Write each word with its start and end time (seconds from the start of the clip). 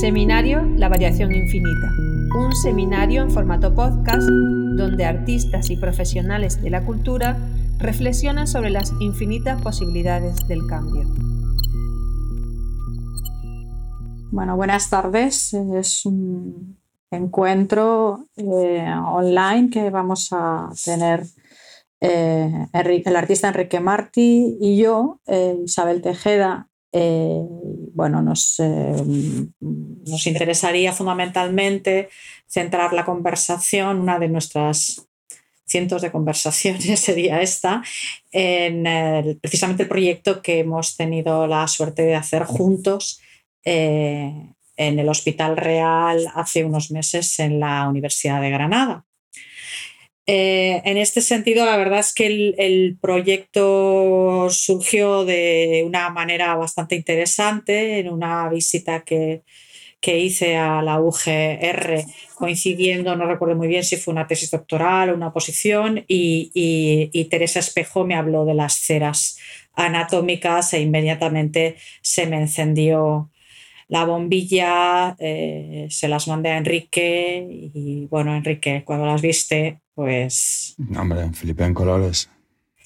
Seminario 0.00 0.62
La 0.76 0.90
Variación 0.90 1.34
Infinita, 1.34 1.90
un 2.38 2.54
seminario 2.54 3.22
en 3.22 3.30
formato 3.30 3.74
podcast 3.74 4.28
donde 4.28 5.06
artistas 5.06 5.70
y 5.70 5.78
profesionales 5.78 6.60
de 6.60 6.68
la 6.68 6.84
cultura 6.84 7.38
reflexionan 7.78 8.46
sobre 8.46 8.68
las 8.68 8.92
infinitas 9.00 9.62
posibilidades 9.62 10.46
del 10.48 10.66
cambio. 10.66 11.08
Bueno, 14.32 14.54
buenas 14.56 14.90
tardes. 14.90 15.54
Es 15.54 16.04
un 16.04 16.76
encuentro 17.10 18.26
eh, 18.36 18.86
online 19.02 19.70
que 19.70 19.88
vamos 19.88 20.28
a 20.30 20.68
tener 20.84 21.24
eh, 22.02 22.66
el 22.74 23.16
artista 23.16 23.48
Enrique 23.48 23.80
Martí 23.80 24.58
y 24.60 24.76
yo, 24.76 25.20
eh, 25.26 25.56
Isabel 25.64 26.02
Tejeda, 26.02 26.68
eh, 26.92 27.42
bueno, 27.94 28.22
nos, 28.22 28.56
nos, 28.60 30.26
interesaría 30.26 30.92
fundamentalmente 30.92 32.08
centrar 32.46 32.92
la 32.92 33.04
conversación, 33.04 34.00
una 34.00 34.18
de 34.18 34.28
nuestras 34.28 35.06
cientos 35.66 36.02
de 36.02 36.12
conversaciones 36.12 37.00
sería 37.00 37.42
esta, 37.42 37.82
en 38.32 38.84
precisamente 39.40 39.82
el 39.82 39.88
proyecto 39.88 40.42
que 40.42 40.60
hemos 40.60 40.96
tenido 40.96 41.46
la 41.46 41.66
suerte 41.68 42.02
de 42.02 42.14
hacer 42.14 42.44
juntos 42.44 43.20
en 43.64 44.54
el 44.76 45.08
Hospital 45.08 45.56
Real 45.56 46.26
hace 46.34 46.64
unos 46.64 46.90
meses 46.90 47.38
en 47.40 47.58
la 47.60 47.88
Universidad 47.88 48.40
de 48.40 48.50
Granada. 48.50 49.04
Eh, 50.28 50.82
en 50.84 50.96
este 50.96 51.20
sentido, 51.20 51.64
la 51.64 51.76
verdad 51.76 52.00
es 52.00 52.12
que 52.12 52.26
el, 52.58 52.98
proyecto 53.00 54.48
surgió 54.50 55.24
de 55.24 55.84
una 55.86 56.10
manera 56.10 56.56
bastante 56.56 56.96
interesante 56.96 58.00
en 58.00 58.08
una 58.12 58.48
visita 58.48 59.04
que, 59.04 59.42
hice 60.08 60.56
a 60.56 60.82
la 60.82 61.00
UGR, 61.00 62.04
coincidiendo, 62.36 63.16
no 63.16 63.26
recuerdo 63.26 63.56
muy 63.56 63.66
bien 63.66 63.82
si 63.82 63.96
fue 63.96 64.12
una 64.12 64.28
tesis 64.28 64.52
doctoral 64.52 65.10
o 65.10 65.14
una 65.14 65.32
posición, 65.32 66.04
y, 66.06 67.28
Teresa 67.30 67.58
Espejo 67.58 68.04
me 68.06 68.14
habló 68.14 68.44
de 68.44 68.54
las 68.54 68.74
ceras 68.74 69.36
anatómicas 69.74 70.72
e 70.74 70.80
inmediatamente 70.80 71.76
se 72.02 72.26
me 72.26 72.36
encendió 72.36 73.30
la 73.88 74.04
bombilla, 74.04 75.16
eh, 75.18 75.86
se 75.90 76.08
las 76.08 76.26
mandé 76.28 76.50
a 76.50 76.58
Enrique 76.58 77.46
y 77.74 78.06
bueno, 78.06 78.34
Enrique, 78.34 78.82
cuando 78.84 79.06
las 79.06 79.22
viste, 79.22 79.80
pues... 79.94 80.74
Hombre, 80.98 81.30
flipé 81.32 81.64
en 81.64 81.74
colores. 81.74 82.28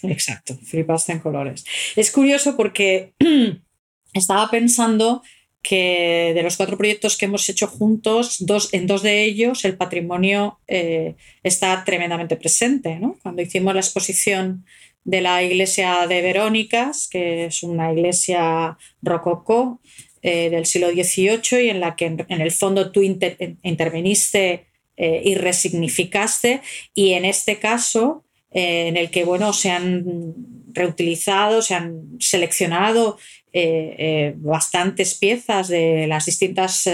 Exacto, 0.02 0.56
flipaste 0.56 1.12
en 1.12 1.20
colores. 1.20 1.64
Es 1.96 2.10
curioso 2.10 2.56
porque 2.56 3.14
estaba 4.12 4.50
pensando 4.50 5.22
que 5.62 6.32
de 6.34 6.42
los 6.42 6.56
cuatro 6.56 6.78
proyectos 6.78 7.18
que 7.18 7.26
hemos 7.26 7.48
hecho 7.48 7.66
juntos, 7.66 8.36
dos, 8.40 8.72
en 8.72 8.86
dos 8.86 9.02
de 9.02 9.24
ellos 9.24 9.64
el 9.64 9.76
patrimonio 9.76 10.58
eh, 10.66 11.16
está 11.42 11.84
tremendamente 11.84 12.36
presente. 12.36 12.98
¿no? 12.98 13.18
Cuando 13.22 13.42
hicimos 13.42 13.74
la 13.74 13.80
exposición 13.80 14.64
de 15.04 15.20
la 15.20 15.42
iglesia 15.42 16.06
de 16.06 16.22
Verónicas, 16.22 17.08
que 17.10 17.46
es 17.46 17.62
una 17.62 17.92
iglesia 17.92 18.78
rococó 19.02 19.80
eh, 20.22 20.50
del 20.50 20.66
siglo 20.66 20.90
XVIII 20.90 21.64
y 21.64 21.70
en 21.70 21.80
la 21.80 21.96
que 21.96 22.04
en, 22.04 22.26
el 22.28 22.50
fondo 22.50 22.92
tú 22.92 23.02
interveniste 23.02 24.66
eh, 24.96 25.22
y 25.24 25.34
resignificaste. 25.34 26.60
Y 26.94 27.12
en 27.12 27.24
este 27.24 27.58
caso, 27.58 28.24
eh, 28.50 28.88
en 28.88 28.98
el 28.98 29.10
que 29.10 29.24
bueno, 29.24 29.54
se 29.54 29.70
han 29.70 30.34
reutilizado, 30.72 31.62
se 31.62 31.74
han 31.74 32.18
seleccionado 32.18 33.18
bastantes 34.36 35.14
piezas 35.14 35.66
de 35.66 36.06
las 36.06 36.26
distintas 36.26 36.88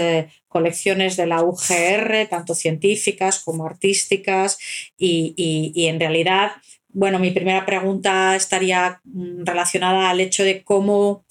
colecciones 0.47 1.15
de 1.15 1.27
la 1.27 1.43
UGR, 1.43 2.27
tanto 2.27 2.55
científicas 2.55 3.43
como 3.43 3.67
artísticas, 3.67 4.57
y, 4.97 5.35
y 5.75 5.85
en 5.85 5.99
realidad 5.99 6.53
bueno, 6.97 7.19
mi 7.19 7.29
primera 7.29 7.63
pregunta 7.63 8.35
estaría 8.35 9.01
mm, 9.03 9.45
relacionada 9.45 10.09
al 10.09 10.19
hecho 10.19 10.43
de 10.43 10.63
cómo, 10.63 11.25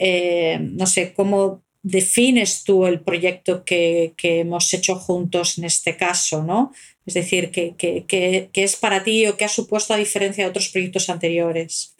no 0.00 0.86
sé, 0.86 1.12
cómo 1.14 1.62
defines 1.82 2.64
tú 2.64 2.86
el 2.86 3.00
proyecto 3.00 3.64
que, 3.64 4.14
hemos 4.22 4.72
hecho 4.74 4.96
juntos 4.96 5.58
en 5.58 5.64
este 5.64 5.96
caso, 5.96 6.42
¿no? 6.42 6.72
Es 7.06 7.14
decir, 7.14 7.50
¿qué, 7.50 8.50
es 8.52 8.76
para 8.76 9.02
ti 9.02 9.26
o 9.26 9.36
qué 9.36 9.44
ha 9.44 9.48
supuesto 9.48 9.94
a 9.94 9.96
diferencia 9.96 10.44
de 10.44 10.50
otros 10.50 10.68
proyectos 10.68 11.08
anteriores? 11.08 11.94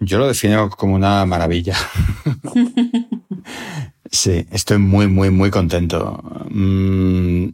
Yo 0.00 0.18
lo 0.18 0.28
defino 0.28 0.70
como 0.70 0.94
una 0.94 1.24
maravilla. 1.26 1.76
sí, 4.10 4.46
estoy 4.52 4.78
muy, 4.78 5.08
muy, 5.08 5.30
muy 5.30 5.50
contento. 5.50 6.22
Mm, 6.50 7.48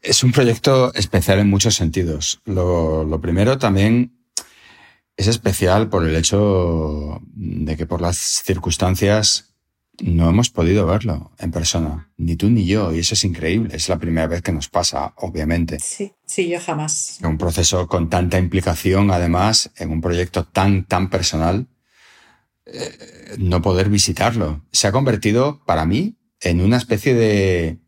es 0.00 0.22
un 0.22 0.30
proyecto 0.30 0.94
especial 0.94 1.40
en 1.40 1.50
muchos 1.50 1.74
sentidos. 1.74 2.40
Lo, 2.44 3.02
lo 3.02 3.20
primero 3.20 3.58
también 3.58 4.13
es 5.16 5.28
especial 5.28 5.88
por 5.88 6.06
el 6.06 6.16
hecho 6.16 7.20
de 7.34 7.76
que 7.76 7.86
por 7.86 8.00
las 8.00 8.16
circunstancias 8.16 9.54
no 10.00 10.28
hemos 10.28 10.50
podido 10.50 10.86
verlo 10.86 11.30
en 11.38 11.52
persona, 11.52 12.10
ni 12.16 12.34
tú 12.36 12.50
ni 12.50 12.66
yo, 12.66 12.92
y 12.92 12.98
eso 12.98 13.14
es 13.14 13.24
increíble. 13.24 13.76
Es 13.76 13.88
la 13.88 13.98
primera 13.98 14.26
vez 14.26 14.42
que 14.42 14.52
nos 14.52 14.68
pasa, 14.68 15.14
obviamente. 15.16 15.78
Sí, 15.78 16.12
sí, 16.26 16.48
yo 16.48 16.58
jamás. 16.60 17.18
Un 17.22 17.38
proceso 17.38 17.86
con 17.86 18.10
tanta 18.10 18.38
implicación, 18.38 19.12
además, 19.12 19.70
en 19.76 19.90
un 19.90 20.00
proyecto 20.00 20.44
tan, 20.44 20.84
tan 20.84 21.10
personal, 21.10 21.68
eh, 22.66 23.36
no 23.38 23.62
poder 23.62 23.88
visitarlo. 23.88 24.64
Se 24.72 24.88
ha 24.88 24.92
convertido, 24.92 25.62
para 25.64 25.86
mí, 25.86 26.16
en 26.40 26.60
una 26.60 26.76
especie 26.76 27.14
de, 27.14 27.78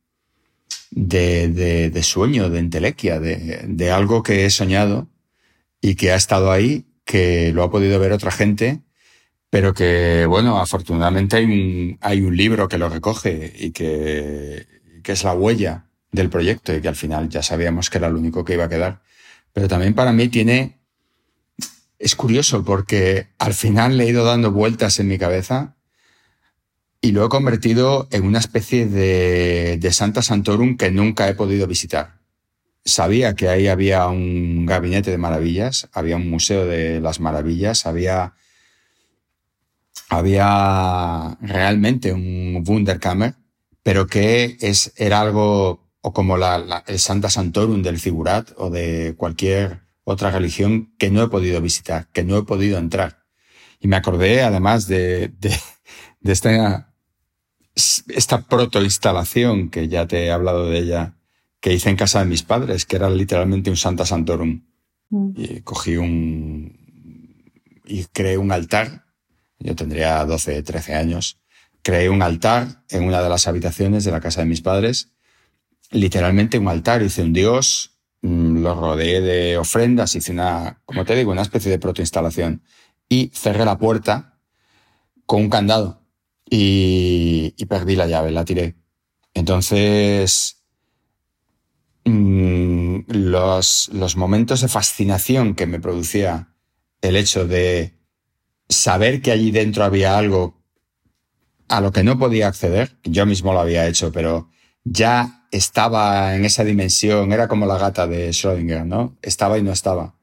de, 0.92 1.90
de, 1.90 2.02
sueño, 2.04 2.50
de 2.50 2.60
entelequia, 2.60 3.18
de, 3.18 3.64
de 3.66 3.90
algo 3.90 4.22
que 4.22 4.46
he 4.46 4.50
soñado 4.50 5.08
y 5.80 5.96
que 5.96 6.12
ha 6.12 6.16
estado 6.16 6.52
ahí, 6.52 6.86
que 7.06 7.52
lo 7.54 7.62
ha 7.62 7.70
podido 7.70 7.98
ver 7.98 8.12
otra 8.12 8.30
gente 8.30 8.82
pero 9.50 9.72
que, 9.74 10.26
bueno, 10.26 10.58
afortunadamente 10.58 11.36
hay 11.36 11.44
un, 11.44 11.98
hay 12.00 12.20
un 12.20 12.36
libro 12.36 12.68
que 12.68 12.78
lo 12.78 12.88
recoge 12.88 13.52
y 13.56 13.70
que, 13.70 14.66
que 15.02 15.12
es 15.12 15.24
la 15.24 15.34
huella 15.34 15.86
del 16.12 16.30
proyecto 16.30 16.74
y 16.74 16.80
que 16.80 16.88
al 16.88 16.96
final 16.96 17.28
ya 17.28 17.42
sabíamos 17.42 17.88
que 17.88 17.98
era 17.98 18.08
lo 18.08 18.18
único 18.18 18.44
que 18.44 18.54
iba 18.54 18.64
a 18.64 18.68
quedar. 18.68 19.02
Pero 19.52 19.68
también 19.68 19.94
para 19.94 20.12
mí 20.12 20.28
tiene, 20.28 20.80
es 21.98 22.16
curioso 22.16 22.64
porque 22.64 23.28
al 23.38 23.54
final 23.54 23.96
le 23.96 24.04
he 24.04 24.10
ido 24.10 24.24
dando 24.24 24.52
vueltas 24.52 24.98
en 24.98 25.08
mi 25.08 25.18
cabeza 25.18 25.76
y 27.00 27.12
lo 27.12 27.24
he 27.24 27.28
convertido 27.28 28.08
en 28.10 28.24
una 28.24 28.40
especie 28.40 28.86
de, 28.86 29.78
de 29.80 29.92
Santa 29.92 30.22
Santorum 30.22 30.76
que 30.76 30.90
nunca 30.90 31.28
he 31.28 31.34
podido 31.34 31.66
visitar. 31.66 32.15
Sabía 32.86 33.34
que 33.34 33.48
ahí 33.50 33.68
había 33.68 34.06
un 34.06 34.64
gabinete 34.64 35.10
de 35.10 35.18
maravillas, 35.18 35.88
había 35.92 36.16
un 36.16 36.30
museo 36.30 36.64
de 36.64 37.00
las 37.00 37.20
maravillas, 37.20 37.84
había 37.84 38.32
había 40.08 41.36
realmente 41.40 42.12
un 42.12 42.64
Wunderkammer, 42.66 43.34
pero 43.82 44.06
que 44.06 44.56
es, 44.60 44.92
era 44.96 45.20
algo 45.20 45.90
o 46.00 46.12
como 46.12 46.36
la, 46.36 46.84
el 46.86 46.98
Santa 46.98 47.28
Santorum 47.28 47.82
del 47.82 47.98
Figurat 47.98 48.50
o 48.56 48.70
de 48.70 49.14
cualquier 49.16 49.82
otra 50.04 50.30
religión 50.30 50.94
que 50.98 51.10
no 51.10 51.22
he 51.22 51.28
podido 51.28 51.60
visitar, 51.60 52.06
que 52.12 52.22
no 52.22 52.38
he 52.38 52.42
podido 52.44 52.78
entrar. 52.78 53.24
Y 53.80 53.88
me 53.88 53.96
acordé 53.96 54.42
además 54.42 54.86
de, 54.86 55.28
de, 55.40 55.58
de 56.20 56.32
esta, 56.32 56.94
esta 57.74 58.42
protoinstalación 58.42 59.70
que 59.70 59.88
ya 59.88 60.06
te 60.06 60.26
he 60.26 60.30
hablado 60.30 60.70
de 60.70 60.78
ella, 60.78 61.16
que 61.66 61.72
hice 61.72 61.90
en 61.90 61.96
casa 61.96 62.20
de 62.20 62.26
mis 62.26 62.44
padres, 62.44 62.86
que 62.86 62.94
era 62.94 63.10
literalmente 63.10 63.70
un 63.70 63.76
Santa 63.76 64.06
Santorum. 64.06 64.62
Mm. 65.10 65.30
Y 65.34 65.60
cogí 65.62 65.96
un, 65.96 66.78
y 67.84 68.04
creé 68.12 68.38
un 68.38 68.52
altar 68.52 69.06
yo 69.58 69.74
tendría 69.74 70.24
12, 70.24 70.62
13 70.62 70.94
años, 70.94 71.40
creé 71.82 72.08
un 72.08 72.22
altar 72.22 72.84
en 72.90 73.02
una 73.02 73.20
de 73.20 73.28
las 73.28 73.48
habitaciones 73.48 74.04
de 74.04 74.12
la 74.12 74.20
casa 74.20 74.42
de 74.42 74.46
mis 74.46 74.60
padres, 74.60 75.12
literalmente 75.90 76.58
un 76.58 76.68
altar, 76.68 77.02
hice 77.02 77.22
un 77.22 77.32
dios, 77.32 77.98
mm, 78.22 78.62
lo 78.62 78.74
rodeé 78.74 79.20
de 79.20 79.56
ofrendas, 79.56 80.14
hice 80.14 80.30
una, 80.30 80.82
como 80.84 81.04
te 81.04 81.16
digo, 81.16 81.32
una 81.32 81.42
especie 81.42 81.70
de 81.70 81.80
protoinstalación 81.80 82.62
y 83.08 83.32
cerré 83.34 83.64
la 83.64 83.76
puerta 83.78 84.38
con 85.24 85.42
un 85.42 85.50
candado 85.50 86.02
y, 86.48 87.50
perdí 87.68 87.96
la 87.96 88.06
llave, 88.06 88.30
la 88.30 88.44
tiré. 88.44 88.76
Entonces, 89.34 90.55
mm, 92.06 93.00
los, 93.08 93.90
los 93.92 94.16
momentos 94.16 94.62
de 94.62 94.68
fascinación 94.68 95.54
que 95.54 95.66
me 95.66 95.80
producía 95.80 96.54
el 97.02 97.16
hecho 97.16 97.46
de 97.46 97.94
saber 98.68 99.20
que 99.22 99.30
allí 99.30 99.50
dentro 99.50 99.84
había 99.84 100.16
algo 100.16 100.56
a 101.68 101.80
lo 101.80 101.92
que 101.92 102.04
no 102.04 102.18
podía 102.18 102.48
acceder, 102.48 102.96
yo 103.04 103.26
mismo 103.26 103.52
lo 103.52 103.60
había 103.60 103.86
hecho, 103.86 104.12
pero 104.12 104.48
ya 104.84 105.46
estaba 105.50 106.34
en 106.36 106.44
esa 106.44 106.64
dimensión, 106.64 107.32
era 107.32 107.48
como 107.48 107.66
la 107.66 107.78
gata 107.78 108.06
de 108.06 108.30
Schrödinger, 108.30 108.86
¿no? 108.86 109.16
Estaba 109.22 109.58
y 109.58 109.62
no 109.62 109.72
estaba. 109.72 110.14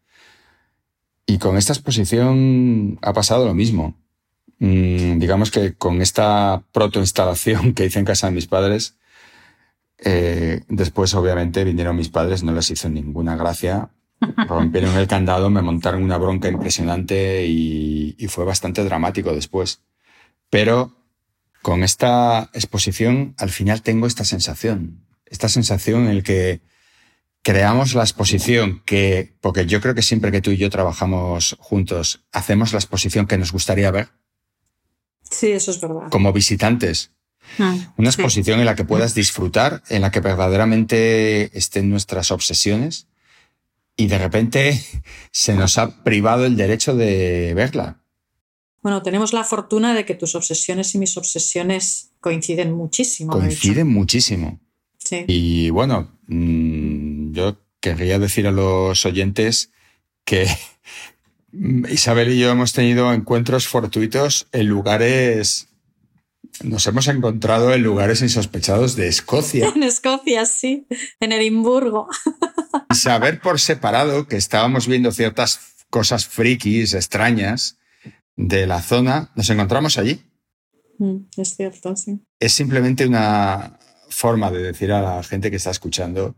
Y 1.25 1.37
con 1.37 1.57
esta 1.57 1.73
exposición 1.73 2.99
ha 3.01 3.13
pasado 3.13 3.45
lo 3.45 3.53
mismo. 3.53 3.97
mm, 4.59 5.19
digamos 5.19 5.51
que 5.51 5.75
con 5.75 6.01
esta 6.01 6.63
protoinstalación 6.71 7.73
que 7.75 7.85
hice 7.85 7.99
en 7.99 8.05
casa 8.05 8.27
de 8.27 8.33
mis 8.33 8.47
padres, 8.47 8.97
eh, 9.97 10.61
después 10.67 11.13
obviamente 11.13 11.63
vinieron 11.63 11.95
mis 11.95 12.09
padres, 12.09 12.43
no 12.43 12.53
les 12.53 12.69
hizo 12.69 12.89
ninguna 12.89 13.35
gracia, 13.35 13.89
rompieron 14.47 14.95
el 14.97 15.07
candado, 15.07 15.49
me 15.49 15.61
montaron 15.61 16.03
una 16.03 16.17
bronca 16.17 16.47
impresionante 16.47 17.45
y, 17.45 18.15
y 18.17 18.27
fue 18.27 18.45
bastante 18.45 18.83
dramático 18.83 19.33
después. 19.33 19.81
Pero 20.49 20.95
con 21.61 21.83
esta 21.83 22.49
exposición 22.53 23.35
al 23.37 23.49
final 23.49 23.81
tengo 23.81 24.07
esta 24.07 24.25
sensación, 24.25 25.05
esta 25.25 25.49
sensación 25.49 26.07
en 26.07 26.17
la 26.17 26.23
que 26.23 26.61
creamos 27.43 27.93
la 27.93 28.03
exposición 28.03 28.81
que, 28.85 29.35
porque 29.41 29.65
yo 29.65 29.81
creo 29.81 29.93
que 29.93 30.01
siempre 30.01 30.31
que 30.31 30.41
tú 30.41 30.51
y 30.51 30.57
yo 30.57 30.69
trabajamos 30.69 31.57
juntos, 31.59 32.23
hacemos 32.31 32.71
la 32.71 32.79
exposición 32.79 33.27
que 33.27 33.37
nos 33.37 33.51
gustaría 33.51 33.91
ver. 33.91 34.09
Sí, 35.29 35.51
eso 35.51 35.71
es 35.71 35.81
verdad. 35.81 36.09
Como 36.09 36.31
visitantes. 36.31 37.11
Mm, 37.57 37.77
Una 37.97 38.09
exposición 38.09 38.59
en 38.59 38.65
la 38.65 38.75
que 38.75 38.85
puedas 38.85 39.13
disfrutar, 39.13 39.83
en 39.89 40.01
la 40.01 40.11
que 40.11 40.19
verdaderamente 40.19 41.57
estén 41.57 41.89
nuestras 41.89 42.31
obsesiones 42.31 43.07
y 43.95 44.07
de 44.07 44.17
repente 44.17 44.81
se 45.31 45.53
nos 45.53 45.77
ha 45.77 46.03
privado 46.03 46.45
el 46.45 46.55
derecho 46.55 46.95
de 46.95 47.53
verla. 47.55 47.99
Bueno, 48.81 49.01
tenemos 49.01 49.31
la 49.31 49.45
fortuna 49.45 49.93
de 49.93 50.05
que 50.05 50.13
tus 50.13 50.35
obsesiones 50.35 50.93
y 50.93 50.97
mis 50.97 51.15
obsesiones 51.15 52.11
coinciden 52.19 52.73
muchísimo. 52.73 53.31
Coinciden 53.31 53.87
muchísimo. 53.87 54.59
Sí. 54.97 55.23
Y 55.27 55.69
bueno, 55.69 56.17
mm, 56.27 57.31
yo 57.31 57.61
querría 57.79 58.19
decir 58.19 58.47
a 58.47 58.51
los 58.51 59.05
oyentes 59.05 59.71
que 60.25 60.47
Isabel 61.89 62.31
y 62.33 62.39
yo 62.39 62.49
hemos 62.51 62.73
tenido 62.73 63.13
encuentros 63.13 63.67
fortuitos 63.67 64.47
en 64.51 64.67
lugares, 64.67 65.69
nos 66.63 66.85
hemos 66.87 67.07
encontrado 67.07 67.73
en 67.73 67.83
lugares 67.83 68.21
insospechados 68.21 68.95
de 68.95 69.07
Escocia. 69.07 69.67
En 69.75 69.83
Escocia, 69.83 70.45
sí. 70.45 70.87
En 71.19 71.31
Edimburgo. 71.31 72.07
Y 72.89 72.95
saber 72.95 73.39
por 73.39 73.59
separado 73.59 74.27
que 74.27 74.35
estábamos 74.35 74.87
viendo 74.87 75.11
ciertas 75.11 75.73
cosas 75.89 76.27
frikis, 76.27 76.93
extrañas 76.93 77.79
de 78.35 78.67
la 78.67 78.81
zona, 78.81 79.31
nos 79.35 79.49
encontramos 79.49 79.97
allí. 79.97 80.21
Mm, 80.99 81.17
Es 81.37 81.55
cierto, 81.55 81.95
sí. 81.95 82.19
Es 82.39 82.53
simplemente 82.53 83.07
una 83.07 83.79
forma 84.09 84.51
de 84.51 84.61
decir 84.61 84.91
a 84.91 85.01
la 85.01 85.23
gente 85.23 85.49
que 85.49 85.57
está 85.57 85.71
escuchando 85.71 86.35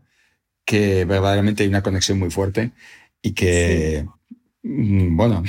que 0.64 1.04
verdaderamente 1.04 1.62
hay 1.62 1.68
una 1.68 1.82
conexión 1.82 2.18
muy 2.18 2.30
fuerte 2.30 2.72
y 3.20 3.32
que, 3.32 4.06
mm, 4.62 5.16
bueno, 5.16 5.42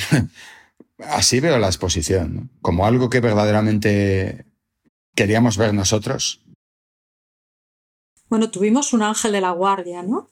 así 1.00 1.40
veo 1.40 1.58
la 1.58 1.68
exposición, 1.68 2.36
¿no? 2.36 2.50
como 2.62 2.86
algo 2.86 3.10
que 3.10 3.22
verdaderamente 3.22 4.47
queríamos 5.18 5.58
ver 5.58 5.74
nosotros. 5.74 6.42
Bueno, 8.30 8.52
tuvimos 8.52 8.94
un 8.94 9.02
ángel 9.02 9.32
de 9.34 9.42
la 9.42 9.52
guardia, 9.52 10.04
¿no? 10.04 10.30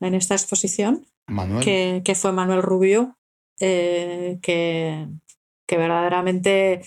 En 0.00 0.14
esta 0.14 0.34
exposición, 0.34 1.06
Manuel, 1.26 1.64
que, 1.64 2.02
que 2.04 2.14
fue 2.14 2.32
Manuel 2.32 2.62
Rubio, 2.62 3.16
eh, 3.60 4.38
que, 4.42 5.06
que 5.66 5.76
verdaderamente, 5.78 6.82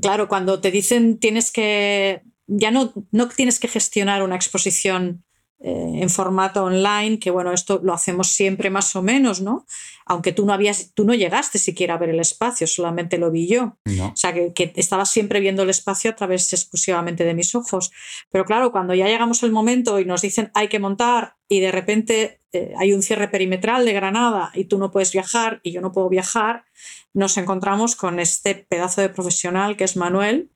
claro, 0.00 0.28
cuando 0.28 0.60
te 0.60 0.70
dicen 0.70 1.18
tienes 1.18 1.50
que, 1.50 2.22
ya 2.46 2.70
no, 2.70 2.92
no 3.10 3.28
tienes 3.28 3.58
que 3.58 3.68
gestionar 3.68 4.22
una 4.22 4.36
exposición 4.36 5.25
eh, 5.58 6.00
en 6.02 6.10
formato 6.10 6.64
online, 6.64 7.18
que 7.18 7.30
bueno, 7.30 7.52
esto 7.52 7.80
lo 7.82 7.94
hacemos 7.94 8.28
siempre 8.28 8.68
más 8.68 8.94
o 8.94 9.02
menos, 9.02 9.40
¿no? 9.40 9.64
Aunque 10.04 10.32
tú 10.32 10.44
no 10.44 10.52
habías, 10.52 10.92
tú 10.92 11.04
no 11.04 11.14
llegaste 11.14 11.58
siquiera 11.58 11.94
a 11.94 11.98
ver 11.98 12.10
el 12.10 12.20
espacio, 12.20 12.66
solamente 12.66 13.16
lo 13.16 13.30
vi 13.30 13.48
yo. 13.48 13.78
no. 13.84 14.08
O 14.08 14.16
sea, 14.16 14.34
que, 14.34 14.52
que 14.52 14.72
estaba 14.76 15.06
siempre 15.06 15.40
viendo 15.40 15.62
el 15.62 15.70
espacio 15.70 16.10
a 16.10 16.14
través 16.14 16.52
exclusivamente 16.52 17.24
de 17.24 17.34
mis 17.34 17.54
ojos. 17.54 17.90
Pero 18.30 18.44
claro, 18.44 18.70
cuando 18.70 18.94
ya 18.94 19.06
llegamos 19.06 19.42
al 19.42 19.50
momento 19.50 19.98
y 19.98 20.04
nos 20.04 20.22
dicen 20.22 20.50
hay 20.54 20.68
que 20.68 20.78
montar 20.78 21.36
y 21.48 21.60
de 21.60 21.72
repente 21.72 22.40
eh, 22.52 22.74
hay 22.76 22.92
un 22.92 23.02
cierre 23.02 23.28
perimetral 23.28 23.84
de 23.84 23.92
Granada 23.92 24.50
y 24.54 24.64
tú 24.64 24.78
no 24.78 24.90
puedes 24.90 25.12
viajar 25.12 25.60
y 25.62 25.72
yo 25.72 25.80
no 25.80 25.92
puedo 25.92 26.08
viajar, 26.08 26.64
nos 27.12 27.36
encontramos 27.36 27.96
con 27.96 28.18
este 28.18 28.54
pedazo 28.54 29.00
de 29.00 29.08
profesional 29.08 29.76
que 29.76 29.84
es 29.84 29.96
Manuel, 29.96 30.52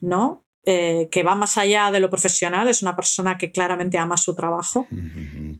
¿no? 0.00 0.44
Eh, 0.64 1.08
que 1.10 1.24
va 1.24 1.34
más 1.34 1.58
allá 1.58 1.90
de 1.90 1.98
lo 1.98 2.08
profesional, 2.08 2.68
es 2.68 2.82
una 2.82 2.94
persona 2.94 3.36
que 3.36 3.50
claramente 3.50 3.98
ama 3.98 4.16
su 4.16 4.34
trabajo. 4.34 4.86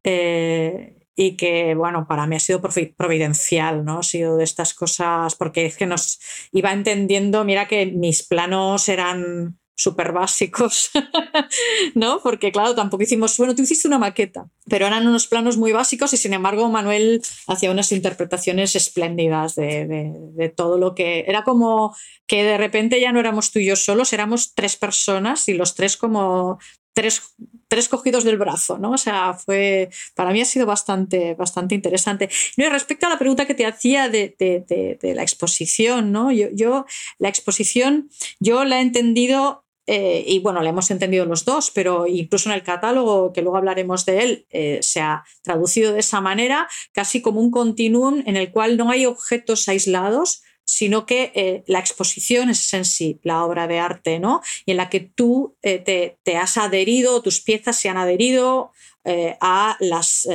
Eh, 0.05 0.97
y 1.15 1.37
que, 1.37 1.75
bueno, 1.75 2.07
para 2.09 2.27
mí 2.27 2.37
ha 2.37 2.41
sido 2.41 2.61
provi- 2.63 2.95
providencial, 2.97 3.85
¿no? 3.85 3.99
Ha 3.99 4.03
sido 4.03 4.37
de 4.37 4.45
estas 4.45 4.73
cosas, 4.75 5.35
porque 5.35 5.67
es 5.67 5.77
que 5.77 5.87
nos 5.87 6.21
iba 6.53 6.73
entendiendo, 6.73 7.45
mira 7.45 7.67
que 7.69 7.87
mis 7.87 8.23
planos 8.23 8.89
eran 8.89 9.59
súper 9.75 10.13
básicos, 10.13 10.91
¿no? 11.95 12.21
Porque 12.23 12.53
claro, 12.53 12.75
tampoco 12.75 13.03
hicimos, 13.03 13.37
bueno, 13.39 13.55
tú 13.55 13.63
hiciste 13.63 13.89
una 13.89 13.99
maqueta, 13.99 14.49
pero 14.69 14.87
eran 14.87 15.07
unos 15.07 15.27
planos 15.27 15.57
muy 15.57 15.73
básicos 15.73 16.13
y 16.13 16.17
sin 16.17 16.35
embargo 16.35 16.69
Manuel 16.69 17.23
hacía 17.47 17.71
unas 17.71 17.93
interpretaciones 17.93 18.77
espléndidas 18.77 19.55
de, 19.55 19.87
de- 19.87 20.49
todo 20.51 20.77
lo 20.79 20.95
que 20.95 21.25
era 21.27 21.45
como 21.45 21.95
que 22.27 22.45
de 22.45 22.59
repente 22.59 23.01
ya 23.01 23.13
no 23.13 23.21
éramos 23.21 23.51
tú 23.53 23.59
y 23.59 23.67
yo 23.67 23.77
solos, 23.77 24.13
éramos 24.13 24.55
tres 24.55 24.77
personas 24.77 25.49
y 25.49 25.55
los 25.55 25.75
tres 25.75 25.97
como 25.97 26.59
tres, 26.95 27.23
tres 27.69 27.89
cogidos 27.89 28.23
del 28.25 28.37
brazo, 28.37 28.77
¿no? 28.77 28.91
O 28.93 28.99
sea, 28.99 29.33
fue, 29.33 29.89
para 30.15 30.31
mí 30.33 30.43
ha 30.43 30.45
sido 30.45 30.67
bastante, 30.67 31.35
bastante 31.35 31.75
interesante. 31.75 32.29
No, 32.59 32.67
y 32.67 32.69
respecto 32.69 33.07
a 33.07 33.09
la 33.11 33.19
pregunta 33.19 33.47
que 33.47 33.55
te 33.55 33.65
hacía 33.65 34.11
de- 34.11 34.35
de 34.39 35.15
la 35.15 35.23
exposición, 35.23 36.13
¿no? 36.13 36.31
Yo, 36.33 36.49
yo, 36.53 36.85
la 37.19 37.29
exposición, 37.31 38.11
yo 38.41 38.65
la 38.65 38.79
he 38.79 38.83
entendido, 38.83 39.62
eh, 39.87 40.25
y 40.27 40.39
bueno, 40.39 40.63
la 40.63 40.71
hemos 40.71 40.91
entendido 40.91 41.25
los 41.25 41.45
dos, 41.45 41.71
pero 41.71 42.07
incluso 42.07 42.49
en 42.49 42.55
el 42.55 42.63
catálogo, 42.63 43.33
que 43.33 43.43
luego 43.43 43.57
hablaremos 43.57 44.07
de 44.07 44.23
él, 44.23 44.47
eh, 44.51 44.79
se 44.83 45.01
ha 45.01 45.25
traducido 45.43 45.93
de 45.93 46.01
esa 46.01 46.21
manera, 46.21 46.69
casi 46.93 47.21
como 47.21 47.41
un 47.41 47.51
continuum 47.51 48.23
en 48.27 48.37
el 48.37 48.53
cual 48.53 48.77
no 48.77 48.91
hay 48.91 49.07
objetos 49.07 49.69
aislados, 49.69 50.43
sino 50.65 51.05
que 51.05 51.33
eh, 51.35 51.65
la 51.67 51.81
exposición 51.81 52.49
es 52.49 52.73
en 52.73 52.85
sí 52.85 53.19
la 53.25 53.45
obra 53.45 53.67
de 53.67 53.81
arte, 53.81 54.21
¿no? 54.21 54.41
Y 54.65 54.71
en 54.71 54.77
la 54.77 54.89
que 54.89 55.01
tú 55.01 55.57
te, 55.61 56.17
has 56.37 56.57
adherido, 56.57 57.21
tus 57.21 57.41
piezas 57.41 57.77
se 57.77 57.89
han 57.89 57.97
adherido 57.97 58.71
a, 59.05 59.77
las, 59.81 60.29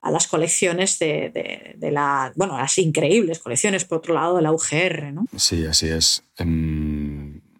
a 0.00 0.10
las 0.10 0.26
colecciones 0.26 0.98
de, 0.98 1.76
la, 1.92 2.32
bueno, 2.34 2.56
las 2.56 2.78
increíbles 2.78 3.38
colecciones, 3.38 3.84
por 3.84 3.98
otro 3.98 4.14
lado, 4.14 4.36
de 4.36 4.42
la 4.42 4.52
UGR, 4.52 5.12
¿no? 5.12 5.26
Sí, 5.36 5.66
así 5.66 5.88
es. 5.88 6.22
Em, 6.38 6.85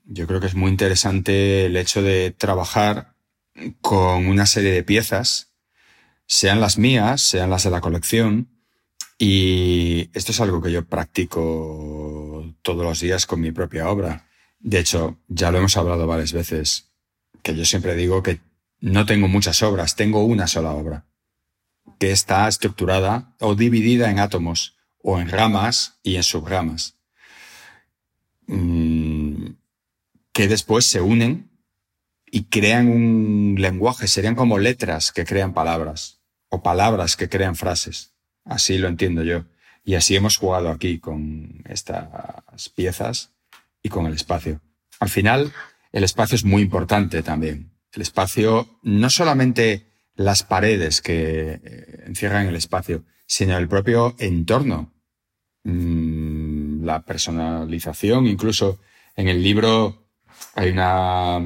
yo 0.07 0.27
creo 0.27 0.41
que 0.41 0.47
es 0.47 0.55
muy 0.55 0.71
interesante 0.71 1.67
el 1.67 1.77
hecho 1.77 2.03
de 2.03 2.31
trabajar 2.31 3.15
con 3.81 4.27
una 4.27 4.47
serie 4.47 4.71
de 4.71 4.83
piezas, 4.83 5.53
sean 6.27 6.61
las 6.61 6.79
mías, 6.79 7.21
sean 7.21 7.51
las 7.51 7.65
de 7.65 7.71
la 7.71 7.81
colección, 7.81 8.49
y 9.19 10.11
esto 10.13 10.33
es 10.33 10.41
algo 10.41 10.63
que 10.63 10.73
yo 10.73 10.85
practico 10.85 12.55
todos 12.63 12.85
los 12.85 13.01
días 13.01 13.27
con 13.27 13.41
mi 13.41 13.51
propia 13.53 13.89
obra. 13.89 14.29
De 14.59 14.79
hecho, 14.79 15.19
ya 15.29 15.51
lo 15.51 15.59
hemos 15.59 15.77
hablado 15.77 16.07
varias 16.07 16.33
veces, 16.33 16.91
que 17.43 17.55
yo 17.55 17.65
siempre 17.65 17.95
digo 17.95 18.23
que 18.23 18.41
no 18.81 19.07
tengo 19.07 19.29
muchas 19.29 19.63
obras, 19.63 19.97
tengo 19.97 20.25
una 20.25 20.47
sola 20.47 20.73
obra, 20.73 21.07
que 21.99 22.11
está 22.11 22.47
estructurada 22.49 23.35
o 23.41 23.55
dividida 23.55 24.11
en 24.11 24.19
átomos, 24.19 24.77
o 25.09 25.21
en 25.21 25.29
ramas 25.29 26.01
y 26.03 26.17
en 26.17 26.25
subramas 26.25 26.97
mm, 28.49 29.26
que 30.37 30.49
después 30.49 30.85
se 30.85 31.01
unen 31.01 31.49
y 32.27 32.45
crean 32.45 32.89
un 32.89 33.57
lenguaje, 33.59 34.07
serían 34.07 34.35
como 34.35 34.59
letras 34.59 35.11
que 35.11 35.25
crean 35.25 35.55
palabras 35.55 36.21
o 36.51 36.63
palabras 36.63 37.17
que 37.17 37.31
crean 37.31 37.57
frases. 37.57 38.13
Así 38.45 38.77
lo 38.77 38.89
entiendo 38.89 39.23
yo. 39.23 39.47
Y 39.83 39.95
así 39.95 40.15
hemos 40.15 40.37
jugado 40.37 40.69
aquí 40.69 40.99
con 40.99 41.63
estas 41.65 42.69
piezas 42.75 43.33
y 43.83 43.89
con 43.89 44.05
el 44.05 44.13
espacio. 44.13 44.61
Al 45.01 45.09
final, 45.09 45.55
el 45.91 46.05
espacio 46.05 46.37
es 46.37 46.45
muy 46.45 46.61
importante 46.61 47.23
también. 47.23 47.73
El 47.93 48.03
espacio, 48.03 48.79
no 48.83 49.09
solamente 49.09 49.87
las 50.17 50.43
paredes 50.43 51.01
que 51.01 51.61
eh, 51.65 52.05
encierran 52.05 52.47
el 52.47 52.57
espacio, 52.57 53.05
sino 53.27 53.57
el 53.57 53.69
propio 53.69 54.15
entorno. 54.19 54.93
Mm, 55.65 56.85
la 56.85 57.07
personalización, 57.07 58.27
incluso 58.27 58.79
en 59.17 59.29
el 59.29 59.43
libro 59.43 60.06
hay 60.55 60.71
una, 60.71 61.41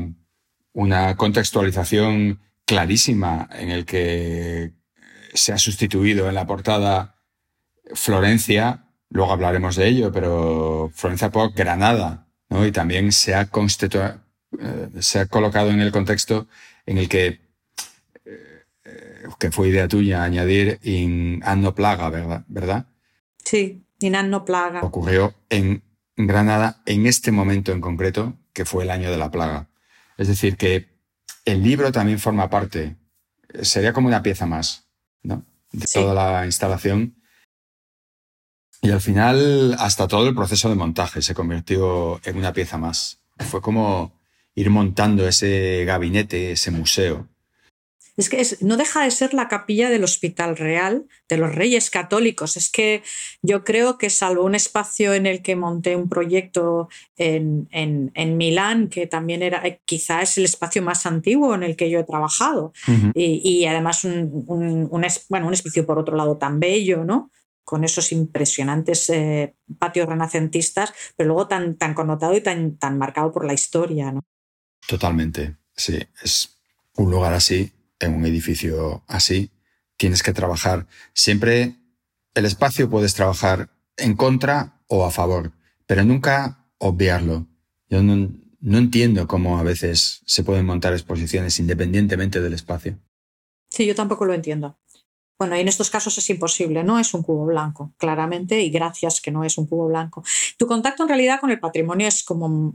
una 0.73 1.17
contextualización 1.17 2.41
clarísima 2.65 3.49
en 3.53 3.71
el 3.71 3.85
que 3.85 4.73
se 5.35 5.53
ha 5.53 5.59
sustituido 5.59 6.29
en 6.29 6.35
la 6.35 6.47
portada 6.47 7.17
Florencia, 7.95 8.85
luego 9.09 9.33
hablaremos 9.33 9.77
de 9.77 9.89
ello, 9.89 10.13
pero 10.13 10.91
Florencia 10.95 11.31
por 11.31 11.53
Granada, 11.53 12.27
¿no? 12.49 12.67
Y 12.67 12.73
también 12.73 13.13
se 13.13 13.35
ha, 13.35 13.43
eh, 13.43 14.89
se 15.01 15.19
ha 15.19 15.27
colocado 15.27 15.71
en 15.71 15.81
el 15.81 15.93
contexto 15.93 16.47
en 16.87 16.99
el 16.99 17.09
que, 17.09 17.41
eh, 18.25 18.65
que 19.39 19.51
fue 19.51 19.69
idea 19.69 19.89
tuya 19.89 20.23
añadir 20.23 20.79
in 20.83 21.43
anno 21.45 21.75
plaga, 21.75 22.11
¿verdad? 22.11 22.45
¿verdad? 22.49 22.87
Sí, 23.45 23.83
Inan 24.01 24.31
no 24.31 24.45
plaga. 24.45 24.81
Ocurrió 24.83 25.35
en 25.51 25.83
Granada 26.17 26.83
en 26.87 27.07
este 27.07 27.33
momento 27.33 27.73
en 27.73 27.81
concreto, 27.81 28.37
que 28.53 28.65
fue 28.65 28.85
el 28.85 28.91
año 28.91 29.11
de 29.11 29.17
la 29.17 29.31
plaga. 29.31 29.69
Es 30.17 30.29
decir, 30.29 30.57
que 30.57 30.89
el 31.45 31.63
libro 31.63 31.93
también 31.93 32.19
forma 32.19 32.51
parte, 32.51 32.97
sería 33.63 33.93
como 33.93 34.09
una 34.09 34.23
pieza 34.23 34.47
más, 34.47 34.87
¿no? 35.23 35.45
De 35.73 35.87
toda 35.93 36.15
la 36.15 36.47
instalación. 36.47 37.17
Y 38.83 38.91
al 38.91 39.01
final, 39.01 39.77
hasta 39.79 40.09
todo 40.09 40.29
el 40.29 40.35
proceso 40.35 40.69
de 40.69 40.75
montaje 40.75 41.23
se 41.23 41.35
convirtió 41.35 42.21
en 42.25 42.39
una 42.39 42.53
pieza 42.53 42.79
más. 42.79 43.21
Fue 43.39 43.61
como 43.61 44.19
ir 44.55 44.71
montando 44.71 45.27
ese 45.27 45.85
gabinete, 45.85 46.53
ese 46.53 46.71
museo, 46.71 47.29
es 48.21 48.29
que 48.29 48.65
no 48.65 48.77
deja 48.77 49.03
de 49.05 49.11
ser 49.11 49.33
la 49.35 49.49
capilla 49.49 49.89
del 49.89 50.05
Hospital 50.05 50.57
Real 50.57 51.07
de 51.29 51.37
los 51.39 51.55
Reyes 51.55 51.91
Católicos. 51.91 52.57
Es 52.57 52.71
que 52.71 53.03
yo 53.41 53.65
creo 53.65 53.99
que 53.99 54.11
salvo 54.11 54.45
un 54.45 54.55
espacio 54.55 55.15
en 55.15 55.27
el 55.27 55.43
que 55.43 55.57
monté 55.57 55.97
un 55.97 56.09
proyecto 56.09 56.89
en, 57.17 58.37
Milán, 58.37 58.89
que 58.89 59.07
también 59.07 59.43
era, 59.43 59.67
eh, 59.67 59.81
quizá 59.85 60.23
es 60.23 60.37
el 60.39 60.45
espacio 60.45 60.83
más 60.83 61.07
antiguo 61.07 61.55
en 61.55 61.63
el 61.63 61.77
que 61.77 61.89
yo 61.89 61.99
he 61.99 62.05
trabajado, 62.05 62.73
y, 63.15 63.65
además 63.67 64.05
un, 64.05 64.47
bueno, 65.29 65.47
un 65.47 65.55
espacio 65.55 65.87
por 65.87 65.99
otro 65.99 66.17
lado 66.17 66.37
tan 66.37 66.61
bello, 66.61 67.05
¿no? 67.05 67.31
con 67.65 67.85
esos 67.85 68.11
impresionantes 68.11 69.09
eh, 69.11 69.55
patios 69.79 70.09
renacentistas, 70.09 70.93
pero 71.17 71.29
luego 71.29 71.47
tan, 71.47 71.77
tan 71.77 71.95
connotado 71.95 72.35
y 72.35 72.41
tan, 72.41 72.77
tan 72.77 72.99
marcado 72.99 73.31
por 73.33 73.45
la 73.45 73.53
historia. 73.53 74.11
¿no? 74.11 74.23
Totalmente, 74.89 75.57
sí. 75.77 75.97
Es 76.21 76.59
un 76.97 77.13
lugar 77.13 77.33
así 77.33 77.71
en 78.01 78.15
un 78.15 78.27
edificio 78.27 79.05
así, 79.07 79.51
tienes 79.97 80.23
que 80.23 80.33
trabajar 80.33 80.87
siempre 81.15 81.77
el 82.35 82.47
espacio 82.47 82.89
puedes 82.89 83.15
trabajar 83.15 83.71
en 83.97 84.17
contra 84.17 84.81
o 84.87 85.05
a 85.05 85.11
favor, 85.11 85.53
pero 85.87 86.05
nunca 86.05 86.65
obviarlo. 86.79 87.47
Yo 87.89 88.03
no, 88.03 88.31
entiendo 88.79 89.27
cómo 89.27 89.59
a 89.59 89.63
veces 89.63 90.23
se 90.25 90.45
pueden 90.45 90.67
montar 90.67 90.93
exposiciones 90.93 91.59
independientemente 91.59 92.41
del 92.41 92.55
espacio. 92.55 92.99
Sí, 93.69 93.87
yo 93.87 93.95
tampoco 93.95 94.25
lo 94.25 94.35
entiendo. 94.35 94.79
Bueno, 95.39 95.57
en 95.57 95.69
estos 95.69 95.91
casos 95.91 96.17
es 96.19 96.29
imposible, 96.31 96.85
no 96.85 96.99
es 96.99 97.15
un 97.15 97.23
cubo 97.23 97.47
blanco, 97.47 97.95
claramente, 97.97 98.61
y 98.61 98.71
gracias 98.71 99.21
que 99.21 99.31
no 99.31 99.43
es 99.43 99.57
un 99.57 99.67
cubo 99.67 99.89
blanco. 99.89 100.23
Tu 100.59 100.67
contacto 100.67 101.03
en 101.03 101.09
realidad 101.09 101.41
con 101.41 101.51
el 101.51 101.59
patrimonio 101.59 102.07
es 102.07 102.23
como 102.23 102.75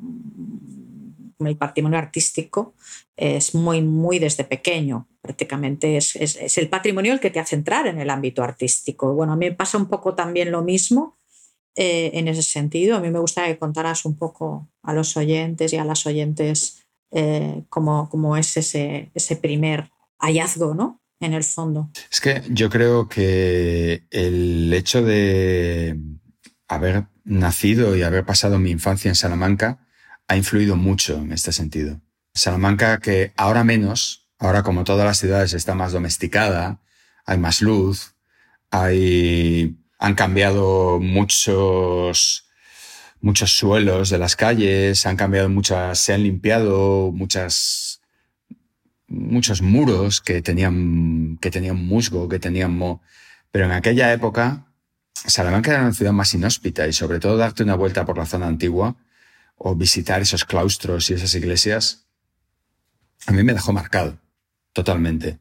el 1.40 1.58
patrimonio 1.58 1.98
artístico 1.98 2.74
es 3.16 3.56
muy, 3.56 3.82
muy 3.82 4.20
desde 4.20 4.44
pequeño. 4.44 5.08
Prácticamente 5.22 5.98
es, 5.98 6.16
es, 6.16 6.58
el 6.58 6.70
patrimonio 6.70 7.14
el 7.14 7.20
que 7.20 7.30
te 7.30 7.40
hace 7.40 7.56
entrar 7.56 7.88
en 7.88 8.00
el 8.00 8.10
ámbito 8.10 8.44
artístico. 8.44 9.14
Bueno, 9.14 9.34
a 9.34 9.36
mí 9.36 9.50
me 9.50 9.56
pasa 9.56 9.78
un 9.78 9.88
poco 9.88 10.14
también 10.14 10.52
lo 10.52 10.62
mismo 10.64 11.18
eh, 11.76 12.12
en 12.14 12.28
ese 12.28 12.44
sentido. 12.44 12.96
A 12.96 13.00
mí 13.00 13.10
me 13.10 13.20
gustaría 13.20 13.54
que 13.54 13.60
contaras 13.60 14.06
un 14.06 14.18
poco 14.18 14.70
a 14.84 14.94
los 14.94 15.18
oyentes 15.18 15.74
y 15.74 15.78
a 15.78 15.86
las 15.86 16.06
oyentes 16.06 16.86
eh, 17.12 17.64
cómo, 17.70 18.10
cómo, 18.10 18.38
es 18.38 18.56
ese, 18.58 19.12
ese 19.14 19.36
primer 19.36 19.90
hallazgo, 20.20 20.74
¿no? 20.74 21.02
En 21.20 21.34
el 21.34 21.44
fondo. 21.44 21.90
Es 22.12 22.20
que 22.20 22.44
yo 22.50 22.70
creo 22.70 23.08
que 23.08 24.06
el 24.12 24.72
hecho 24.74 25.02
de 25.02 25.98
haber 26.68 27.08
nacido 27.24 27.96
y 27.96 28.04
haber 28.04 28.26
pasado 28.26 28.60
mi 28.60 28.72
infancia 28.72 29.10
en 29.10 29.16
Salamanca 29.16 29.85
ha 30.28 30.36
influido 30.36 30.76
mucho 30.76 31.18
en 31.18 31.32
este 31.32 31.52
sentido. 31.52 32.02
Salamanca, 32.34 33.00
que 33.00 33.34
ahora 33.38 33.64
menos, 33.64 34.28
ahora 34.40 34.64
como 34.64 34.84
todas 34.84 35.06
las 35.06 35.20
ciudades 35.20 35.54
está 35.54 35.76
más 35.76 35.94
domesticada, 35.94 36.82
hay 37.26 37.38
más 37.38 37.62
luz, 37.62 38.16
hay, 38.72 39.78
han 40.00 40.16
cambiado 40.16 41.00
muchos, 41.00 42.48
muchos 43.22 43.52
suelos 43.52 44.10
de 44.10 44.18
las 44.18 44.36
calles, 44.36 45.06
han 45.06 45.16
cambiado 45.16 45.50
muchas, 45.50 46.00
se 46.00 46.14
han 46.14 46.24
limpiado 46.24 47.12
muchas, 47.12 48.02
muchos 49.08 49.62
muros 49.62 50.22
que 50.22 50.42
tenían, 50.42 51.38
que 51.40 51.52
tenían 51.52 51.78
musgo, 51.78 52.28
que 52.28 52.40
tenían 52.40 52.76
mo. 52.78 53.02
Pero 53.52 53.66
en 53.66 53.72
aquella 53.72 54.12
época, 54.12 54.66
Salamanca 55.14 55.72
era 55.72 55.82
una 55.82 55.94
ciudad 55.94 56.12
más 56.12 56.34
inhóspita 56.34 56.88
y 56.88 56.94
sobre 56.94 57.20
todo 57.20 57.38
darte 57.38 57.64
una 57.64 57.76
vuelta 57.76 58.06
por 58.06 58.18
la 58.18 58.26
zona 58.26 58.48
antigua 58.48 58.98
o 59.56 59.76
visitar 59.76 60.22
esos 60.22 60.46
claustros 60.46 61.10
y 61.10 61.14
esas 61.14 61.34
iglesias, 61.36 62.08
a 63.26 63.32
mí 63.32 63.44
me 63.44 63.54
dejó 63.54 63.74
marcado 63.74 64.20
totalmente. 64.74 65.40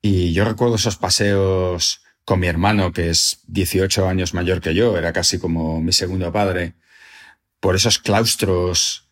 Y 0.00 0.32
yo 0.32 0.44
recuerdo 0.44 0.76
esos 0.76 0.96
paseos 0.96 2.02
con 2.24 2.40
mi 2.40 2.46
hermano, 2.46 2.92
que 2.92 3.10
es 3.10 3.40
18 3.46 4.08
años 4.08 4.34
mayor 4.34 4.60
que 4.60 4.74
yo, 4.74 4.96
era 4.96 5.12
casi 5.12 5.38
como 5.38 5.80
mi 5.80 5.92
segundo 5.92 6.30
padre, 6.32 6.74
por 7.60 7.74
esos 7.74 7.98
claustros, 7.98 9.08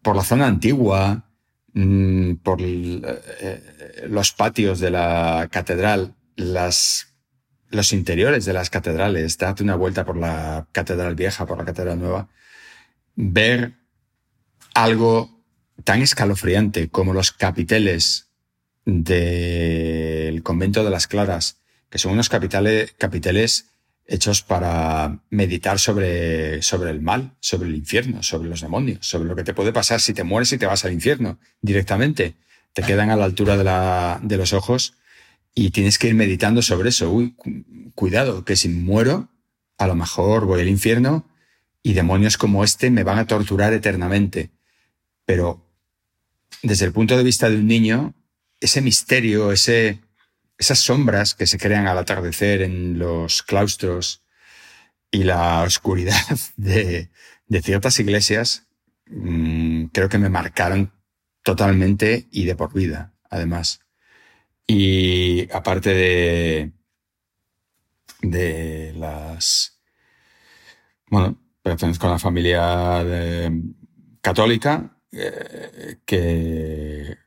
por 0.00 0.16
la 0.16 0.22
zona 0.22 0.46
antigua, 0.46 1.28
mm, 1.74 2.34
por 2.36 2.58
eh, 2.60 4.06
los 4.08 4.32
patios 4.32 4.80
de 4.80 4.90
la 4.90 5.48
catedral, 5.50 6.14
las, 6.36 7.14
los 7.68 7.92
interiores 7.92 8.44
de 8.44 8.52
las 8.52 8.70
catedrales, 8.70 9.36
darte 9.38 9.62
una 9.62 9.76
vuelta 9.76 10.04
por 10.04 10.16
la 10.16 10.68
catedral 10.72 11.14
vieja, 11.14 11.46
por 11.46 11.58
la 11.58 11.64
catedral 11.64 11.98
nueva, 11.98 12.28
ver 13.16 13.81
algo 14.74 15.42
tan 15.84 16.02
escalofriante 16.02 16.88
como 16.88 17.12
los 17.12 17.32
capiteles 17.32 18.28
del 18.84 20.42
convento 20.42 20.84
de 20.84 20.90
las 20.90 21.06
Claras, 21.06 21.58
que 21.90 21.98
son 21.98 22.12
unos 22.12 22.28
capiteles, 22.28 22.94
capiteles 22.98 23.66
hechos 24.06 24.42
para 24.42 25.20
meditar 25.30 25.78
sobre, 25.78 26.62
sobre 26.62 26.90
el 26.90 27.00
mal, 27.00 27.34
sobre 27.40 27.68
el 27.68 27.76
infierno, 27.76 28.22
sobre 28.22 28.48
los 28.48 28.60
demonios, 28.60 29.06
sobre 29.06 29.28
lo 29.28 29.36
que 29.36 29.44
te 29.44 29.54
puede 29.54 29.72
pasar 29.72 30.00
si 30.00 30.12
te 30.12 30.24
mueres 30.24 30.52
y 30.52 30.58
te 30.58 30.66
vas 30.66 30.84
al 30.84 30.92
infierno 30.92 31.38
directamente. 31.60 32.34
Te 32.72 32.82
quedan 32.82 33.10
a 33.10 33.16
la 33.16 33.24
altura 33.24 33.56
de, 33.56 33.64
la, 33.64 34.20
de 34.22 34.36
los 34.36 34.52
ojos 34.52 34.94
y 35.54 35.70
tienes 35.70 35.98
que 35.98 36.08
ir 36.08 36.14
meditando 36.14 36.62
sobre 36.62 36.88
eso. 36.88 37.10
Uy, 37.10 37.34
cuidado, 37.94 38.44
que 38.44 38.56
si 38.56 38.68
muero, 38.68 39.28
a 39.78 39.86
lo 39.86 39.94
mejor 39.94 40.46
voy 40.46 40.62
al 40.62 40.68
infierno 40.68 41.28
y 41.82 41.92
demonios 41.92 42.38
como 42.38 42.64
este 42.64 42.90
me 42.90 43.04
van 43.04 43.18
a 43.18 43.26
torturar 43.26 43.72
eternamente. 43.72 44.50
Pero 45.24 45.66
desde 46.62 46.86
el 46.86 46.92
punto 46.92 47.16
de 47.16 47.24
vista 47.24 47.50
de 47.50 47.56
un 47.56 47.66
niño, 47.66 48.14
ese 48.60 48.80
misterio, 48.80 49.52
ese, 49.52 50.00
esas 50.58 50.78
sombras 50.78 51.34
que 51.34 51.46
se 51.46 51.58
crean 51.58 51.86
al 51.86 51.98
atardecer 51.98 52.62
en 52.62 52.98
los 52.98 53.42
claustros 53.42 54.22
y 55.10 55.24
la 55.24 55.62
oscuridad 55.62 56.14
de, 56.56 57.10
ciertas 57.62 57.98
iglesias, 58.00 58.66
mm, 59.06 59.86
creo 59.86 60.08
que 60.08 60.18
me 60.18 60.30
marcaron 60.30 60.92
totalmente 61.42 62.28
y 62.30 62.44
de 62.44 62.56
por 62.56 62.72
vida, 62.72 63.12
además. 63.28 63.80
Y 64.66 65.52
aparte 65.52 65.90
de, 65.90 66.72
de 68.22 68.92
las, 68.96 69.80
bueno, 71.08 71.38
pertenezco 71.62 72.06
a 72.06 72.10
la 72.10 72.18
familia 72.18 73.04
católica, 74.20 74.96
eh, 75.12 75.98
que 76.04 77.18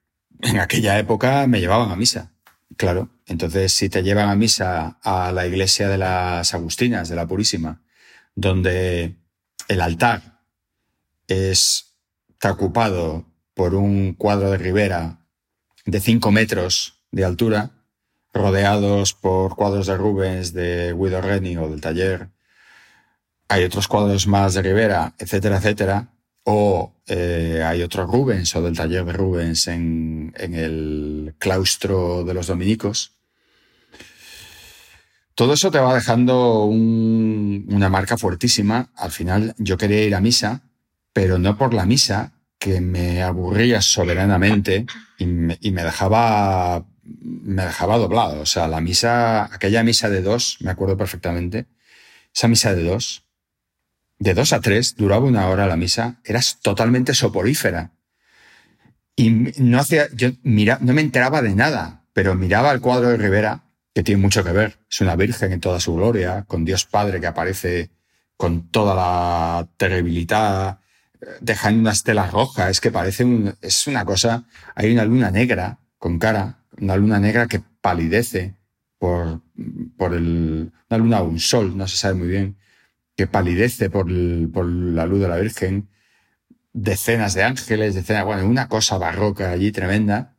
en 0.41 0.59
aquella 0.59 0.99
época 0.99 1.47
me 1.47 1.59
llevaban 1.59 1.91
a 1.91 1.95
misa. 1.95 2.31
Claro, 2.77 3.09
entonces 3.25 3.71
si 3.73 3.89
te 3.89 4.03
llevan 4.03 4.29
a 4.29 4.35
misa 4.35 4.97
a 5.01 5.31
la 5.31 5.47
iglesia 5.47 5.87
de 5.87 5.97
las 5.97 6.53
Agustinas, 6.53 7.09
de 7.09 7.15
la 7.15 7.27
Purísima, 7.27 7.81
donde 8.35 9.15
el 9.67 9.81
altar 9.81 10.41
es, 11.27 11.95
está 12.29 12.51
ocupado 12.51 13.25
por 13.53 13.75
un 13.75 14.13
cuadro 14.13 14.51
de 14.51 14.57
ribera 14.57 15.19
de 15.85 15.99
5 15.99 16.31
metros 16.31 17.01
de 17.11 17.23
altura, 17.23 17.71
rodeados 18.33 19.13
por 19.13 19.55
cuadros 19.55 19.87
de 19.87 19.95
Rubens, 19.95 20.53
de 20.53 20.93
Guido 20.93 21.21
Reni 21.21 21.55
o 21.57 21.69
del 21.69 21.81
taller. 21.81 22.29
Hay 23.47 23.63
otros 23.63 23.87
cuadros 23.87 24.27
más 24.27 24.55
de 24.55 24.63
Rivera, 24.63 25.13
etcétera, 25.17 25.57
etcétera. 25.57 26.09
O 26.45 26.93
eh, 27.07 27.63
hay 27.65 27.81
otro 27.81 28.05
Rubens 28.05 28.55
o 28.55 28.61
del 28.61 28.75
taller 28.77 29.03
de 29.03 29.13
Rubens 29.13 29.67
en, 29.67 30.33
el 30.37 31.35
claustro 31.37 32.23
de 32.23 32.33
los 32.33 32.47
dominicos. 32.47 33.11
Todo 35.33 35.53
eso 35.53 35.69
te 35.69 35.79
va 35.79 35.93
dejando 35.93 36.65
una 36.65 37.89
marca 37.89 38.17
fuertísima. 38.17 38.91
Al 38.95 39.11
final 39.11 39.53
yo 39.57 39.77
quería 39.77 40.05
ir 40.05 40.15
a 40.15 40.21
misa, 40.21 40.61
pero 41.11 41.37
no 41.37 41.57
por 41.57 41.73
la 41.73 41.85
misa, 41.85 42.31
que 42.57 42.79
me 42.79 43.21
aburría 43.21 43.81
soberanamente 43.81 44.85
y 45.17 45.25
me, 45.25 45.57
y 45.59 45.71
me 45.71 45.83
dejaba 45.83 46.85
me 47.05 47.65
dejaba 47.65 47.97
doblado. 47.97 48.41
O 48.41 48.45
sea, 48.45 48.67
la 48.67 48.81
misa, 48.81 49.45
aquella 49.53 49.83
misa 49.83 50.09
de 50.09 50.21
dos, 50.21 50.57
me 50.61 50.71
acuerdo 50.71 50.97
perfectamente, 50.97 51.67
esa 52.33 52.47
misa 52.47 52.73
de 52.73 52.83
dos, 52.83 53.24
de 54.19 54.33
dos 54.33 54.53
a 54.53 54.61
tres, 54.61 54.95
duraba 54.95 55.25
una 55.25 55.47
hora 55.49 55.67
la 55.67 55.75
misa, 55.75 56.19
eras 56.23 56.59
totalmente 56.61 57.13
soporífera. 57.13 57.91
Y 59.15 59.29
no 59.29 59.79
hacía, 59.79 60.07
yo 60.13 60.29
mira, 60.43 60.77
no 60.81 60.93
me 60.93 61.01
enteraba 61.01 61.41
de 61.41 61.55
nada, 61.55 62.05
pero 62.13 62.35
miraba 62.35 62.71
el 62.71 62.81
cuadro 62.81 63.09
de 63.09 63.17
Rivera, 63.17 63.63
que 63.93 64.03
tiene 64.03 64.21
mucho 64.21 64.43
que 64.43 64.51
ver. 64.51 64.79
Es 64.89 65.01
una 65.01 65.15
virgen 65.15 65.53
en 65.53 65.61
toda 65.61 65.79
su 65.79 65.95
gloria, 65.95 66.43
con 66.47 66.65
Dios 66.65 66.85
Padre 66.85 67.21
que 67.21 67.27
aparece 67.27 67.91
con 68.37 68.69
toda 68.69 68.95
la 68.95 69.69
terribilidad, 69.77 70.79
dejando 71.39 71.81
una 71.81 71.91
estela 71.91 72.29
roja, 72.29 72.69
es 72.69 72.81
que 72.81 72.91
parece 72.91 73.25
es 73.61 73.87
una 73.87 74.05
cosa, 74.05 74.45
hay 74.75 74.91
una 74.91 75.05
luna 75.05 75.31
negra 75.31 75.79
con 75.97 76.19
cara, 76.19 76.59
una 76.79 76.97
luna 76.97 77.19
negra 77.19 77.47
que 77.47 77.61
palidece 77.81 78.55
por, 78.99 79.41
por 79.97 80.13
el, 80.13 80.71
una 80.89 80.97
luna 80.97 81.21
o 81.21 81.25
un 81.25 81.39
sol, 81.39 81.77
no 81.77 81.87
se 81.87 81.97
sabe 81.97 82.15
muy 82.15 82.27
bien, 82.27 82.57
que 83.15 83.27
palidece 83.27 83.89
por, 83.89 84.07
por 84.51 84.65
la 84.65 85.05
luz 85.05 85.21
de 85.21 85.27
la 85.27 85.37
Virgen, 85.37 85.89
decenas 86.73 87.33
de 87.33 87.43
ángeles, 87.43 87.95
decenas, 87.95 88.25
bueno, 88.25 88.45
una 88.45 88.67
cosa 88.67 88.97
barroca 88.97 89.51
allí 89.51 89.71
tremenda, 89.71 90.35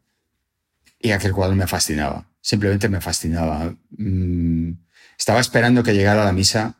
y 1.01 1.13
aquel 1.13 1.33
cuadro 1.33 1.57
me 1.57 1.67
fascinaba, 1.67 2.29
simplemente 2.41 2.89
me 2.89 3.01
fascinaba. 3.01 3.75
Mm, 3.97 4.73
estaba 5.19 5.41
esperando 5.41 5.83
que 5.83 5.95
llegara 5.95 6.25
la 6.25 6.33
misa 6.33 6.77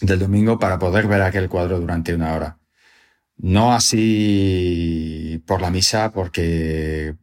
del 0.00 0.18
domingo 0.18 0.58
para 0.58 0.78
poder 0.78 1.06
ver 1.06 1.22
aquel 1.22 1.48
cuadro 1.48 1.80
durante 1.80 2.14
una 2.14 2.34
hora. 2.34 2.58
No 3.36 3.72
así 3.72 5.42
por 5.46 5.62
la 5.62 5.70
misa, 5.70 6.12
porque 6.12 7.14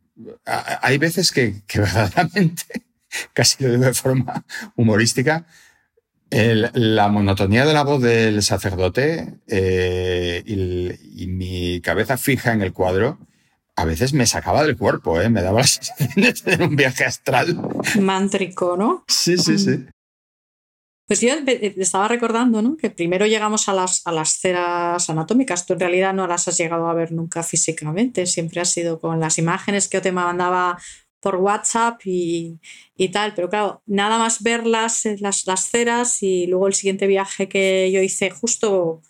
hay 0.45 0.97
veces 0.97 1.31
que, 1.31 1.61
verdaderamente, 1.75 2.85
casi 3.33 3.63
lo 3.63 3.71
digo 3.71 3.85
de 3.85 3.93
forma 3.93 4.45
humorística, 4.75 5.45
la 6.35 7.07
monotonía 7.07 7.65
de 7.65 7.73
la 7.73 7.83
voz 7.83 8.01
del 8.01 8.43
sacerdote 8.43 9.39
eh, 9.47 10.43
y, 10.45 11.27
mi 11.27 11.81
cabeza 11.81 12.17
fija 12.17 12.51
en 12.53 12.61
el 12.61 12.73
cuadro 12.73 13.19
a 13.77 13.85
veces 13.85 14.13
me 14.13 14.25
sacaba 14.25 14.63
del 14.63 14.77
cuerpo, 14.77 15.19
¿eh? 15.19 15.29
me 15.29 15.41
daba 15.41 15.61
la 15.61 15.67
sensación 15.67 16.11
de 16.15 16.33
tener 16.33 16.67
un 16.67 16.75
viaje 16.75 17.03
astral. 17.03 17.57
Mántrico, 17.99 18.77
¿no? 18.77 19.03
Sí, 19.07 19.37
sí, 19.37 19.57
sí. 19.57 19.85
Pues 21.07 21.21
yo 21.21 21.33
estaba 21.77 22.07
recordando 22.07 22.61
¿no? 22.61 22.77
que 22.77 22.89
primero 22.89 23.27
llegamos 23.27 23.69
a 23.69 23.73
las, 23.73 24.01
a 24.07 24.11
las 24.11 24.39
ceras 24.39 25.07
anatómicas. 25.09 25.65
Tú 25.65 25.73
en 25.73 25.81
realidad 25.81 26.13
no 26.13 26.25
las 26.25 26.47
has 26.47 26.57
llegado 26.57 26.87
a 26.87 26.93
ver 26.93 27.11
nunca 27.11 27.43
físicamente, 27.43 28.25
siempre 28.25 28.61
ha 28.61 28.65
sido 28.65 28.99
con 28.99 29.19
las 29.19 29.37
imágenes 29.37 29.87
que 29.87 29.97
yo 29.97 30.01
te 30.01 30.11
mandaba 30.11 30.79
por 31.25 31.37
WhatsApp 31.37 32.01
y, 32.05 32.59
y, 32.95 33.09
tal. 33.09 33.33
Pero 33.33 33.49
claro, 33.49 33.81
nada 33.87 34.19
más 34.19 34.43
verlas, 34.43 35.01
las, 35.21 35.47
las 35.47 35.71
ceras 35.71 36.21
y 36.21 36.45
luego 36.45 36.67
el 36.67 36.75
siguiente 36.75 37.07
viaje 37.07 37.49
que 37.49 37.91
yo 37.91 37.99
hice 37.99 38.29
justo 38.29 39.01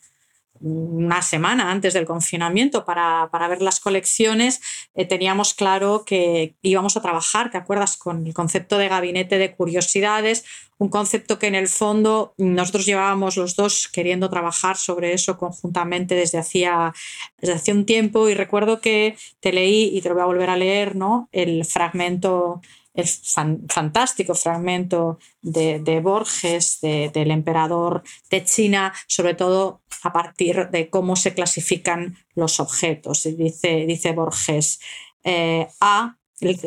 una 0.62 1.22
semana 1.22 1.72
antes 1.72 1.94
del 1.94 2.06
confinamiento 2.06 2.86
para, 2.86 3.30
ver 3.50 3.62
las 3.62 3.80
colecciones, 3.80 4.62
eh, 4.96 5.06
teníamos 5.06 5.54
claro 5.54 6.04
que 6.06 6.56
íbamos 6.62 6.98
a 6.98 7.02
trabajar, 7.02 7.52
¿te 7.52 7.58
acuerdas?, 7.58 7.98
con 7.98 8.26
el 8.26 8.34
concepto 8.34 8.78
de 8.78 8.88
gabinete 8.88 9.38
de 9.38 9.54
curiosidades, 9.54 10.46
un 10.78 10.90
concepto 10.90 11.40
que 11.40 11.48
en 11.48 11.56
el 11.56 11.68
fondo 11.68 12.34
nosotros 12.38 12.86
llevábamos 12.86 13.38
los 13.38 13.56
dos 13.56 13.88
queriendo 13.88 14.30
trabajar 14.30 14.78
sobre 14.78 15.14
eso 15.14 15.38
conjuntamente 15.38 16.16
desde 16.16 16.38
hacía, 16.38 16.94
desde 17.38 17.56
hacía 17.56 17.74
un 17.74 17.86
tiempo 17.86 18.28
y 18.30 18.34
recuerdo 18.34 18.82
que 18.82 19.18
te 19.40 19.54
leí 19.54 19.96
y 19.96 20.02
te 20.02 20.10
lo 20.10 20.16
voy 20.16 20.24
a 20.24 20.28
volver 20.28 20.50
a 20.50 20.58
leer, 20.58 20.96
¿no?, 20.96 21.30
el 21.32 21.66
fragmento 21.66 22.62
el 22.96 23.08
fantástico 23.08 24.34
fragmento 24.36 25.20
de, 25.42 26.00
Borges, 26.02 26.80
del 26.82 27.32
emperador 27.32 28.04
de 28.30 28.44
China, 28.44 28.94
sobre 29.08 29.34
todo 29.34 29.82
a 30.04 30.14
partir 30.14 30.70
de 30.70 30.90
cómo 30.90 31.16
se 31.16 31.34
clasifican 31.34 32.18
los 32.36 32.60
objetos. 32.60 33.24
Dice, 33.24 33.86
dice 33.86 34.14
Borges, 34.14 34.80
eh, 35.24 35.68
A, 35.82 36.18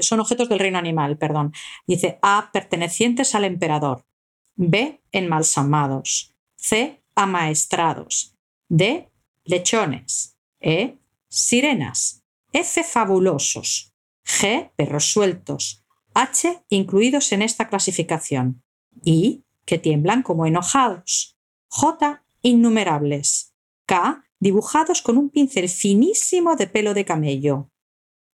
son 0.01 0.21
objetos 0.21 0.49
del 0.49 0.59
reino 0.59 0.79
animal, 0.79 1.17
perdón. 1.19 1.53
Dice 1.87 2.19
A, 2.23 2.51
pertenecientes 2.53 3.35
al 3.35 3.45
emperador. 3.45 4.05
B, 4.57 5.01
enmalsamados. 5.13 6.35
C, 6.57 7.03
amaestrados. 7.15 8.35
D, 8.69 9.09
lechones. 9.45 10.37
E, 10.61 10.99
sirenas. 11.29 12.25
F, 12.53 12.83
fabulosos. 12.83 13.95
G, 14.25 14.71
perros 14.77 15.05
sueltos. 15.05 15.85
H 16.19 16.65
incluidos 16.69 17.31
en 17.31 17.43
esta 17.43 17.69
clasificación, 17.69 18.65
I 19.05 19.45
que 19.65 19.79
tiemblan 19.79 20.25
como 20.25 20.47
enojados, 20.47 21.39
J 21.69 22.25
innumerables, 22.43 23.55
K 23.87 24.25
dibujados 24.41 25.01
con 25.01 25.17
un 25.17 25.31
pincel 25.31 25.69
finísimo 25.69 26.57
de 26.57 26.67
pelo 26.67 26.93
de 26.93 27.05
camello, 27.05 27.71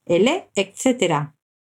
L 0.05 0.49
etc. 0.55 1.33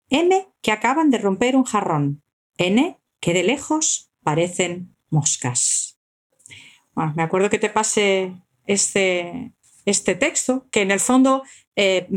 M 0.09 0.47
que 0.61 0.71
acaban 0.71 1.11
de 1.11 1.19
romper 1.19 1.55
un 1.55 1.63
jarrón, 1.63 2.23
N 2.57 2.99
que 3.19 3.33
de 3.35 3.43
lejos 3.43 4.09
parecen 4.23 4.95
moscas. 5.11 5.99
Bueno, 6.95 7.13
me 7.15 7.21
acuerdo 7.21 7.51
que 7.51 7.59
te 7.59 7.69
pase 7.69 8.33
este, 8.65 9.53
este 9.89 10.15
texto, 10.15 10.67
que 10.71 10.81
en 10.81 10.91
el 10.91 10.99
fondo 10.99 11.43
eh, 11.75 12.07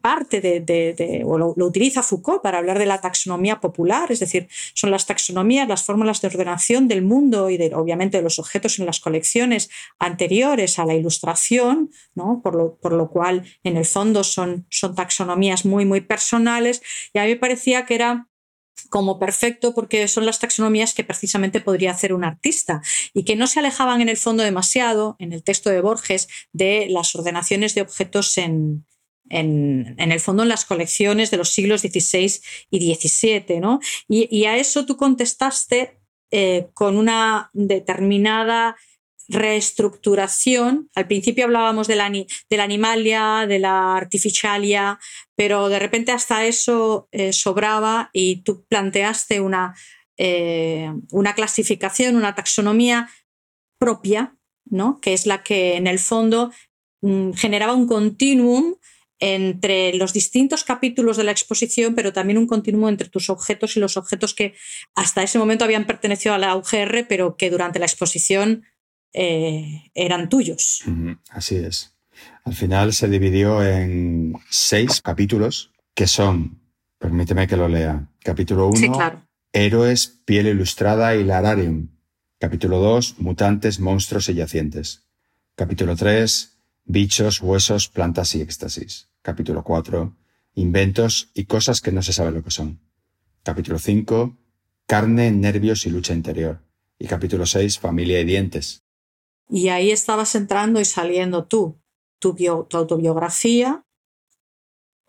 parte 0.00 0.40
de, 0.40 1.22
o 1.26 1.36
lo, 1.36 1.54
utiliza 1.58 2.02
Foucault 2.02 2.42
para 2.42 2.56
hablar 2.56 2.78
de 2.78 2.86
la 2.86 3.02
taxonomía 3.02 3.60
popular, 3.60 4.10
es 4.10 4.20
decir, 4.20 4.48
son 4.72 4.90
las 4.90 5.04
taxonomías, 5.04 5.68
las 5.68 5.84
fórmulas 5.84 6.22
de 6.22 6.28
ordenación 6.28 6.88
del 6.88 7.02
mundo 7.02 7.50
y 7.50 7.58
de, 7.58 7.74
obviamente 7.74 8.16
de 8.16 8.22
los 8.22 8.38
objetos 8.38 8.78
en 8.78 8.86
las 8.86 8.98
colecciones 8.98 9.68
anteriores 9.98 10.78
a 10.78 10.86
la 10.86 10.94
ilustración, 10.94 11.90
¿no? 12.14 12.40
por, 12.42 12.54
lo, 12.54 12.76
por 12.76 12.94
lo 12.94 13.10
cual 13.10 13.44
en 13.62 13.76
el 13.76 13.84
fondo 13.84 14.24
son, 14.24 14.66
son 14.70 14.94
taxonomías 14.94 15.66
muy, 15.66 15.84
muy 15.84 16.00
personales, 16.00 16.80
y 17.12 17.18
a 17.18 17.24
mí 17.24 17.30
me 17.30 17.36
parecía 17.36 17.84
que 17.84 17.96
era 17.96 18.29
como 18.88 19.18
perfecto 19.18 19.74
porque 19.74 20.08
son 20.08 20.26
las 20.26 20.38
taxonomías 20.38 20.94
que 20.94 21.04
precisamente 21.04 21.60
podría 21.60 21.90
hacer 21.90 22.12
un 22.12 22.24
artista 22.24 22.82
y 23.12 23.24
que 23.24 23.36
no 23.36 23.46
se 23.46 23.60
alejaban 23.60 24.00
en 24.00 24.08
el 24.08 24.16
fondo 24.16 24.42
demasiado, 24.42 25.16
en 25.18 25.32
el 25.32 25.42
texto 25.42 25.70
de 25.70 25.80
Borges, 25.80 26.28
de 26.52 26.86
las 26.90 27.14
ordenaciones 27.14 27.74
de 27.74 27.82
objetos 27.82 28.38
en, 28.38 28.86
en, 29.30 29.96
el 29.98 30.20
fondo 30.20 30.42
en 30.42 30.48
las 30.48 30.64
colecciones 30.64 31.30
de 31.30 31.36
los 31.36 31.50
siglos 31.50 31.80
XVI 31.80 32.40
y 32.70 32.94
XVII. 32.94 33.60
¿no? 33.60 33.80
Y, 34.08 34.44
a 34.44 34.56
eso 34.56 34.84
tú 34.84 34.96
contestaste 34.96 35.98
eh, 36.30 36.68
con 36.74 36.96
una 36.96 37.50
determinada 37.52 38.76
reestructuración. 39.30 40.90
Al 40.94 41.06
principio 41.06 41.44
hablábamos 41.44 41.86
de 41.86 41.96
la, 41.96 42.10
de 42.10 42.56
la 42.56 42.64
animalia, 42.64 43.46
de 43.46 43.58
la 43.58 43.96
artificialia, 43.96 44.98
pero 45.36 45.68
de 45.68 45.78
repente 45.78 46.12
hasta 46.12 46.44
eso 46.44 47.08
eh, 47.12 47.32
sobraba 47.32 48.10
y 48.12 48.42
tú 48.42 48.64
planteaste 48.68 49.40
una, 49.40 49.74
eh, 50.16 50.92
una 51.10 51.34
clasificación, 51.34 52.16
una 52.16 52.34
taxonomía 52.34 53.08
propia, 53.78 54.36
¿no? 54.66 55.00
que 55.00 55.14
es 55.14 55.26
la 55.26 55.42
que 55.42 55.76
en 55.76 55.86
el 55.86 55.98
fondo 55.98 56.52
mm, 57.00 57.32
generaba 57.32 57.74
un 57.74 57.86
continuum 57.86 58.74
entre 59.20 59.92
los 59.94 60.12
distintos 60.14 60.64
capítulos 60.64 61.18
de 61.18 61.24
la 61.24 61.30
exposición, 61.30 61.94
pero 61.94 62.12
también 62.12 62.38
un 62.38 62.46
continuo 62.46 62.88
entre 62.88 63.08
tus 63.10 63.28
objetos 63.28 63.76
y 63.76 63.80
los 63.80 63.98
objetos 63.98 64.34
que 64.34 64.54
hasta 64.94 65.22
ese 65.22 65.38
momento 65.38 65.64
habían 65.64 65.86
pertenecido 65.86 66.34
a 66.34 66.38
la 66.38 66.56
UGR, 66.56 67.06
pero 67.06 67.36
que 67.36 67.50
durante 67.50 67.78
la 67.78 67.84
exposición 67.84 68.64
eh, 69.12 69.90
eran 69.94 70.28
tuyos. 70.28 70.82
Así 71.30 71.56
es. 71.56 71.94
Al 72.44 72.54
final 72.54 72.92
se 72.92 73.08
dividió 73.08 73.62
en 73.62 74.34
seis 74.50 75.00
capítulos 75.00 75.72
que 75.94 76.06
son, 76.06 76.60
permíteme 76.98 77.46
que 77.46 77.56
lo 77.56 77.68
lea, 77.68 78.08
capítulo 78.22 78.68
1, 78.68 79.26
Héroes, 79.52 80.20
piel 80.24 80.46
ilustrada 80.46 81.16
y 81.16 81.24
lararium. 81.24 81.88
Capítulo 82.38 82.78
2, 82.78 83.16
Mutantes, 83.18 83.80
monstruos 83.80 84.28
y 84.28 84.34
yacientes. 84.34 85.02
Capítulo 85.56 85.96
3, 85.96 86.56
Bichos, 86.84 87.42
huesos, 87.42 87.88
plantas 87.88 88.34
y 88.34 88.40
éxtasis. 88.40 89.10
Capítulo 89.22 89.62
4, 89.62 90.16
Inventos 90.54 91.30
y 91.34 91.44
cosas 91.44 91.80
que 91.80 91.92
no 91.92 92.02
se 92.02 92.12
sabe 92.12 92.30
lo 92.30 92.42
que 92.42 92.50
son. 92.50 92.80
Capítulo 93.42 93.78
5, 93.78 94.36
Carne, 94.86 95.30
nervios 95.30 95.84
y 95.86 95.90
lucha 95.90 96.14
interior. 96.14 96.62
Y 96.98 97.06
capítulo 97.06 97.44
6, 97.46 97.78
Familia 97.78 98.20
y 98.20 98.24
dientes. 98.24 98.82
Y 99.50 99.68
ahí 99.68 99.90
estabas 99.90 100.34
entrando 100.36 100.80
y 100.80 100.84
saliendo 100.84 101.44
tú, 101.44 101.80
tu, 102.20 102.36
autobiografía, 102.72 103.84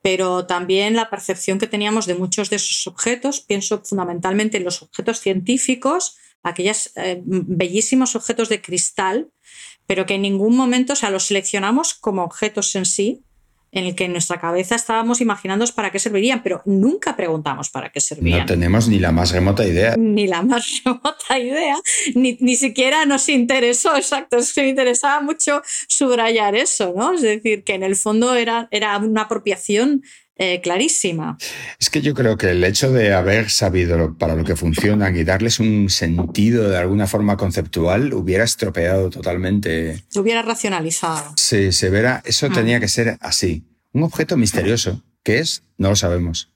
pero 0.01 0.47
también 0.47 0.95
la 0.95 1.11
percepción 1.11 1.59
que 1.59 1.67
teníamos 1.67 2.07
de 2.07 2.15
muchos 2.15 2.49
de 2.49 2.55
esos 2.55 2.87
objetos, 2.87 3.41
pienso 3.41 3.83
fundamentalmente 3.83 4.57
en 4.57 4.63
los 4.63 4.81
objetos 4.81 5.19
científicos, 5.19 6.17
aquellos 6.41 6.91
eh, 6.95 7.21
bellísimos 7.23 8.15
objetos 8.15 8.49
de 8.49 8.61
cristal, 8.63 9.31
pero 9.85 10.07
que 10.07 10.15
en 10.15 10.23
ningún 10.23 10.57
momento, 10.57 10.93
o 10.93 10.95
sea, 10.95 11.11
los 11.11 11.25
seleccionamos 11.25 11.93
como 11.93 12.23
objetos 12.23 12.75
en 12.75 12.85
sí, 12.85 13.23
en 13.71 13.85
el 13.85 13.95
que 13.95 14.05
en 14.05 14.11
nuestra 14.11 14.39
cabeza 14.39 14.75
estábamos 14.75 15.21
imaginando 15.21 15.61
para 15.75 15.91
qué 15.91 15.99
servirían, 15.99 16.43
pero 16.43 16.61
nunca 16.65 17.15
preguntamos 17.15 17.69
para 17.69 17.89
qué 17.89 18.01
servían. 18.01 18.39
No 18.39 18.45
tenemos 18.45 18.87
ni 18.87 18.99
la 18.99 19.11
más 19.11 19.31
remota 19.31 19.65
idea. 19.65 19.95
Ni 19.97 20.27
la 20.27 20.41
más 20.41 20.81
remota 20.85 21.39
idea, 21.39 21.77
ni, 22.15 22.37
ni 22.41 22.55
siquiera 22.55 23.05
nos 23.05 23.29
interesó, 23.29 23.95
exacto, 23.97 24.37
es 24.37 24.53
que 24.53 24.63
me 24.63 24.69
interesaba 24.69 25.21
mucho 25.21 25.61
subrayar 25.87 26.55
eso, 26.55 26.93
¿no? 26.95 27.13
Es 27.13 27.21
decir, 27.21 27.63
que 27.63 27.75
en 27.75 27.83
el 27.83 27.95
fondo 27.95 28.35
era, 28.35 28.67
era 28.71 28.97
una 28.97 29.23
apropiación 29.23 30.03
eh, 30.37 30.61
clarísima. 30.61 31.37
Es 31.79 31.89
que 31.89 32.01
yo 32.01 32.13
creo 32.13 32.37
que 32.37 32.51
el 32.51 32.63
hecho 32.63 32.91
de 32.91 33.13
haber 33.13 33.49
sabido 33.49 34.17
para 34.17 34.35
lo 34.35 34.43
que 34.43 34.55
funcionan 34.55 35.15
y 35.15 35.23
darles 35.23 35.59
un 35.59 35.89
sentido 35.89 36.69
de 36.69 36.77
alguna 36.77 37.07
forma 37.07 37.37
conceptual 37.37 38.13
hubiera 38.13 38.43
estropeado 38.43 39.09
totalmente. 39.09 40.03
Hubiera 40.15 40.41
racionalizado. 40.41 41.33
Sí, 41.37 41.71
se 41.71 41.89
verá. 41.89 42.23
Eso 42.25 42.47
ah. 42.47 42.53
tenía 42.53 42.79
que 42.79 42.87
ser 42.87 43.17
así. 43.19 43.63
Un 43.93 44.03
objeto 44.03 44.37
misterioso. 44.37 45.03
¿Qué 45.23 45.39
es? 45.39 45.63
No 45.77 45.89
lo 45.89 45.95
sabemos. 45.95 46.51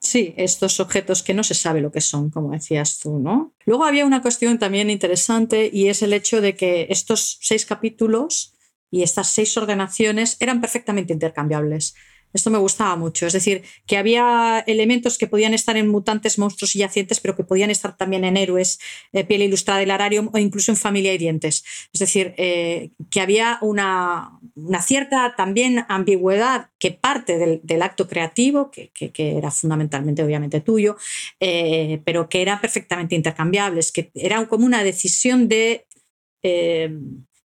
Sí, 0.00 0.34
estos 0.36 0.80
objetos 0.80 1.22
que 1.22 1.32
no 1.32 1.42
se 1.44 1.54
sabe 1.54 1.80
lo 1.80 1.90
que 1.90 2.02
son, 2.02 2.28
como 2.30 2.50
decías 2.50 2.98
tú, 2.98 3.18
¿no? 3.18 3.54
Luego 3.64 3.84
había 3.84 4.04
una 4.04 4.20
cuestión 4.20 4.58
también 4.58 4.90
interesante 4.90 5.70
y 5.72 5.88
es 5.88 6.02
el 6.02 6.12
hecho 6.12 6.42
de 6.42 6.56
que 6.56 6.88
estos 6.90 7.38
seis 7.40 7.64
capítulos 7.64 8.54
y 8.90 9.02
estas 9.02 9.28
seis 9.28 9.56
ordenaciones 9.56 10.36
eran 10.40 10.60
perfectamente 10.60 11.14
intercambiables. 11.14 11.94
Esto 12.34 12.50
me 12.50 12.58
gustaba 12.58 12.96
mucho. 12.96 13.26
Es 13.26 13.32
decir, 13.32 13.62
que 13.86 13.96
había 13.96 14.62
elementos 14.66 15.16
que 15.16 15.28
podían 15.28 15.54
estar 15.54 15.76
en 15.76 15.88
mutantes, 15.88 16.38
monstruos 16.38 16.74
y 16.74 16.80
yacientes, 16.80 17.20
pero 17.20 17.36
que 17.36 17.44
podían 17.44 17.70
estar 17.70 17.96
también 17.96 18.24
en 18.24 18.36
héroes, 18.36 18.80
eh, 19.12 19.24
piel 19.24 19.42
ilustrada 19.42 19.80
del 19.80 19.92
ararium 19.92 20.28
o 20.32 20.38
incluso 20.38 20.72
en 20.72 20.76
familia 20.76 21.14
y 21.14 21.18
dientes. 21.18 21.64
Es 21.92 22.00
decir, 22.00 22.34
eh, 22.36 22.90
que 23.10 23.20
había 23.20 23.58
una, 23.62 24.40
cierta 24.82 25.34
también 25.36 25.86
ambigüedad 25.88 26.70
que 26.78 26.90
parte 26.90 27.38
del, 27.38 27.82
acto 27.82 28.08
creativo, 28.08 28.70
que, 28.70 28.90
era 29.14 29.50
fundamentalmente 29.50 30.22
obviamente 30.22 30.60
tuyo, 30.60 30.96
eh, 31.38 32.00
pero 32.04 32.28
que 32.28 32.42
eran 32.42 32.60
perfectamente 32.60 33.14
intercambiables, 33.14 33.92
que 33.92 34.10
era 34.14 34.44
como 34.46 34.66
una 34.66 34.82
decisión 34.82 35.48
de 35.48 35.86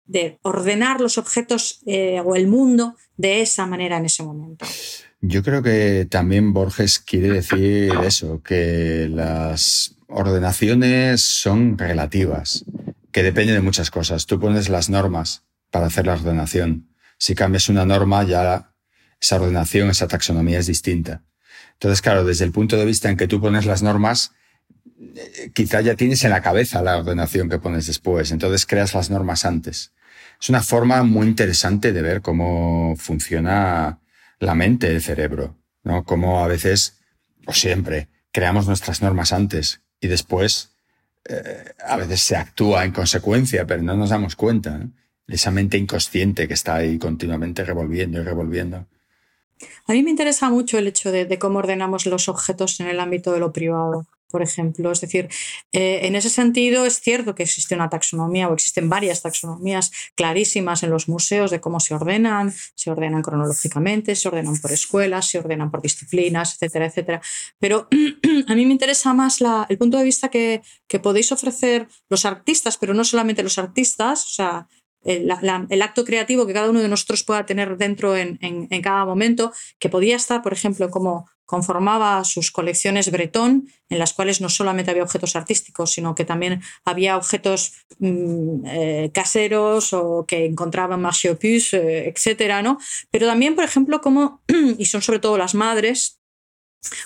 de 0.07 0.39
ordenar 0.43 1.01
los 1.01 1.19
objetos 1.19 1.81
eh, 1.87 2.21
o 2.25 2.37
el 2.37 2.47
mundo 2.47 2.97
de 3.17 3.41
esa 3.41 3.67
manera 3.67 3.97
en 3.97 4.07
ese 4.07 4.23
momento. 4.23 4.67
Yo 5.21 5.43
creo 5.43 5.63
que 5.63 6.07
también 6.11 6.53
Borges 6.53 6.99
quiere 6.99 7.31
decir 7.31 7.93
eso, 8.05 8.43
que 8.43 9.09
las 9.11 9.97
ordenaciones 10.09 11.23
son 11.23 11.79
relativas, 11.79 12.65
que 13.11 13.23
depende 13.23 13.55
de 13.55 13.63
muchas 13.63 13.91
cosas. 13.91 14.27
Tú 14.27 14.39
pones 14.39 14.69
las 14.69 14.91
normas 14.91 15.45
para 15.71 15.87
hacer 15.87 16.07
la 16.07 16.13
ordenación. 16.13 16.89
Si 17.17 17.35
cambias 17.35 17.69
una 17.69 17.87
norma, 17.87 18.23
ya 18.25 18.75
esa 19.21 19.37
ordenación, 19.37 19.89
esa 19.89 20.09
taxonomía 20.09 20.59
es 20.59 20.67
distinta. 20.67 21.23
Entonces, 21.73 22.03
claro, 22.03 22.25
desde 22.25 22.45
el 22.45 22.53
punto 22.53 22.77
de 22.77 22.85
vista 22.85 23.09
en 23.09 23.17
que 23.17 23.27
tú 23.27 23.41
pones 23.41 23.65
las 23.65 23.83
normas, 23.83 24.33
quizá 25.55 25.81
ya 25.81 25.95
tienes 25.95 26.25
en 26.25 26.31
la 26.31 26.43
cabeza 26.43 26.83
la 26.83 26.99
ordenación 26.99 27.49
que 27.49 27.59
pones 27.59 27.87
después, 27.87 28.31
entonces 28.31 28.67
creas 28.67 28.95
las 28.95 29.11
normas 29.11 29.45
antes. 29.45 29.93
Es 30.41 30.49
una 30.49 30.63
forma 30.63 31.03
muy 31.03 31.27
interesante 31.27 31.93
de 31.93 32.03
ver 32.03 32.21
cómo 32.21 32.97
funciona 32.97 34.01
la 34.39 34.55
mente, 34.55 34.91
el 34.91 35.03
cerebro, 35.03 35.57
¿no? 35.83 36.05
Cómo 36.05 36.45
a 36.45 36.49
veces, 36.49 36.99
o 37.47 37.53
siempre, 37.53 38.09
creamos 38.33 38.67
nuestras 38.67 39.01
normas 39.01 39.33
antes 39.33 39.81
y 40.01 40.09
después 40.09 40.77
eh, 41.25 41.73
a 41.87 41.97
veces 41.97 42.21
se 42.21 42.37
actúa 42.37 42.85
en 42.85 42.93
consecuencia, 42.93 43.67
pero 43.67 43.83
no 43.83 43.97
nos 43.97 44.11
damos 44.11 44.37
cuenta. 44.37 44.81
Esa 45.27 45.51
mente 45.51 45.79
inconsciente 45.79 46.47
que 46.47 46.55
está 46.55 46.75
ahí 46.75 46.99
continuamente 46.99 47.65
revolviendo 47.65 48.21
y 48.21 48.25
revolviendo. 48.25 48.87
A 49.87 49.93
mí 49.93 50.03
me 50.03 50.11
interesa 50.11 50.51
mucho 50.51 50.77
el 50.77 50.87
hecho 50.87 51.11
de, 51.11 51.39
cómo 51.39 51.61
ordenamos 51.61 52.05
los 52.05 52.29
objetos 52.29 52.81
en 52.81 52.89
el 52.89 53.01
ámbito 53.01 53.33
de 53.33 53.41
lo 53.41 53.53
privado 53.53 54.07
por 54.29 54.43
ejemplo. 54.43 54.91
Es 54.91 55.01
decir, 55.01 55.29
eh, 55.73 56.01
en 56.03 56.17
ese 56.17 56.31
sentido 56.31 56.87
es 56.87 57.01
cierto 57.01 57.35
que 57.35 57.45
existe 57.45 57.75
una 57.75 57.89
taxonomía 57.89 58.49
o 58.49 58.55
existen 58.55 58.89
varias 58.89 59.23
taxonomías 59.23 59.91
clarísimas 60.17 60.83
en 60.83 60.91
los 60.91 61.09
museos 61.09 61.51
de 61.51 61.61
cómo 61.61 61.81
se 61.81 61.95
ordenan, 61.95 62.53
se 62.75 62.91
ordenan 62.91 63.23
cronológicamente, 63.23 64.17
se 64.17 64.29
ordenan 64.29 64.61
por 64.61 64.73
escuelas, 64.73 65.29
se 65.29 65.39
ordenan 65.39 65.71
por 65.71 65.83
disciplinas, 65.83 66.55
etcétera, 66.55 66.87
etcétera. 66.87 67.23
Pero 67.59 67.89
a 68.49 68.55
mí 68.55 68.67
me 68.67 68.73
interesa 68.73 69.13
más 69.15 69.41
el 69.69 69.79
punto 69.79 69.99
de 69.99 70.05
vista 70.05 70.29
que, 70.29 70.63
que 70.89 71.01
podéis 71.01 71.33
ofrecer 71.33 71.89
los 72.09 72.25
artistas, 72.25 72.77
pero 72.77 72.95
no 72.95 73.05
solamente 73.05 73.43
los 73.43 73.59
artistas, 73.59 74.25
o 74.25 74.29
sea, 74.29 74.69
el, 75.05 75.83
acto 75.83 76.05
creativo 76.05 76.47
que 76.47 76.53
cada 76.53 76.71
uno 76.71 76.81
de 76.81 76.89
nosotros 76.89 77.23
pueda 77.23 77.47
tener 77.47 77.77
dentro 77.77 78.17
en, 78.17 78.39
cada 78.83 79.05
momento, 79.05 79.53
que 79.79 79.89
podía 79.89 80.17
estar, 80.17 80.43
por 80.43 80.53
ejemplo, 80.53 80.91
como 80.91 81.29
conformaba 81.45 82.25
sus 82.25 82.51
colecciones 82.51 83.11
Bretón, 83.11 83.69
en 83.91 83.99
las 83.99 84.15
cuales 84.15 84.41
no 84.41 84.49
solamente 84.49 84.91
había 84.91 85.03
objetos 85.03 85.37
artísticos, 85.37 85.93
sino 85.93 86.15
que 86.15 86.25
también 86.25 86.63
había 86.85 87.17
objetos 87.17 87.85
mm, 87.99 88.65
eh, 88.67 89.11
caseros 89.13 89.93
o 89.93 90.25
que 90.27 90.47
encontraban 90.47 91.03
Marché 91.03 91.31
Opus, 91.31 91.75
eh, 91.75 92.09
etcétera, 92.09 92.63
¿no? 92.63 92.79
Pero 93.11 93.27
también, 93.27 93.55
por 93.55 93.65
ejemplo, 93.65 94.01
como, 94.01 94.43
y 94.79 94.87
son 94.87 95.03
sobre 95.03 95.19
todo 95.19 95.37
las 95.37 95.55
madres, 95.55 96.19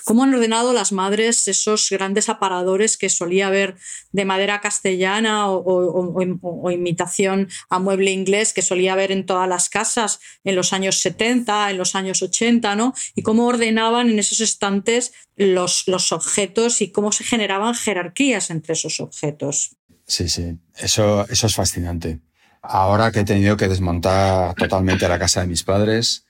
¿Cómo 0.03 0.23
han 0.23 0.33
ordenado 0.33 0.73
las 0.73 0.91
madres 0.91 1.47
esos 1.47 1.89
grandes 1.89 2.29
aparadores 2.29 2.97
que 2.97 3.09
solía 3.09 3.49
ver 3.49 3.75
de 4.11 4.25
madera 4.25 4.61
castellana 4.61 5.49
o, 5.49 6.71
imitación 6.71 7.49
a 7.69 7.79
mueble 7.79 8.11
inglés 8.11 8.53
que 8.53 8.61
solía 8.61 8.95
ver 8.95 9.11
en 9.11 9.25
todas 9.25 9.47
las 9.47 9.69
casas 9.69 10.19
en 10.43 10.55
los 10.55 10.73
años 10.73 11.01
70, 11.01 11.71
en 11.71 11.77
los 11.77 11.95
años 11.95 12.21
80, 12.21 12.75
¿no? 12.75 12.93
Y 13.15 13.21
cómo 13.21 13.47
ordenaban 13.47 14.09
en 14.09 14.19
esos 14.19 14.39
estantes 14.39 15.13
los, 15.35 15.87
los 15.87 16.11
objetos 16.11 16.81
y 16.81 16.91
cómo 16.91 17.11
se 17.11 17.23
generaban 17.23 17.75
jerarquías 17.75 18.49
entre 18.49 18.73
esos 18.73 18.99
objetos. 18.99 19.75
Sí, 20.05 20.27
sí, 20.27 20.57
eso, 20.75 21.27
eso 21.29 21.47
es 21.47 21.55
fascinante. 21.55 22.19
Ahora 22.61 23.11
que 23.11 23.21
he 23.21 23.25
tenido 23.25 23.55
que 23.55 23.67
desmontar 23.67 24.53
totalmente 24.55 25.07
la 25.07 25.19
casa 25.19 25.41
de 25.41 25.47
mis 25.47 25.63
padres, 25.63 26.25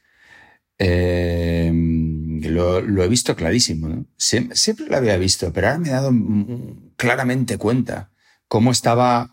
eh, 0.80 1.72
lo, 1.74 3.04
he 3.04 3.08
visto 3.10 3.36
clarísimo. 3.36 4.06
siempre 4.18 4.86
lo 4.88 4.98
había 4.98 5.18
visto, 5.18 5.52
pero 5.52 5.68
ahora 5.68 5.80
me 5.80 5.90
he 5.90 5.92
dado 5.92 6.12
claramente 6.96 7.58
cuenta 7.58 8.12
cómo 8.48 8.72
estaba 8.72 9.32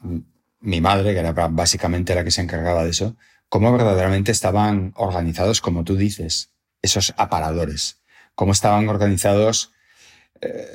mi 0.61 0.81
madre, 0.81 1.15
que 1.15 1.21
era 1.21 1.33
básicamente 1.33 2.15
la 2.15 2.25
que 2.25 2.33
se 2.33 2.43
encargaba 2.43 2.83
de 2.83 2.91
eso, 2.91 3.17
cómo 3.49 3.73
verdaderamente 3.73 4.33
estaban 4.33 4.93
organizados, 4.97 5.61
como 5.61 5.85
tú 5.85 5.97
dices, 5.97 6.51
esos 6.83 7.15
aparadores, 7.17 8.03
cómo 8.35 8.51
estaban 8.53 8.89
organizados 8.89 9.73
eh, 10.41 10.67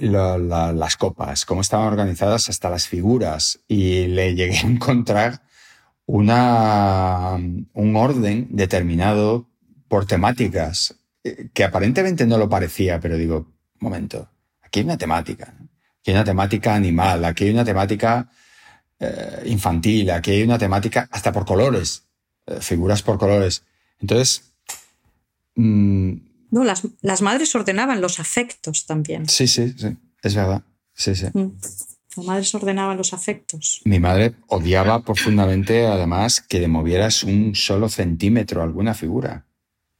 las 0.00 0.96
copas, 0.96 1.44
cómo 1.44 1.62
estaban 1.62 1.88
organizadas 1.88 2.48
hasta 2.48 2.70
las 2.70 2.86
figuras. 2.86 3.60
Y 3.66 4.06
le 4.06 4.34
llegué 4.36 4.58
a 4.58 4.66
encontrar 4.68 5.42
una, 6.04 7.34
un 7.72 7.96
orden 7.96 8.46
determinado 8.50 9.48
por 9.88 10.06
temáticas 10.06 10.94
eh, 11.24 11.48
que 11.52 11.64
aparentemente 11.64 12.26
no 12.26 12.38
lo 12.38 12.48
parecía, 12.48 13.00
pero 13.00 13.16
digo, 13.16 13.52
momento, 13.80 14.28
aquí 14.62 14.80
hay 14.80 14.84
una 14.84 14.98
temática, 14.98 15.54
aquí 16.00 16.10
hay 16.10 16.14
una 16.14 16.24
temática 16.24 16.74
animal, 16.74 17.24
aquí 17.24 17.44
hay 17.44 17.50
una 17.50 17.64
temática 17.64 18.30
eh, 18.98 19.42
infantil, 19.46 20.10
aquí 20.10 20.30
hay 20.32 20.42
una 20.42 20.58
temática 20.58 21.08
hasta 21.10 21.32
por 21.32 21.44
colores, 21.44 22.04
eh, 22.46 22.58
figuras 22.60 23.02
por 23.02 23.18
colores. 23.18 23.62
Entonces... 24.00 24.52
Mm, 25.56 26.12
no, 26.50 26.64
las, 26.64 26.82
las, 27.00 27.22
madres 27.22 27.54
ordenaban 27.54 28.00
los 28.00 28.20
afectos 28.20 28.86
también. 28.86 29.28
Sí, 29.28 29.48
sí, 29.48 29.74
sí, 29.76 29.96
es 30.22 30.34
verdad. 30.34 30.62
Sí, 30.94 31.14
sí. 31.14 31.26
Mm. 31.32 31.58
Las 32.16 32.26
madres 32.26 32.54
ordenaban 32.54 32.96
los 32.96 33.12
afectos. 33.12 33.82
Mi 33.84 33.98
madre 33.98 34.34
odiaba 34.46 35.02
profundamente, 35.02 35.86
además, 35.86 36.40
que 36.40 36.60
le 36.60 36.68
movieras 36.68 37.24
un 37.24 37.54
solo 37.54 37.88
centímetro 37.88 38.62
alguna 38.62 38.94
figura 38.94 39.44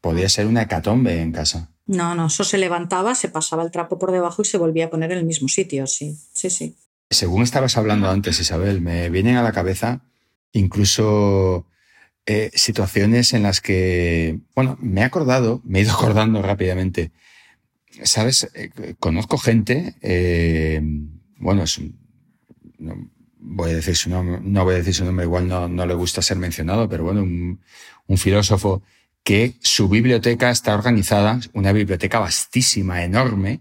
podía 0.06 0.28
ser 0.28 0.46
una 0.46 0.62
hecatombe 0.62 1.20
en 1.20 1.32
casa. 1.32 1.68
No, 1.86 2.14
no, 2.14 2.28
eso 2.28 2.44
se 2.44 2.58
levantaba, 2.58 3.16
se 3.16 3.28
pasaba 3.28 3.64
el 3.64 3.72
trapo 3.72 3.98
por 3.98 4.12
debajo 4.12 4.42
y 4.42 4.44
se 4.44 4.56
volvía 4.56 4.86
a 4.86 4.90
poner 4.90 5.10
en 5.10 5.18
el 5.18 5.24
mismo 5.24 5.48
sitio, 5.48 5.84
sí, 5.88 6.16
sí, 6.32 6.48
sí. 6.48 6.76
Según 7.10 7.42
estabas 7.42 7.76
hablando 7.76 8.08
antes, 8.08 8.38
Isabel, 8.38 8.80
me 8.80 9.10
vienen 9.10 9.34
a 9.34 9.42
la 9.42 9.50
cabeza 9.50 10.02
incluso 10.52 11.66
eh, 12.24 12.52
situaciones 12.54 13.32
en 13.32 13.42
las 13.42 13.60
que, 13.60 14.38
bueno, 14.54 14.78
me 14.80 15.00
he 15.00 15.04
acordado, 15.04 15.60
me 15.64 15.80
he 15.80 15.82
ido 15.82 15.92
acordando 15.98 16.40
rápidamente. 16.40 17.10
Sabes, 18.04 18.48
eh, 18.54 18.70
conozco 19.00 19.38
gente, 19.38 19.96
eh, 20.02 20.80
bueno, 21.38 21.64
es 21.64 21.80
no, 22.78 23.10
voy 23.40 23.72
a 23.72 23.74
decir 23.74 23.96
su 23.96 24.08
nombre, 24.08 24.38
no 24.40 24.62
voy 24.64 24.74
a 24.74 24.78
decir 24.78 24.94
su 24.94 25.04
nombre, 25.04 25.24
igual 25.24 25.48
no, 25.48 25.68
no 25.68 25.84
le 25.84 25.94
gusta 25.94 26.22
ser 26.22 26.36
mencionado, 26.36 26.88
pero 26.88 27.02
bueno, 27.02 27.22
un 27.22 28.18
filósofo 28.18 28.82
que 29.26 29.56
su 29.60 29.88
biblioteca 29.88 30.52
está 30.52 30.72
organizada, 30.72 31.40
una 31.52 31.72
biblioteca 31.72 32.20
vastísima, 32.20 33.02
enorme, 33.02 33.60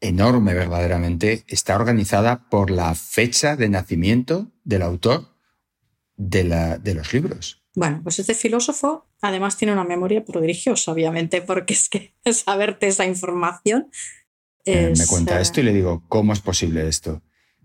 enorme 0.00 0.54
verdaderamente, 0.54 1.44
está 1.48 1.76
organizada 1.76 2.48
por 2.48 2.70
la 2.70 2.94
fecha 2.94 3.56
de 3.56 3.68
nacimiento 3.68 4.50
del 4.64 4.80
autor 4.80 5.36
de, 6.16 6.44
la, 6.44 6.78
de 6.78 6.94
los 6.94 7.12
libros. 7.12 7.62
Bueno, 7.74 8.00
pues 8.02 8.20
este 8.20 8.32
filósofo 8.32 9.06
además 9.20 9.58
tiene 9.58 9.74
una 9.74 9.84
memoria 9.84 10.24
prodigiosa, 10.24 10.92
obviamente, 10.92 11.42
porque 11.42 11.74
es 11.74 11.90
que 11.90 12.14
saberte 12.32 12.86
esa 12.86 13.04
información. 13.04 13.90
Eh, 14.64 14.94
me 14.96 15.06
cuenta 15.06 15.40
eh, 15.40 15.42
esto 15.42 15.60
y 15.60 15.64
le 15.64 15.74
digo, 15.74 16.04
¿cómo 16.08 16.32
es 16.32 16.40
posible 16.40 16.88
esto? 16.88 17.22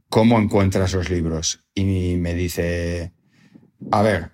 ¿Cómo 0.10 0.38
encuentras 0.38 0.92
los 0.92 1.10
libros? 1.10 1.66
Y 1.74 2.18
me 2.18 2.34
dice, 2.34 3.14
a 3.90 4.02
ver, 4.02 4.34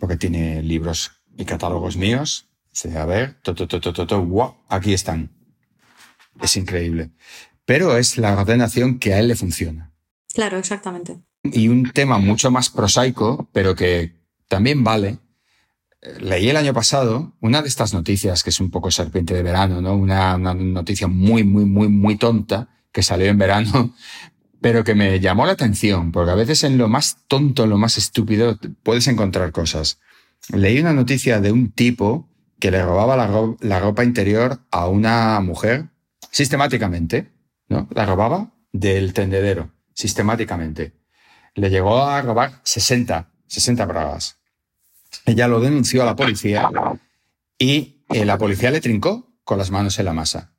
porque 0.00 0.16
tiene 0.16 0.64
libros 0.64 1.12
y 1.38 1.44
catálogos 1.44 1.96
míos, 1.96 2.48
a 2.94 3.04
ver, 3.06 3.40
to, 3.42 3.54
to, 3.54 3.66
to, 3.66 3.80
to, 3.80 4.06
to, 4.06 4.24
wow, 4.24 4.56
aquí 4.68 4.92
están. 4.92 5.30
Es 6.40 6.56
increíble. 6.56 7.10
Pero 7.64 7.96
es 7.96 8.18
la 8.18 8.34
ordenación 8.38 8.98
que 8.98 9.14
a 9.14 9.18
él 9.18 9.28
le 9.28 9.36
funciona. 9.36 9.92
Claro, 10.32 10.58
exactamente. 10.58 11.18
Y 11.42 11.68
un 11.68 11.90
tema 11.90 12.18
mucho 12.18 12.50
más 12.50 12.70
prosaico, 12.70 13.48
pero 13.52 13.74
que 13.74 14.14
también 14.48 14.84
vale. 14.84 15.18
Leí 16.20 16.48
el 16.48 16.56
año 16.56 16.72
pasado 16.72 17.34
una 17.40 17.62
de 17.62 17.68
estas 17.68 17.92
noticias 17.92 18.44
que 18.44 18.50
es 18.50 18.60
un 18.60 18.70
poco 18.70 18.90
serpiente 18.90 19.34
de 19.34 19.42
verano, 19.42 19.80
¿no? 19.80 19.96
Una, 19.96 20.36
una 20.36 20.54
noticia 20.54 21.08
muy, 21.08 21.42
muy, 21.42 21.64
muy, 21.64 21.88
muy 21.88 22.16
tonta 22.16 22.68
que 22.92 23.02
salió 23.02 23.26
en 23.26 23.38
verano, 23.38 23.94
pero 24.60 24.84
que 24.84 24.94
me 24.94 25.18
llamó 25.18 25.46
la 25.46 25.52
atención, 25.52 26.12
porque 26.12 26.30
a 26.30 26.36
veces 26.36 26.62
en 26.64 26.78
lo 26.78 26.88
más 26.88 27.18
tonto, 27.26 27.64
en 27.64 27.70
lo 27.70 27.78
más 27.78 27.98
estúpido, 27.98 28.58
puedes 28.82 29.08
encontrar 29.08 29.50
cosas. 29.52 29.98
Leí 30.50 30.80
una 30.80 30.92
noticia 30.92 31.40
de 31.40 31.52
un 31.52 31.72
tipo 31.72 32.28
que 32.58 32.70
le 32.70 32.82
robaba 32.82 33.16
la, 33.60 33.80
ropa 33.80 34.04
interior 34.04 34.60
a 34.70 34.88
una 34.88 35.40
mujer 35.40 35.88
sistemáticamente, 36.30 37.30
¿no? 37.68 37.88
La 37.92 38.06
robaba 38.06 38.52
del 38.72 39.12
tendedero, 39.12 39.70
sistemáticamente. 39.94 40.92
Le 41.54 41.70
llegó 41.70 42.02
a 42.02 42.20
robar 42.22 42.60
60, 42.64 43.30
60 43.46 43.86
bragas. 43.86 44.38
Ella 45.24 45.48
lo 45.48 45.60
denunció 45.60 46.02
a 46.02 46.06
la 46.06 46.16
policía 46.16 46.70
y 47.58 48.02
eh, 48.10 48.24
la 48.24 48.38
policía 48.38 48.70
le 48.70 48.80
trincó 48.80 49.28
con 49.44 49.58
las 49.58 49.70
manos 49.70 49.98
en 49.98 50.04
la 50.04 50.12
masa. 50.12 50.52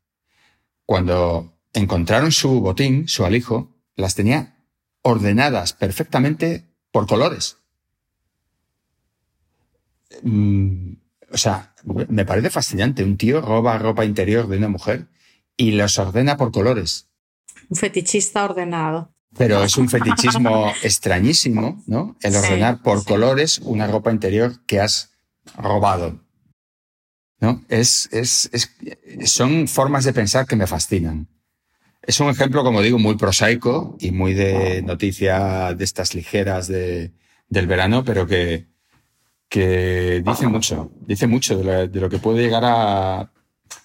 Cuando 0.86 1.54
encontraron 1.74 2.32
su 2.32 2.62
botín, 2.62 3.08
su 3.08 3.26
alijo, 3.26 3.76
las 3.96 4.15
tenía 4.15 4.56
ordenadas 5.02 5.74
perfectamente 5.74 6.65
por 6.92 7.08
colores. 7.08 7.59
Mm, 10.24 10.93
o 11.32 11.38
sea, 11.38 11.74
me 11.84 12.26
parece 12.26 12.50
fascinante. 12.50 13.04
Un 13.04 13.17
tío 13.17 13.41
roba 13.41 13.78
ropa 13.78 14.06
interior 14.06 14.48
de 14.48 14.58
una 14.58 14.69
mujer 14.69 15.08
y 15.56 15.72
los 15.72 15.98
ordena 16.00 16.38
por 16.38 16.52
colores. 16.52 17.10
Un 17.69 17.78
fetichista 17.78 18.43
ordenado. 18.43 19.13
Pero 19.38 19.63
es 19.63 19.78
un 19.78 19.89
fetichismo 19.89 20.74
extrañísimo, 20.84 21.84
¿no? 21.86 22.17
El 22.22 22.36
ordenar 22.36 22.82
por 22.82 23.06
colores 23.06 23.60
una 23.60 23.86
ropa 23.86 24.12
interior 24.12 24.65
que 24.65 24.80
has 24.80 25.12
robado. 25.56 26.19
¿No? 27.39 27.63
Es, 27.69 28.10
es, 28.12 28.50
es, 28.52 28.76
son 29.30 29.67
formas 29.67 30.04
de 30.04 30.13
pensar 30.13 30.45
que 30.45 30.56
me 30.56 30.67
fascinan. 30.67 31.30
Es 32.02 32.19
un 32.19 32.30
ejemplo, 32.30 32.63
como 32.63 32.82
digo, 32.82 32.98
muy 32.98 33.15
prosaico 33.15 33.95
y 34.00 34.12
muy 34.12 34.34
de 34.34 34.82
noticia 34.82 35.74
de 35.74 35.84
estas 35.84 36.15
ligeras 36.15 36.67
de, 36.67 37.13
del 37.48 37.67
verano, 37.67 38.04
pero 38.04 38.26
que, 38.26 38.67
que 39.50 40.22
dice 40.26 40.48
mucho, 40.48 40.92
dice 41.02 41.28
mucho 41.28 41.58
de, 41.58 41.88
lo 41.88 42.10
que 42.10 42.20
puede 42.20 42.44
llegar 42.44 42.64
a, 42.66 43.32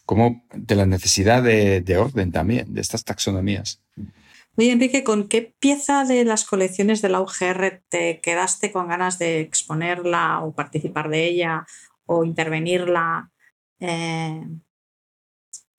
como 0.05 0.45
de 0.53 0.75
la 0.75 0.87
necesidad 0.87 1.43
de, 1.43 1.81
de, 1.81 1.97
orden 1.97 2.31
también, 2.31 2.73
de 2.75 2.83
estas 2.83 3.05
taxonomías. 3.05 3.83
Oye, 4.57 4.71
Enrique, 4.71 5.03
¿con 5.03 5.27
qué 5.27 5.57
pieza 5.59 6.05
de 6.05 6.25
las 6.25 6.45
colecciones 6.45 7.03
de 7.03 7.09
la 7.09 7.21
UGR 7.21 7.83
te 7.89 8.21
quedaste 8.21 8.71
con 8.71 8.89
ganas 8.89 9.19
de 9.19 9.41
exponerla 9.41 10.45
o 10.45 10.55
participar 10.55 11.09
de 11.09 11.25
ella 11.25 11.67
o 12.07 12.25
intervenirla? 12.25 13.33
Eh, 13.81 14.47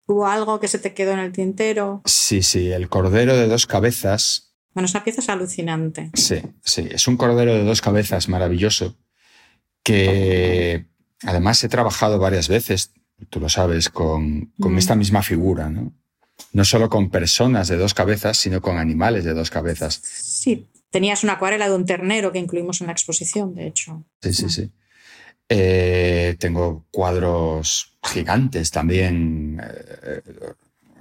¿Hubo 0.07 0.27
algo 0.27 0.59
que 0.59 0.67
se 0.67 0.79
te 0.79 0.93
quedó 0.93 1.13
en 1.13 1.19
el 1.19 1.31
tintero? 1.31 2.01
Sí, 2.05 2.41
sí, 2.41 2.71
el 2.71 2.89
cordero 2.89 3.37
de 3.37 3.47
dos 3.47 3.65
cabezas. 3.65 4.55
Bueno, 4.73 4.87
esa 4.87 5.03
pieza 5.03 5.21
es 5.21 5.29
alucinante. 5.29 6.11
Sí, 6.13 6.41
sí, 6.61 6.87
es 6.91 7.07
un 7.07 7.15
cordero 7.15 7.53
de 7.53 7.63
dos 7.63 7.81
cabezas 7.81 8.27
maravilloso 8.27 8.97
que 9.85 10.87
además 11.23 11.63
he 11.63 11.69
trabajado 11.69 12.17
varias 12.17 12.49
veces, 12.49 12.91
tú 13.29 13.39
lo 13.39 13.49
sabes, 13.49 13.89
con, 13.89 14.51
con 14.59 14.77
esta 14.79 14.95
misma 14.95 15.21
figura, 15.21 15.69
¿no? 15.69 15.93
No 16.51 16.65
solo 16.65 16.89
con 16.89 17.11
personas 17.11 17.67
de 17.67 17.77
dos 17.77 17.93
cabezas, 17.93 18.35
sino 18.37 18.61
con 18.61 18.77
animales 18.77 19.23
de 19.23 19.33
dos 19.33 19.51
cabezas. 19.51 20.01
Sí, 20.03 20.67
tenías 20.89 21.23
una 21.23 21.33
acuarela 21.33 21.69
de 21.69 21.75
un 21.75 21.85
ternero 21.85 22.31
que 22.31 22.39
incluimos 22.39 22.81
en 22.81 22.87
la 22.87 22.93
exposición, 22.93 23.53
de 23.53 23.67
hecho. 23.67 24.03
Sí, 24.21 24.33
sí, 24.33 24.49
sí. 24.49 24.71
Eh, 25.47 26.35
tengo 26.39 26.85
cuadros 26.89 27.97
gigantes 28.03 28.71
también 28.71 29.61
eh, 29.63 30.21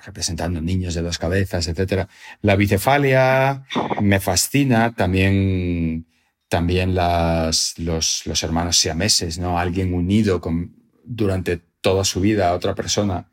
representando 0.04 0.60
niños 0.60 0.94
de 0.94 1.00
dos 1.00 1.18
cabezas, 1.18 1.66
etc. 1.68 2.06
La 2.42 2.56
bicefalia 2.56 3.64
me 4.02 4.20
fascina, 4.20 4.94
también, 4.94 6.06
también 6.54 6.94
los, 6.94 7.74
los 7.78 8.42
hermanos 8.44 8.78
siameses, 8.78 9.40
¿no? 9.40 9.58
Alguien 9.58 9.92
unido 9.92 10.40
con, 10.40 10.76
durante 11.02 11.60
toda 11.80 12.04
su 12.04 12.20
vida 12.20 12.48
a 12.48 12.54
otra 12.54 12.76
persona. 12.76 13.26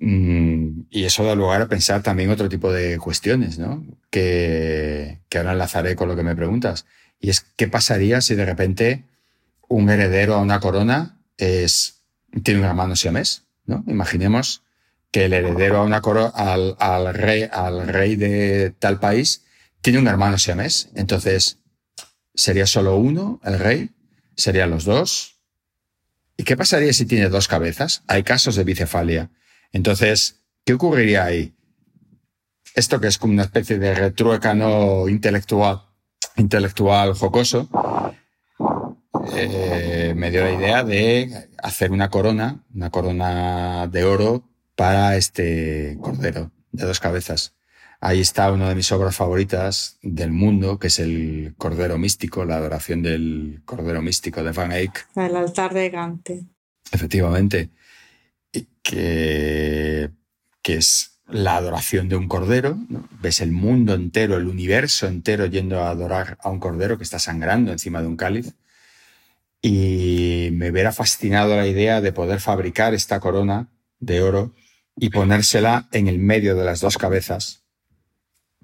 Mm, 0.00 0.86
y 0.90 1.04
eso 1.04 1.22
da 1.22 1.36
lugar 1.36 1.62
a 1.62 1.68
pensar 1.68 2.02
también 2.02 2.30
otro 2.30 2.48
tipo 2.48 2.72
de 2.72 2.98
cuestiones, 2.98 3.60
¿no? 3.60 3.86
Que, 4.10 5.20
que 5.28 5.38
ahora 5.38 5.52
enlazaré 5.52 5.94
con 5.94 6.08
lo 6.08 6.16
que 6.16 6.24
me 6.24 6.34
preguntas. 6.34 6.84
Y 7.20 7.30
es, 7.30 7.42
¿qué 7.56 7.68
pasaría 7.68 8.20
si 8.20 8.34
de 8.34 8.44
repente 8.44 9.04
un 9.68 9.88
heredero 9.88 10.34
a 10.34 10.40
una 10.40 10.58
corona 10.58 11.20
es, 11.38 12.02
tiene 12.42 12.58
un 12.58 12.66
hermano 12.66 12.96
siamés, 12.96 13.44
¿no? 13.66 13.84
Imaginemos 13.86 14.64
que 15.12 15.26
el 15.26 15.32
heredero 15.32 15.76
a 15.76 15.84
una 15.84 16.00
corona, 16.00 16.32
al, 16.34 16.74
al, 16.80 17.14
rey, 17.14 17.48
al 17.52 17.86
rey 17.86 18.16
de 18.16 18.74
tal 18.76 18.98
país 18.98 19.44
tiene 19.80 20.00
un 20.00 20.08
hermano 20.08 20.38
siamés. 20.38 20.88
Entonces, 20.96 21.60
¿sería 22.36 22.66
solo 22.66 22.96
uno 22.96 23.40
el 23.44 23.58
rey? 23.58 23.90
¿Serían 24.36 24.70
los 24.70 24.84
dos? 24.84 25.36
¿Y 26.36 26.44
qué 26.44 26.56
pasaría 26.56 26.92
si 26.92 27.06
tiene 27.06 27.28
dos 27.28 27.48
cabezas? 27.48 28.02
Hay 28.06 28.22
casos 28.22 28.56
de 28.56 28.64
bicefalia. 28.64 29.30
Entonces, 29.72 30.42
¿qué 30.64 30.74
ocurriría 30.74 31.24
ahí? 31.24 31.54
Esto 32.74 33.00
que 33.00 33.08
es 33.08 33.18
como 33.18 33.32
una 33.32 33.44
especie 33.44 33.78
de 33.78 33.94
retruécano 33.94 35.08
intelectual, 35.08 35.82
intelectual 36.36 37.14
jocoso, 37.14 37.68
eh, 39.34 40.12
me 40.14 40.30
dio 40.30 40.44
la 40.44 40.52
idea 40.52 40.84
de 40.84 41.48
hacer 41.62 41.90
una 41.90 42.10
corona, 42.10 42.64
una 42.74 42.90
corona 42.90 43.88
de 43.88 44.04
oro 44.04 44.44
para 44.74 45.16
este 45.16 45.96
cordero 46.02 46.52
de 46.72 46.86
dos 46.86 47.00
cabezas. 47.00 47.55
Ahí 48.00 48.20
está 48.20 48.52
una 48.52 48.68
de 48.68 48.74
mis 48.74 48.92
obras 48.92 49.16
favoritas 49.16 49.98
del 50.02 50.30
mundo, 50.30 50.78
que 50.78 50.88
es 50.88 50.98
el 50.98 51.54
Cordero 51.56 51.98
Místico, 51.98 52.44
la 52.44 52.56
adoración 52.56 53.02
del 53.02 53.62
Cordero 53.64 54.02
Místico 54.02 54.42
de 54.42 54.52
Van 54.52 54.72
Eyck. 54.72 55.08
El 55.16 55.36
altar 55.36 55.72
de 55.74 55.90
Gante. 55.90 56.44
Efectivamente. 56.92 57.70
Que, 58.82 60.10
que 60.62 60.74
es 60.76 61.20
la 61.26 61.56
adoración 61.56 62.08
de 62.08 62.16
un 62.16 62.28
cordero. 62.28 62.78
Ves 63.20 63.40
el 63.40 63.50
mundo 63.50 63.94
entero, 63.94 64.36
el 64.36 64.46
universo 64.46 65.06
entero 65.06 65.46
yendo 65.46 65.82
a 65.82 65.90
adorar 65.90 66.38
a 66.40 66.50
un 66.50 66.60
cordero 66.60 66.96
que 66.96 67.04
está 67.04 67.18
sangrando 67.18 67.72
encima 67.72 68.00
de 68.00 68.06
un 68.06 68.16
cáliz 68.16 68.54
y 69.68 70.50
me 70.52 70.70
hubiera 70.70 70.92
fascinado 70.92 71.56
la 71.56 71.66
idea 71.66 72.00
de 72.00 72.12
poder 72.12 72.38
fabricar 72.38 72.94
esta 72.94 73.18
corona 73.18 73.68
de 73.98 74.22
oro 74.22 74.54
y 74.94 75.10
ponérsela 75.10 75.88
en 75.90 76.06
el 76.06 76.18
medio 76.18 76.54
de 76.54 76.64
las 76.64 76.80
dos 76.80 76.96
cabezas, 76.98 77.64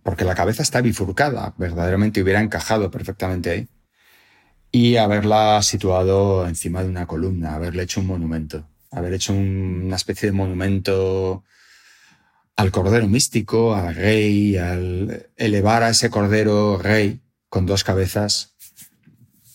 porque 0.03 0.25
la 0.25 0.35
cabeza 0.35 0.63
está 0.63 0.81
bifurcada, 0.81 1.55
verdaderamente 1.57 2.23
hubiera 2.23 2.41
encajado 2.41 2.91
perfectamente 2.91 3.51
ahí, 3.51 3.69
y 4.71 4.97
haberla 4.97 5.63
situado 5.63 6.47
encima 6.47 6.83
de 6.83 6.89
una 6.89 7.07
columna, 7.07 7.55
haberle 7.55 7.83
hecho 7.83 8.01
un 8.01 8.07
monumento, 8.07 8.67
haber 8.91 9.15
hecho 9.15 9.33
una 9.33 9.97
especie 9.97 10.31
de 10.31 10.37
monumento 10.37 11.45
al 12.57 12.71
cordero 12.71 13.09
místico, 13.09 13.75
al 13.75 13.95
rey, 13.95 14.57
al 14.57 15.31
elevar 15.37 15.83
a 15.83 15.91
ese 15.91 16.11
cordero 16.11 16.79
rey 16.79 17.21
con 17.49 17.67
dos 17.67 17.85
cabezas 17.85 18.53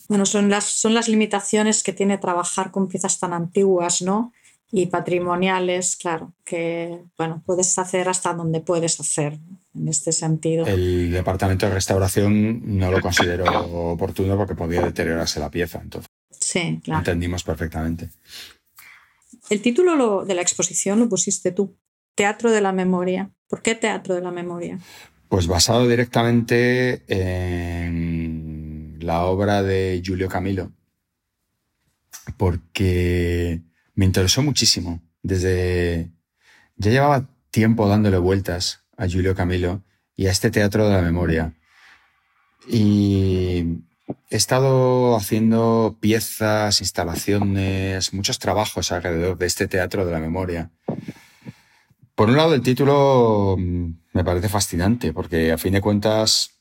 bueno, 0.07 0.25
son 0.25 0.49
las, 0.49 0.63
son 0.63 0.93
las 0.93 1.09
limitaciones 1.09 1.83
que 1.83 1.93
tiene 1.93 2.17
trabajar 2.17 2.71
con 2.71 2.87
piezas 2.87 3.19
tan 3.19 3.33
antiguas, 3.33 4.01
¿no? 4.01 4.31
Y 4.69 4.87
patrimoniales, 4.87 5.95
claro, 5.95 6.33
que, 6.43 6.99
bueno, 7.17 7.41
puedes 7.45 7.77
hacer 7.79 8.09
hasta 8.09 8.33
donde 8.33 8.59
puedes 8.59 8.99
hacer 8.99 9.39
en 9.73 9.87
este 9.87 10.11
sentido. 10.11 10.65
El 10.65 11.11
departamento 11.11 11.65
de 11.67 11.73
restauración 11.73 12.77
no 12.77 12.91
lo 12.91 12.99
consideró 12.99 13.45
oportuno 13.91 14.35
porque 14.35 14.55
podía 14.55 14.81
deteriorarse 14.81 15.39
la 15.39 15.49
pieza, 15.49 15.79
entonces. 15.81 16.09
Sí, 16.31 16.81
claro. 16.83 16.99
Entendimos 16.99 17.43
perfectamente. 17.43 18.09
El 19.49 19.61
título 19.61 20.25
de 20.25 20.33
la 20.35 20.41
exposición 20.41 20.99
lo 20.99 21.07
pusiste 21.07 21.51
tú, 21.53 21.77
Teatro 22.15 22.51
de 22.51 22.59
la 22.59 22.73
Memoria. 22.73 23.29
¿Por 23.47 23.61
qué 23.61 23.75
Teatro 23.75 24.15
de 24.15 24.21
la 24.21 24.31
Memoria? 24.31 24.79
Pues 25.29 25.47
basado 25.47 25.87
directamente 25.87 27.03
en 27.07 28.97
la 28.99 29.23
obra 29.23 29.63
de 29.63 30.01
Giulio 30.03 30.27
Camilo, 30.27 30.71
porque 32.35 33.61
me 33.97 34.05
interesó 34.05 34.41
muchísimo. 34.41 35.01
Desde. 35.23 36.11
Ya 36.77 36.91
llevaba 36.91 37.27
tiempo 37.49 37.89
dándole 37.89 38.19
vueltas 38.19 38.83
a 38.95 39.07
Giulio 39.07 39.35
Camilo 39.35 39.81
y 40.15 40.27
a 40.27 40.31
este 40.31 40.51
teatro 40.51 40.87
de 40.87 40.95
la 40.95 41.01
memoria. 41.01 41.55
Y 42.69 43.81
he 44.29 44.35
estado 44.35 45.15
haciendo 45.15 45.97
piezas, 45.99 46.79
instalaciones, 46.79 48.13
muchos 48.13 48.37
trabajos 48.37 48.91
alrededor 48.91 49.37
de 49.39 49.47
este 49.47 49.67
teatro 49.67 50.05
de 50.05 50.11
la 50.11 50.19
memoria. 50.19 50.69
Por 52.13 52.29
un 52.29 52.37
lado, 52.37 52.53
el 52.53 52.61
título 52.61 53.55
mm, 53.57 53.89
me 54.13 54.23
parece 54.23 54.47
fascinante, 54.47 55.11
porque 55.11 55.51
a 55.51 55.57
fin 55.57 55.73
de 55.73 55.81
cuentas, 55.81 56.51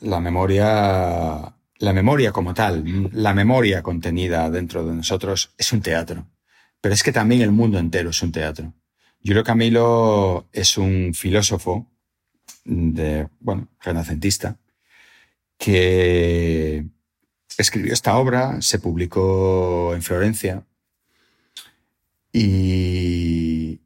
la 0.00 0.20
memoria, 0.20 1.56
la 1.78 1.92
memoria 1.92 2.32
como 2.32 2.54
tal, 2.54 3.10
la 3.12 3.34
memoria 3.34 3.82
contenida 3.82 4.50
dentro 4.50 4.86
de 4.86 4.94
nosotros 4.94 5.52
es 5.58 5.72
un 5.72 5.80
teatro. 5.80 6.26
Pero 6.80 6.94
es 6.94 7.02
que 7.02 7.12
también 7.12 7.42
el 7.42 7.52
mundo 7.52 7.78
entero 7.78 8.10
es 8.10 8.22
un 8.22 8.32
teatro. 8.32 8.72
Julio 9.24 9.42
Camilo 9.42 10.48
es 10.52 10.76
un 10.76 11.14
filósofo 11.14 11.90
de, 12.64 13.28
bueno, 13.40 13.68
renacentista, 13.80 14.58
que 15.56 16.84
escribió 17.56 17.92
esta 17.92 18.16
obra, 18.16 18.60
se 18.60 18.78
publicó 18.78 19.94
en 19.94 20.02
Florencia 20.02 20.64
y 22.32 23.80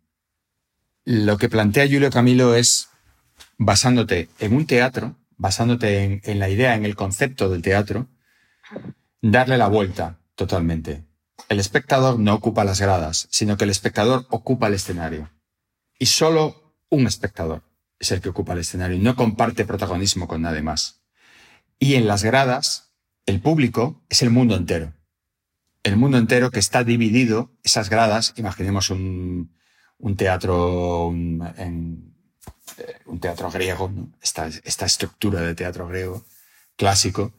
lo 1.04 1.36
que 1.36 1.48
plantea 1.48 1.86
Julio 1.86 2.10
Camilo 2.10 2.54
es, 2.54 2.88
basándote 3.58 4.28
en 4.38 4.54
un 4.54 4.66
teatro, 4.66 5.16
basándote 5.38 6.20
en, 6.22 6.38
la 6.38 6.50
idea, 6.50 6.74
en 6.74 6.84
el 6.84 6.96
concepto 6.96 7.48
del 7.48 7.62
teatro, 7.62 8.08
darle 9.22 9.56
la 9.56 9.68
vuelta 9.68 10.18
totalmente. 10.34 11.04
El 11.48 11.60
espectador 11.60 12.18
no 12.18 12.34
ocupa 12.34 12.64
las 12.64 12.80
gradas, 12.80 13.28
sino 13.30 13.56
que 13.56 13.64
el 13.64 13.70
espectador 13.70 14.26
ocupa 14.30 14.66
el 14.66 14.74
escenario. 14.74 15.30
Y 15.98 16.06
solo 16.06 16.74
un 16.90 17.06
espectador 17.06 17.62
es 17.98 18.10
el 18.12 18.20
que 18.20 18.28
ocupa 18.28 18.52
el 18.52 18.58
escenario 18.58 18.96
y 18.96 19.00
no 19.00 19.16
comparte 19.16 19.64
protagonismo 19.64 20.28
con 20.28 20.42
nadie 20.42 20.62
más. 20.62 21.00
Y 21.78 21.94
en 21.94 22.06
las 22.06 22.24
gradas, 22.24 22.92
el 23.24 23.40
público 23.40 24.04
es 24.08 24.22
el 24.22 24.30
mundo 24.30 24.56
entero. 24.56 24.92
El 25.84 25.96
mundo 25.96 26.18
entero 26.18 26.50
que 26.50 26.58
está 26.58 26.82
dividido, 26.82 27.52
esas 27.62 27.88
gradas, 27.88 28.34
imaginemos 28.36 28.90
un, 28.90 29.52
teatro, 30.16 31.06
un, 31.06 31.42
eh, 31.56 32.07
un 33.06 33.20
teatro 33.20 33.50
griego, 33.50 33.90
esta, 34.22 34.46
esta 34.46 34.86
estructura 34.86 35.40
de 35.40 35.54
teatro 35.54 35.88
griego 35.88 36.24
clásico, 36.76 37.32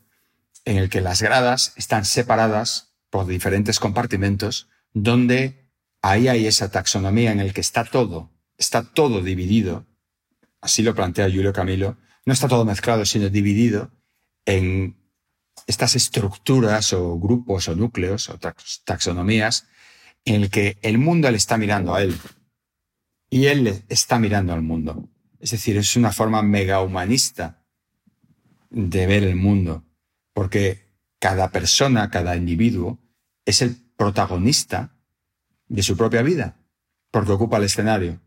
en 0.66 0.78
el 0.78 0.90
que 0.90 1.02
las 1.02 1.22
gradas 1.22 1.74
están 1.76 2.06
separadas 2.06 2.94
por 3.10 3.26
diferentes 3.26 3.80
compartimentos, 3.80 4.70
donde 4.94 5.72
ahí 6.02 6.28
hay 6.28 6.48
esa 6.48 6.70
taxonomía 6.70 7.32
en 7.32 7.40
el 7.40 7.54
que 7.54 7.62
está 7.62 7.84
todo, 7.86 8.32
está 8.58 8.84
todo 8.84 9.22
dividido 9.22 9.86
así 10.62 10.84
lo 10.84 10.96
plantea 10.96 11.30
Julio 11.30 11.54
Camilo, 11.54 11.98
no 12.26 12.34
está 12.34 12.48
todo 12.48 12.66
mezclado, 12.66 13.06
sino 13.06 13.30
dividido 13.30 13.92
en 14.46 14.98
estas 15.68 15.96
estructuras 15.96 16.94
o 16.94 17.20
grupos 17.20 17.68
o 17.68 17.76
núcleos 17.76 18.30
o 18.30 18.40
taxonomías 18.86 19.68
en 20.26 20.44
el 20.44 20.50
que 20.50 20.78
el 20.82 20.98
mundo 20.98 21.30
le 21.32 21.38
está 21.38 21.58
mirando 21.58 21.94
a 21.94 22.02
él 22.02 22.18
y 23.30 23.46
él 23.46 23.84
está 23.90 24.20
mirando 24.20 24.54
al 24.54 24.62
mundo. 24.62 25.08
Es 25.40 25.52
decir, 25.52 25.78
es 25.78 25.96
una 25.96 26.12
forma 26.12 26.42
mega 26.42 26.82
humanista 26.82 27.64
de 28.70 29.08
ver 29.08 29.24
el 29.24 29.36
mundo, 29.36 29.86
porque 30.34 30.90
cada 31.18 31.50
persona, 31.50 32.10
cada 32.10 32.36
individuo 32.36 33.00
es 33.46 33.62
el 33.62 33.76
protagonista 33.96 34.96
de 35.68 35.84
su 35.84 35.96
propia 35.96 36.22
vida, 36.22 36.58
porque 37.12 37.32
ocupa 37.32 37.58
el 37.58 37.64
escenario. 37.64 38.22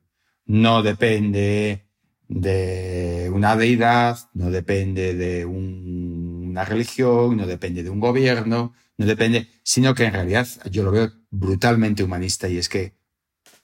No 0.46 0.83
depende 0.83 1.87
de 2.29 3.31
una 3.33 3.57
deidad, 3.57 4.18
no 4.33 4.51
depende 4.51 5.14
de 5.14 5.44
una 5.44 6.64
religión, 6.64 7.37
no 7.37 7.46
depende 7.46 7.83
de 7.83 7.90
un 7.90 8.01
gobierno, 8.01 8.72
no 8.96 9.07
depende, 9.07 9.48
sino 9.62 9.94
que 9.94 10.05
en 10.05 10.12
realidad 10.14 10.48
yo 10.70 10.83
lo 10.83 10.90
veo 10.90 11.12
brutalmente 11.31 12.03
humanista 12.03 12.48
y 12.48 12.59
es 12.59 12.68
que 12.68 12.94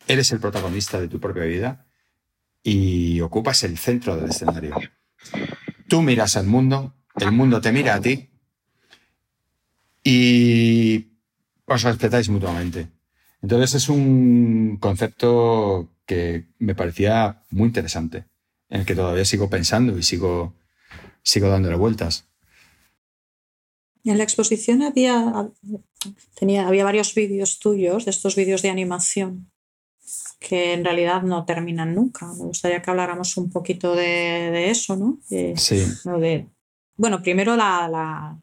eres 0.07 0.33
el 0.33 0.41
protagonista 0.41 1.01
de 1.01 1.09
tu 1.09 1.19
propia 1.19 1.45
vida 1.45 1.88
y 2.63 3.21
ocupas 3.21 3.63
el 3.65 3.79
centro 3.79 4.17
del 4.17 4.31
escenario. 4.31 4.77
Tú 5.89 6.03
miras 6.03 6.37
al 6.37 6.47
mundo, 6.47 6.95
el 7.21 7.33
mundo 7.33 7.61
te 7.61 7.73
mira 7.73 7.95
a 7.95 8.01
ti 8.01 8.29
y 10.05 11.07
os 11.65 11.83
respetáis 11.83 12.29
mutuamente. 12.29 12.89
Entonces 13.43 13.75
es 13.75 13.89
un 13.89 14.79
concepto 14.81 15.89
que 16.07 16.47
me 16.59 16.75
parecía 16.75 17.43
muy 17.51 17.67
interesante 17.67 18.25
en 18.71 18.81
el 18.81 18.87
que 18.87 18.95
todavía 18.95 19.25
sigo 19.25 19.49
pensando 19.49 19.97
y 19.97 20.03
sigo, 20.03 20.55
sigo 21.23 21.49
dándole 21.49 21.77
vueltas. 21.77 22.27
En 24.05 24.17
la 24.17 24.25
exposición 24.25 24.83
había, 24.83 25.51
tenía, 26.35 26.67
había 26.67 26.85
varios 26.85 27.15
vídeos 27.15 27.59
tuyos, 27.59 28.05
de 28.05 28.11
estos 28.11 28.37
vídeos 28.37 28.63
de 28.63 28.71
animación, 28.71 29.51
que 30.39 30.73
en 30.73 30.85
realidad 30.85 31.23
no 31.23 31.45
terminan 31.45 31.95
nunca. 31.95 32.27
Me 32.35 32.45
gustaría 32.45 32.83
que 32.83 32.91
habláramos 32.91 33.37
un 33.37 33.51
poquito 33.51 33.95
de, 33.95 34.71
eso, 34.71 34.97
¿no? 34.97 35.19
sí. 35.57 35.85
bueno, 36.97 37.23
primero 37.23 37.57
la, 37.57 38.39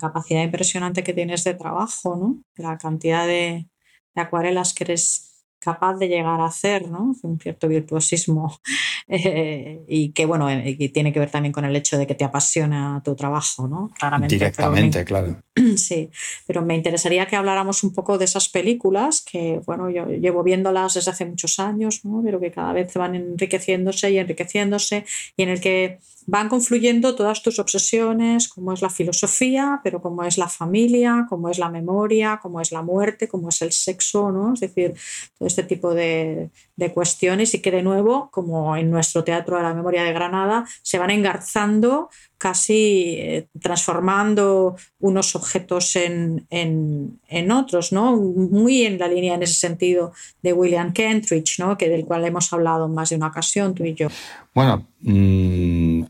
capacidad 0.00 0.42
impresionante 0.42 1.04
que 1.04 1.14
tienes 1.14 1.44
de 1.44 1.54
trabajo, 1.54 2.16
¿no? 2.16 2.42
La 2.56 2.78
cantidad 2.78 3.26
de, 3.26 3.68
de 4.14 4.22
acuarelas 4.22 4.74
que 4.74 4.84
eres 4.84 5.27
capaz 5.58 5.94
de 5.96 6.08
llegar 6.08 6.40
a 6.40 6.46
hacer, 6.46 6.88
¿no? 6.88 7.14
Un 7.22 7.38
cierto 7.40 7.68
virtuosismo 7.68 8.60
eh, 9.08 9.84
y 9.88 10.10
que, 10.10 10.26
bueno, 10.26 10.48
eh, 10.50 10.90
tiene 10.92 11.12
que 11.12 11.20
ver 11.20 11.30
también 11.30 11.52
con 11.52 11.64
el 11.64 11.74
hecho 11.74 11.98
de 11.98 12.06
que 12.06 12.14
te 12.14 12.24
apasiona 12.24 13.02
tu 13.04 13.14
trabajo, 13.14 13.68
¿no? 13.68 13.90
Claramente. 13.98 14.34
Directamente, 14.34 15.04
claro. 15.04 15.36
Sí, 15.76 16.10
pero 16.46 16.62
me 16.62 16.76
interesaría 16.76 17.26
que 17.26 17.34
habláramos 17.34 17.82
un 17.82 17.92
poco 17.92 18.16
de 18.16 18.26
esas 18.26 18.48
películas 18.48 19.20
que, 19.20 19.60
bueno, 19.66 19.90
yo 19.90 20.06
llevo 20.06 20.44
viéndolas 20.44 20.94
desde 20.94 21.10
hace 21.10 21.26
muchos 21.26 21.58
años, 21.58 22.04
¿no? 22.04 22.22
Pero 22.24 22.38
que 22.38 22.52
cada 22.52 22.72
vez 22.72 22.94
van 22.94 23.16
enriqueciéndose 23.16 24.10
y 24.12 24.18
enriqueciéndose 24.18 25.04
y 25.36 25.42
en 25.42 25.48
el 25.48 25.60
que 25.60 25.98
van 26.30 26.50
confluyendo 26.50 27.14
todas 27.14 27.42
tus 27.42 27.58
obsesiones, 27.58 28.48
como 28.48 28.74
es 28.74 28.82
la 28.82 28.90
filosofía, 28.90 29.80
pero 29.82 30.02
como 30.02 30.24
es 30.24 30.36
la 30.36 30.46
familia, 30.46 31.24
como 31.26 31.48
es 31.48 31.58
la 31.58 31.70
memoria, 31.70 32.38
como 32.42 32.60
es 32.60 32.70
la 32.70 32.82
muerte, 32.82 33.28
como 33.28 33.48
es 33.48 33.62
el 33.62 33.72
sexo, 33.72 34.30
¿no? 34.30 34.52
Es 34.52 34.60
decir, 34.60 34.92
todo 35.38 35.46
este 35.46 35.62
tipo 35.62 35.94
de, 35.94 36.50
de 36.76 36.92
cuestiones 36.92 37.54
y 37.54 37.62
que 37.62 37.70
de 37.70 37.82
nuevo, 37.82 38.28
como 38.30 38.76
en 38.76 38.90
nuestro 38.90 39.24
Teatro 39.24 39.56
de 39.56 39.62
la 39.62 39.72
Memoria 39.72 40.04
de 40.04 40.12
Granada, 40.12 40.66
se 40.82 40.98
van 40.98 41.08
engarzando 41.08 42.10
casi 42.36 43.16
eh, 43.18 43.48
transformando 43.60 44.76
unos 45.00 45.34
objetos 45.34 45.96
en, 45.96 46.46
en, 46.50 47.50
otros, 47.50 47.90
¿no? 47.92 48.16
Muy 48.16 48.84
en 48.84 48.98
la 48.98 49.08
línea 49.08 49.34
en 49.34 49.42
ese 49.42 49.54
sentido 49.54 50.12
de 50.42 50.52
William 50.52 50.92
Kentridge, 50.92 51.58
¿no? 51.58 51.78
Que 51.78 51.88
del 51.88 52.04
cual 52.04 52.24
hemos 52.26 52.52
hablado 52.52 52.84
en 52.84 52.94
más 52.94 53.08
de 53.08 53.16
una 53.16 53.28
ocasión, 53.28 53.74
tú 53.74 53.84
y 53.84 53.94
yo. 53.94 54.08
Bueno, 54.54 54.86
mm, 55.00 56.02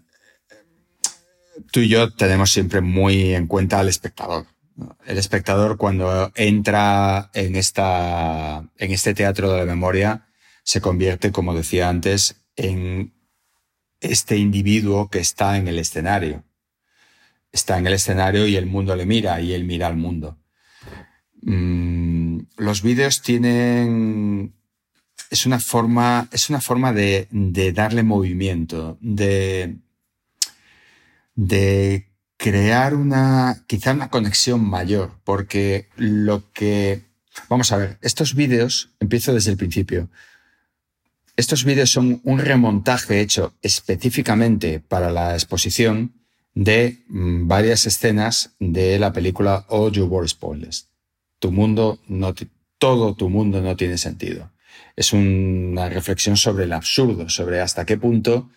tú 1.71 1.81
y 1.81 1.89
yo 1.89 2.13
tenemos 2.13 2.51
siempre 2.51 2.81
muy 2.81 3.35
en 3.35 3.47
cuenta 3.47 3.81
al 3.81 3.89
espectador. 3.89 4.47
El 5.07 5.19
espectador 5.19 5.77
cuando 5.77 6.31
entra 6.37 7.31
en, 7.35 7.57
esta, 7.57 8.65
en 8.77 8.93
este 8.93 9.15
teatro 9.15 9.51
de 9.53 9.59
la 9.59 9.65
memoria 9.65 10.29
se 10.63 10.81
convierte, 10.81 11.33
como 11.33 11.55
decía 11.55 11.89
antes, 11.89 12.43
en 12.55 13.15
este 14.01 14.37
individuo 14.37 15.09
que 15.09 15.19
está 15.19 15.57
en 15.57 15.67
el 15.67 15.79
escenario. 15.79 16.45
Está 17.51 17.79
en 17.79 17.87
el 17.87 17.95
escenario 17.95 18.47
y 18.47 18.57
el 18.57 18.67
mundo 18.67 18.95
le 18.95 19.07
mira 19.07 19.41
y 19.41 19.55
él 19.55 19.65
mira 19.65 19.87
al 19.87 19.97
mundo. 19.97 20.39
Mm, 21.43 22.41
los 22.57 22.83
vídeos 22.83 23.23
tienen... 23.23 24.55
Es 25.31 25.45
una 25.45 25.61
forma, 25.61 26.29
es 26.33 26.49
una 26.49 26.61
forma 26.61 26.93
de, 26.93 27.29
darle 27.75 28.03
movimiento, 28.03 28.97
de, 29.01 29.77
de 31.39 32.09
crear 32.37 32.97
una, 32.97 33.63
quizá 33.69 33.93
una 33.93 34.11
conexión 34.11 34.69
mayor, 34.69 35.21
porque 35.23 35.89
lo 35.97 36.51
que, 36.53 37.05
vamos 37.49 37.71
a 37.71 37.77
ver, 37.77 37.97
estos 38.03 38.35
vídeos, 38.35 38.91
empiezo 38.99 39.33
desde 39.33 39.53
el 39.53 39.57
principio, 39.57 40.09
estos 41.37 41.63
vídeos 41.63 41.91
son 41.91 42.21
un 42.25 42.41
remontaje 42.41 43.21
hecho 43.21 43.55
específicamente 43.63 44.81
para 44.81 45.13
la 45.13 45.35
exposición 45.35 46.13
de 46.55 47.05
mm, 47.07 47.47
varias 47.47 47.87
escenas 47.87 48.57
de 48.59 48.99
la 48.99 49.13
película 49.13 49.65
All 49.69 49.93
Your 49.93 50.09
War 50.09 50.29
Spoilers. 50.29 50.89
Tu 51.39 51.53
mundo 51.53 52.01
no, 52.09 52.35
todo 52.79 53.15
tu 53.15 53.31
mundo 53.31 53.63
no 53.63 53.77
tiene 53.77 53.97
sentido. 53.97 54.51
Es 54.97 55.13
una 55.13 55.89
reflexión 55.89 56.37
sobre 56.37 56.65
el 56.65 56.73
absurdo, 56.73 57.29
sobre 57.29 57.61
hasta 57.61 57.87
qué 57.87 57.97
punto 57.97 58.51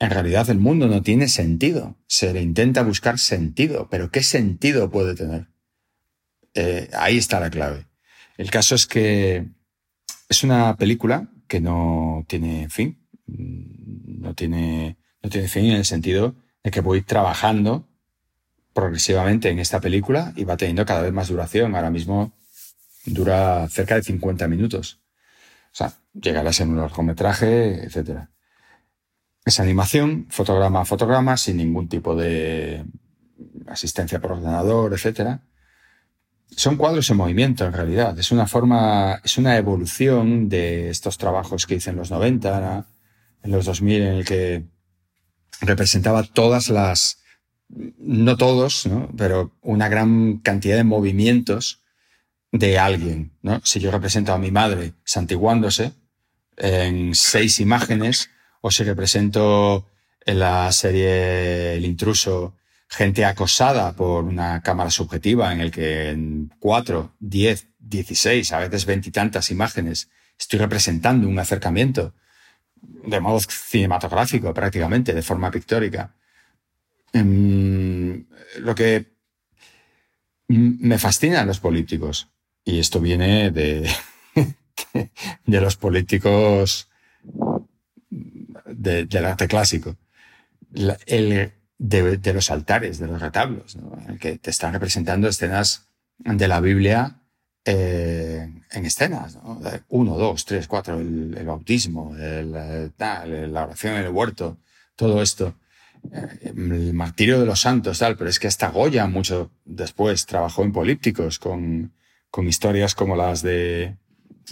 en 0.00 0.10
realidad 0.10 0.48
el 0.50 0.58
mundo 0.58 0.86
no 0.86 1.02
tiene 1.02 1.28
sentido. 1.28 1.96
Se 2.06 2.32
le 2.32 2.40
intenta 2.40 2.82
buscar 2.82 3.18
sentido, 3.18 3.88
pero 3.90 4.10
¿qué 4.10 4.22
sentido 4.22 4.90
puede 4.90 5.14
tener? 5.14 5.48
Eh, 6.54 6.88
ahí 6.92 7.18
está 7.18 7.40
la 7.40 7.50
clave. 7.50 7.86
El 8.36 8.50
caso 8.50 8.74
es 8.74 8.86
que 8.86 9.48
es 10.28 10.44
una 10.44 10.76
película 10.76 11.28
que 11.48 11.60
no 11.60 12.24
tiene 12.28 12.68
fin. 12.68 12.98
No 13.26 14.34
tiene, 14.34 14.96
no 15.22 15.30
tiene 15.30 15.48
fin 15.48 15.66
en 15.66 15.76
el 15.76 15.84
sentido 15.84 16.36
de 16.62 16.70
que 16.70 16.80
voy 16.80 17.02
trabajando 17.02 17.88
progresivamente 18.72 19.50
en 19.50 19.58
esta 19.58 19.80
película 19.80 20.32
y 20.36 20.44
va 20.44 20.56
teniendo 20.56 20.86
cada 20.86 21.02
vez 21.02 21.12
más 21.12 21.28
duración. 21.28 21.74
Ahora 21.74 21.90
mismo 21.90 22.32
dura 23.04 23.68
cerca 23.68 23.96
de 23.96 24.02
50 24.02 24.46
minutos. 24.46 25.00
O 25.72 25.76
sea, 25.78 25.92
llegará 26.12 26.50
a 26.50 26.52
ser 26.52 26.68
un 26.68 26.76
largometraje, 26.76 27.84
etc. 27.84 28.28
Es 29.48 29.60
animación, 29.60 30.26
fotograma 30.28 30.82
a 30.82 30.84
fotograma, 30.84 31.38
sin 31.38 31.56
ningún 31.56 31.88
tipo 31.88 32.14
de 32.14 32.84
asistencia 33.66 34.20
por 34.20 34.32
ordenador, 34.32 34.92
etc. 34.92 35.38
Son 36.50 36.76
cuadros 36.76 37.08
en 37.08 37.16
movimiento, 37.16 37.64
en 37.64 37.72
realidad. 37.72 38.18
Es 38.18 38.30
una 38.30 38.46
forma, 38.46 39.22
es 39.24 39.38
una 39.38 39.56
evolución 39.56 40.50
de 40.50 40.90
estos 40.90 41.16
trabajos 41.16 41.66
que 41.66 41.76
hice 41.76 41.88
en 41.88 41.96
los 41.96 42.10
90, 42.10 42.86
en 43.42 43.50
los 43.50 43.64
2000, 43.64 44.02
en 44.02 44.14
el 44.18 44.24
que 44.26 44.66
representaba 45.62 46.24
todas 46.24 46.68
las, 46.68 47.22
no 47.70 48.36
todos, 48.36 48.84
¿no? 48.84 49.10
pero 49.16 49.56
una 49.62 49.88
gran 49.88 50.40
cantidad 50.40 50.76
de 50.76 50.84
movimientos 50.84 51.80
de 52.52 52.78
alguien. 52.78 53.32
¿no? 53.40 53.62
Si 53.64 53.80
yo 53.80 53.90
represento 53.90 54.34
a 54.34 54.38
mi 54.38 54.50
madre 54.50 54.92
santiguándose 55.04 55.94
en 56.58 57.14
seis 57.14 57.60
imágenes, 57.60 58.28
o 58.60 58.70
si 58.70 58.84
represento 58.84 59.88
en 60.24 60.38
la 60.38 60.70
serie 60.72 61.74
El 61.74 61.84
intruso 61.84 62.54
gente 62.88 63.24
acosada 63.24 63.92
por 63.92 64.24
una 64.24 64.62
cámara 64.62 64.90
subjetiva 64.90 65.52
en 65.52 65.60
el 65.60 65.70
que 65.70 66.10
en 66.10 66.50
cuatro, 66.58 67.14
diez, 67.18 67.68
dieciséis, 67.78 68.52
a 68.52 68.60
veces 68.60 68.86
veintitantas 68.86 69.50
imágenes 69.50 70.10
estoy 70.38 70.58
representando 70.58 71.28
un 71.28 71.38
acercamiento 71.38 72.14
de 72.80 73.20
modo 73.20 73.40
cinematográfico 73.40 74.54
prácticamente, 74.54 75.12
de 75.12 75.22
forma 75.22 75.50
pictórica. 75.50 76.14
Em, 77.12 78.26
lo 78.60 78.74
que 78.74 79.12
me 80.48 80.98
fascinan 80.98 81.46
los 81.46 81.60
políticos, 81.60 82.28
y 82.64 82.78
esto 82.78 83.00
viene 83.00 83.50
de 83.50 83.88
los 85.46 85.76
políticos 85.76 86.88
del 88.78 89.24
arte 89.24 89.48
clásico, 89.48 89.96
el, 91.06 91.52
de, 91.78 92.32
los 92.32 92.50
altares, 92.50 92.98
de 92.98 93.06
los 93.06 93.20
retablos, 93.20 93.76
que 94.20 94.38
te 94.38 94.50
están 94.50 94.72
representando 94.72 95.28
escenas 95.28 95.88
de 96.18 96.48
la 96.48 96.60
Biblia 96.60 97.20
eh, 97.64 98.48
en 98.70 98.86
escenas, 98.86 99.38
uno, 99.88 100.16
dos, 100.16 100.44
tres, 100.44 100.68
cuatro, 100.68 100.98
el, 101.00 101.44
bautismo, 101.44 102.14
la 102.16 103.64
oración 103.64 103.96
en 103.96 104.04
el 104.04 104.12
huerto, 104.12 104.58
todo 104.96 105.22
esto, 105.22 105.54
eh, 106.12 106.52
el 106.56 106.94
martirio 106.94 107.40
de 107.40 107.46
los 107.46 107.60
santos, 107.60 107.98
tal, 107.98 108.16
pero 108.16 108.30
es 108.30 108.38
que 108.38 108.46
hasta 108.46 108.70
Goya 108.70 109.06
mucho 109.06 109.50
después 109.64 110.24
trabajó 110.26 110.62
en 110.62 110.72
polípticos 110.72 111.38
con, 111.38 111.92
con 112.30 112.46
historias 112.46 112.94
como 112.94 113.16
las 113.16 113.42
de 113.42 113.96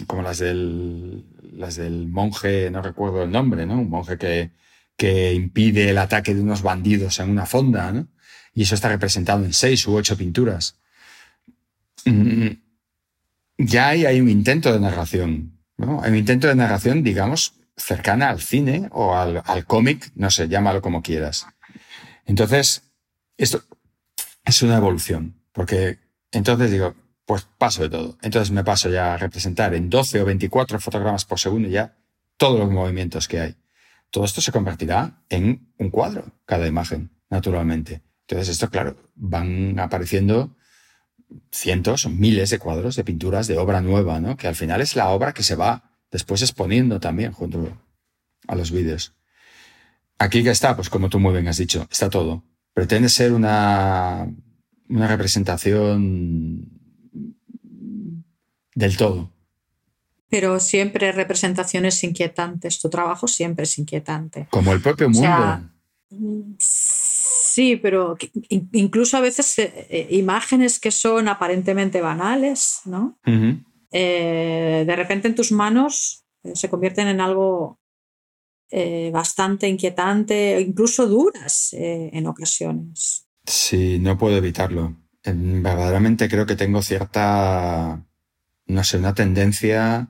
como 0.05 0.21
las 0.21 0.39
del, 0.39 1.25
las 1.53 1.75
del 1.75 2.07
monje, 2.07 2.69
no 2.69 2.81
recuerdo 2.81 3.23
el 3.23 3.31
nombre, 3.31 3.65
¿no? 3.65 3.79
Un 3.79 3.89
monje 3.89 4.17
que, 4.17 4.51
que 4.95 5.33
impide 5.33 5.89
el 5.89 5.97
ataque 5.97 6.35
de 6.35 6.41
unos 6.41 6.61
bandidos 6.61 7.19
en 7.19 7.29
una 7.29 7.45
fonda, 7.45 7.91
¿no? 7.91 8.07
Y 8.53 8.63
eso 8.63 8.75
está 8.75 8.89
representado 8.89 9.43
en 9.43 9.53
seis 9.53 9.87
u 9.87 9.95
ocho 9.95 10.17
pinturas. 10.17 10.75
Mm, 12.05 12.47
ya 13.57 13.89
hay, 13.89 14.05
hay 14.05 14.21
un 14.21 14.29
intento 14.29 14.71
de 14.71 14.79
narración, 14.79 15.59
¿no? 15.77 16.01
Hay 16.01 16.11
un 16.11 16.17
intento 16.17 16.47
de 16.47 16.55
narración, 16.55 17.03
digamos, 17.03 17.53
cercana 17.75 18.29
al 18.29 18.41
cine 18.41 18.89
o 18.91 19.15
al, 19.15 19.43
al 19.45 19.65
cómic, 19.65 20.11
no 20.15 20.31
sé, 20.31 20.47
llámalo 20.47 20.81
como 20.81 21.01
quieras. 21.01 21.45
Entonces, 22.25 22.83
esto 23.37 23.63
es 24.43 24.61
una 24.61 24.77
evolución, 24.77 25.35
porque 25.53 25.99
entonces 26.31 26.71
digo, 26.71 26.95
pues 27.27 27.47
paso 27.59 27.83
de 27.83 27.89
todo. 27.89 28.17
Entonces 28.23 28.49
me 28.49 28.63
paso 28.63 28.89
ya 28.89 29.13
a 29.13 29.17
representar 29.17 29.75
en 29.75 29.91
12 29.91 30.21
o 30.21 30.25
24 30.25 30.79
fotogramas 30.79 31.25
por 31.25 31.39
segundo 31.39 31.69
ya 31.69 31.95
todos 32.37 32.59
los 32.59 32.71
movimientos 32.71 33.27
que 33.27 33.39
hay 33.39 33.55
todo 34.09 34.25
esto 34.25 34.41
se 34.41 34.51
convertirá 34.51 35.21
en 35.29 35.73
un 35.77 35.89
cuadro, 35.89 36.31
cada 36.45 36.67
imagen, 36.67 37.11
naturalmente. 37.29 38.01
Entonces, 38.21 38.49
esto, 38.49 38.69
claro, 38.69 38.97
van 39.15 39.79
apareciendo 39.79 40.55
cientos 41.51 42.05
o 42.05 42.09
miles 42.09 42.49
de 42.49 42.59
cuadros 42.59 42.95
de 42.95 43.03
pinturas 43.03 43.47
de 43.47 43.57
obra 43.57 43.81
nueva, 43.81 44.19
¿no? 44.19 44.37
Que 44.37 44.47
al 44.47 44.55
final 44.55 44.81
es 44.81 44.95
la 44.95 45.09
obra 45.09 45.33
que 45.33 45.43
se 45.43 45.55
va 45.55 45.91
después 46.09 46.41
exponiendo 46.41 46.99
también 46.99 47.33
junto 47.33 47.77
a 48.47 48.55
los 48.55 48.71
vídeos. 48.71 49.13
Aquí 50.19 50.43
que 50.43 50.51
está, 50.51 50.75
pues 50.75 50.89
como 50.89 51.09
tú 51.09 51.19
muy 51.19 51.33
bien 51.33 51.47
has 51.47 51.57
dicho, 51.57 51.87
está 51.91 52.09
todo. 52.09 52.43
Pretende 52.73 53.09
ser 53.09 53.33
una, 53.33 54.27
una 54.87 55.07
representación 55.07 56.76
del 58.77 58.95
todo 58.95 59.31
pero 60.29 60.59
siempre 60.59 61.11
representaciones 61.11 62.03
inquietantes. 62.03 62.79
Tu 62.79 62.89
trabajo 62.89 63.27
siempre 63.27 63.63
es 63.63 63.77
inquietante. 63.77 64.47
Como 64.49 64.73
el 64.73 64.81
propio 64.81 65.09
mundo. 65.09 65.69
sí, 66.59 67.77
pero 67.77 68.17
incluso 68.49 69.17
a 69.17 69.21
veces 69.21 69.57
eh, 69.59 69.87
eh, 69.89 70.07
imágenes 70.11 70.79
que 70.79 70.91
son 70.91 71.27
aparentemente 71.27 72.01
banales, 72.01 72.81
¿no? 72.85 73.19
Eh, 73.91 74.83
de 74.85 74.95
repente 74.95 75.29
en 75.29 75.35
tus 75.35 75.51
manos 75.51 76.25
se 76.53 76.69
convierten 76.69 77.07
en 77.07 77.21
algo 77.21 77.79
bastante 79.13 79.69
inquietante, 79.69 80.59
incluso 80.59 81.07
duras 81.07 81.69
en 81.71 82.27
ocasiones. 82.27 83.25
Sí, 83.45 83.97
no 83.97 84.17
puedo 84.17 84.35
evitarlo. 84.35 84.93
Verdaderamente 85.23 86.27
creo 86.27 86.45
que 86.45 86.57
tengo 86.57 86.81
cierta, 86.81 88.05
no 88.67 88.83
sé, 88.83 88.97
una 88.97 89.13
tendencia 89.13 90.09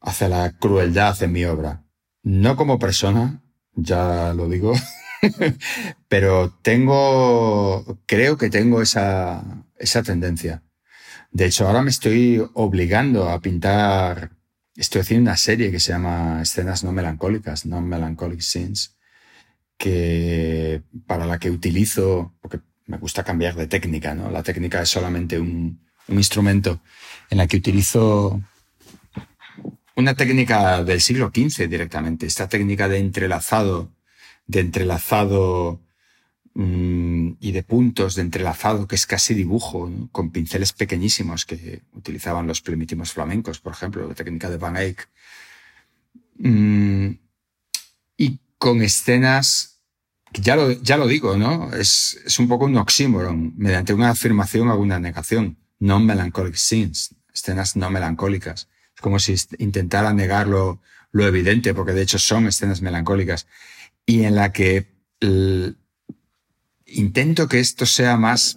hacia 0.00 0.28
la 0.28 0.52
crueldad 0.52 1.22
en 1.22 1.32
mi 1.32 1.44
obra. 1.44 1.84
No 2.22 2.56
como 2.56 2.78
persona, 2.78 3.42
ya 3.74 4.32
lo 4.34 4.48
digo, 4.48 4.74
pero 6.08 6.50
tengo, 6.62 8.00
creo 8.06 8.36
que 8.36 8.50
tengo 8.50 8.82
esa, 8.82 9.64
esa 9.78 10.02
tendencia. 10.02 10.62
De 11.30 11.46
hecho, 11.46 11.66
ahora 11.66 11.82
me 11.82 11.90
estoy 11.90 12.44
obligando 12.54 13.28
a 13.28 13.40
pintar, 13.40 14.32
estoy 14.74 15.02
haciendo 15.02 15.30
una 15.30 15.36
serie 15.36 15.70
que 15.70 15.80
se 15.80 15.92
llama 15.92 16.40
Escenas 16.42 16.84
no 16.84 16.92
melancólicas, 16.92 17.66
Non 17.66 17.86
Melancholic 17.86 18.40
Scenes, 18.40 18.96
que 19.76 20.82
para 21.06 21.26
la 21.26 21.38
que 21.38 21.50
utilizo, 21.50 22.34
porque 22.40 22.60
me 22.86 22.98
gusta 22.98 23.24
cambiar 23.24 23.54
de 23.54 23.66
técnica, 23.66 24.14
¿no? 24.14 24.30
La 24.30 24.42
técnica 24.42 24.82
es 24.82 24.88
solamente 24.88 25.38
un, 25.38 25.85
un 26.08 26.18
instrumento 26.18 26.80
en 27.30 27.38
la 27.38 27.46
que 27.46 27.56
utilizo 27.56 28.40
una 29.96 30.14
técnica 30.14 30.84
del 30.84 31.00
siglo 31.00 31.32
XV 31.34 31.68
directamente, 31.68 32.26
esta 32.26 32.48
técnica 32.48 32.86
de 32.88 32.98
entrelazado, 32.98 33.90
de 34.46 34.60
entrelazado 34.60 35.80
mm, 36.54 37.32
y 37.40 37.52
de 37.52 37.62
puntos 37.62 38.14
de 38.14 38.22
entrelazado, 38.22 38.86
que 38.86 38.94
es 38.94 39.06
casi 39.06 39.34
dibujo, 39.34 39.90
con 40.12 40.30
pinceles 40.30 40.72
pequeñísimos 40.74 41.46
que 41.46 41.82
utilizaban 41.94 42.46
los 42.46 42.60
primitivos 42.60 43.12
flamencos, 43.12 43.58
por 43.58 43.72
ejemplo, 43.72 44.06
la 44.06 44.14
técnica 44.14 44.50
de 44.50 44.58
Van 44.58 44.76
Eyck. 44.76 45.08
Mm, 46.38 47.12
y 48.18 48.38
con 48.58 48.82
escenas, 48.82 49.80
ya 50.34 50.56
lo, 50.56 50.72
ya 50.72 50.98
lo 50.98 51.06
digo, 51.06 51.38
¿no? 51.38 51.72
Es, 51.72 52.20
es 52.26 52.38
un 52.38 52.48
poco 52.48 52.66
un 52.66 52.76
oxímoron, 52.76 53.54
mediante 53.56 53.94
una 53.94 54.10
afirmación 54.10 54.68
o 54.68 54.76
una 54.76 55.00
negación. 55.00 55.56
Non-melancholic 55.78 56.54
scenes, 56.54 57.14
escenas 57.32 57.76
no 57.76 57.90
melancólicas. 57.90 58.68
Es 58.94 59.00
como 59.00 59.18
si 59.18 59.34
intentara 59.58 60.12
negar 60.12 60.46
lo, 60.46 60.80
evidente, 61.12 61.74
porque 61.74 61.92
de 61.92 62.02
hecho 62.02 62.18
son 62.18 62.46
escenas 62.46 62.82
melancólicas, 62.82 63.46
y 64.04 64.24
en 64.24 64.34
la 64.34 64.52
que 64.52 64.94
intento 66.86 67.48
que 67.48 67.60
esto 67.60 67.86
sea 67.86 68.16
más, 68.16 68.56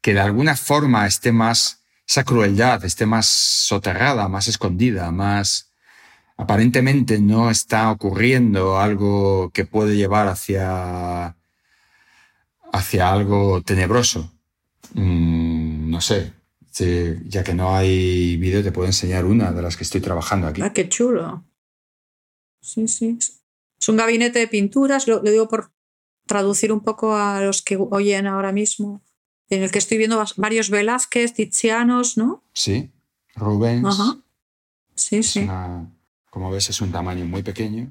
que 0.00 0.14
de 0.14 0.20
alguna 0.20 0.56
forma 0.56 1.06
esté 1.06 1.32
más, 1.32 1.84
esa 2.06 2.24
crueldad 2.24 2.84
esté 2.84 3.06
más 3.06 3.26
soterrada, 3.26 4.28
más 4.28 4.48
escondida, 4.48 5.10
más, 5.10 5.72
aparentemente 6.36 7.20
no 7.20 7.50
está 7.50 7.90
ocurriendo 7.90 8.78
algo 8.78 9.50
que 9.50 9.64
puede 9.64 9.96
llevar 9.96 10.28
hacia, 10.28 11.36
hacia 12.72 13.12
algo 13.12 13.62
tenebroso. 13.62 14.32
Mm, 14.94 15.90
no 15.90 16.00
sé, 16.00 16.32
ya 17.26 17.42
que 17.44 17.54
no 17.54 17.74
hay 17.76 18.36
vídeo, 18.36 18.62
te 18.62 18.72
puedo 18.72 18.86
enseñar 18.86 19.24
una 19.24 19.52
de 19.52 19.62
las 19.62 19.76
que 19.76 19.84
estoy 19.84 20.00
trabajando 20.00 20.46
aquí. 20.46 20.62
Ah, 20.62 20.72
qué 20.72 20.88
chulo. 20.88 21.44
Sí, 22.60 22.88
sí. 22.88 23.18
Es 23.80 23.88
un 23.88 23.96
gabinete 23.96 24.38
de 24.40 24.48
pinturas, 24.48 25.06
lo, 25.06 25.20
digo 25.20 25.48
por 25.48 25.72
traducir 26.26 26.72
un 26.72 26.80
poco 26.80 27.14
a 27.16 27.40
los 27.40 27.62
que 27.62 27.76
oyen 27.78 28.26
ahora 28.26 28.52
mismo, 28.52 29.02
en 29.48 29.62
el 29.62 29.70
que 29.70 29.78
estoy 29.78 29.96
viendo 29.98 30.22
varios 30.36 30.68
Velázquez, 30.70 31.32
Tizianos, 31.32 32.16
¿no? 32.18 32.44
Sí, 32.52 32.90
Rubens. 33.34 33.86
Ajá. 33.86 34.18
Sí, 34.94 35.22
sí. 35.22 35.46
como 36.30 36.50
ves, 36.50 36.68
es 36.70 36.80
un 36.80 36.92
tamaño 36.92 37.24
muy 37.24 37.42
pequeño. 37.42 37.90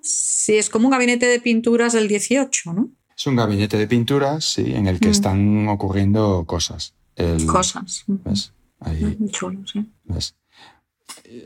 Sí, 0.00 0.56
es 0.58 0.68
como 0.68 0.86
un 0.86 0.92
gabinete 0.92 1.26
de 1.26 1.40
pinturas 1.40 1.94
del 1.94 2.06
18, 2.06 2.72
¿no? 2.74 2.90
Es 3.16 3.26
un 3.26 3.36
gabinete 3.36 3.76
de 3.78 3.86
pinturas, 3.88 4.44
sí, 4.44 4.74
en 4.74 4.86
el 4.86 5.00
que 5.00 5.08
Mm. 5.08 5.12
están 5.12 5.68
ocurriendo 5.68 6.44
cosas. 6.46 6.94
El- 7.16 7.46
Cosas. 7.46 8.04
¿Ves? 8.06 8.52
Ahí, 8.80 9.16
chulo, 9.30 9.66
sí. 9.66 9.90
¿ves? 10.04 10.34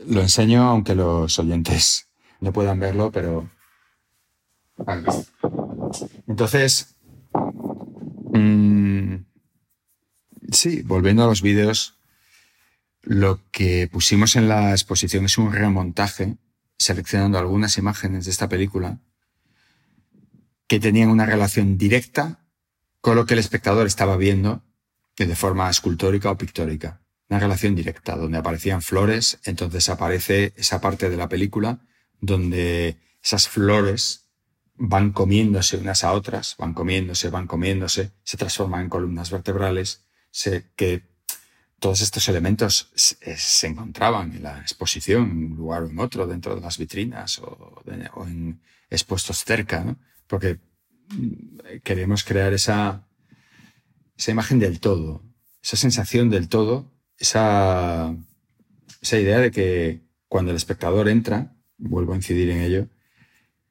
Lo 0.07 0.21
enseño 0.21 0.63
aunque 0.67 0.95
los 0.95 1.37
oyentes 1.39 2.07
no 2.41 2.51
puedan 2.51 2.79
verlo, 2.79 3.11
pero... 3.11 3.49
Entonces, 6.27 6.95
mm, 8.33 9.15
sí, 10.51 10.81
volviendo 10.83 11.23
a 11.23 11.27
los 11.27 11.41
vídeos, 11.41 11.97
lo 13.01 13.41
que 13.51 13.87
pusimos 13.91 14.35
en 14.35 14.47
la 14.47 14.71
exposición 14.71 15.25
es 15.25 15.37
un 15.37 15.51
remontaje, 15.51 16.37
seleccionando 16.77 17.37
algunas 17.37 17.77
imágenes 17.77 18.25
de 18.25 18.31
esta 18.31 18.47
película 18.47 18.99
que 20.67 20.79
tenían 20.79 21.09
una 21.09 21.25
relación 21.25 21.77
directa 21.77 22.45
con 23.01 23.15
lo 23.15 23.25
que 23.25 23.33
el 23.33 23.39
espectador 23.39 23.87
estaba 23.87 24.15
viendo 24.17 24.63
de 25.25 25.35
forma 25.35 25.69
escultórica 25.69 26.31
o 26.31 26.37
pictórica. 26.37 27.01
Una 27.29 27.39
relación 27.39 27.75
directa, 27.75 28.15
donde 28.15 28.37
aparecían 28.37 28.81
flores, 28.81 29.39
entonces 29.43 29.87
aparece 29.89 30.53
esa 30.55 30.81
parte 30.81 31.09
de 31.09 31.17
la 31.17 31.29
película 31.29 31.79
donde 32.19 32.97
esas 33.21 33.47
flores 33.47 34.29
van 34.75 35.11
comiéndose 35.11 35.77
unas 35.77 36.03
a 36.03 36.13
otras, 36.13 36.55
van 36.57 36.73
comiéndose, 36.73 37.29
van 37.29 37.47
comiéndose, 37.47 38.11
se 38.23 38.37
transforman 38.37 38.83
en 38.83 38.89
columnas 38.89 39.29
vertebrales, 39.29 40.05
que 40.75 41.03
todos 41.79 42.01
estos 42.01 42.27
elementos 42.29 42.91
se, 42.95 43.37
se 43.37 43.67
encontraban 43.67 44.33
en 44.35 44.43
la 44.43 44.59
exposición, 44.59 45.29
en 45.31 45.51
un 45.51 45.57
lugar 45.57 45.83
o 45.83 45.89
en 45.89 45.99
otro, 45.99 46.27
dentro 46.27 46.55
de 46.55 46.61
las 46.61 46.77
vitrinas 46.77 47.39
o, 47.39 47.83
en 47.87 48.61
expuestos 48.89 49.43
cerca, 49.43 49.83
¿no? 49.83 49.97
porque 50.27 50.59
mm, 51.09 51.79
queremos 51.83 52.23
crear 52.23 52.53
esa, 52.53 53.07
esa 54.19 54.31
imagen 54.31 54.59
del 54.59 54.81
todo, 54.81 55.23
esa 55.63 55.77
sensación 55.77 56.29
del 56.29 56.49
todo, 56.49 56.91
esa, 57.17 58.13
esa 59.01 59.17
idea 59.17 59.39
de 59.39 59.49
que 59.49 60.01
cuando 60.27 60.51
el 60.51 60.57
espectador 60.57 61.07
entra, 61.07 61.55
vuelvo 61.77 62.11
a 62.11 62.17
incidir 62.17 62.49
en 62.49 62.61
ello, 62.61 62.87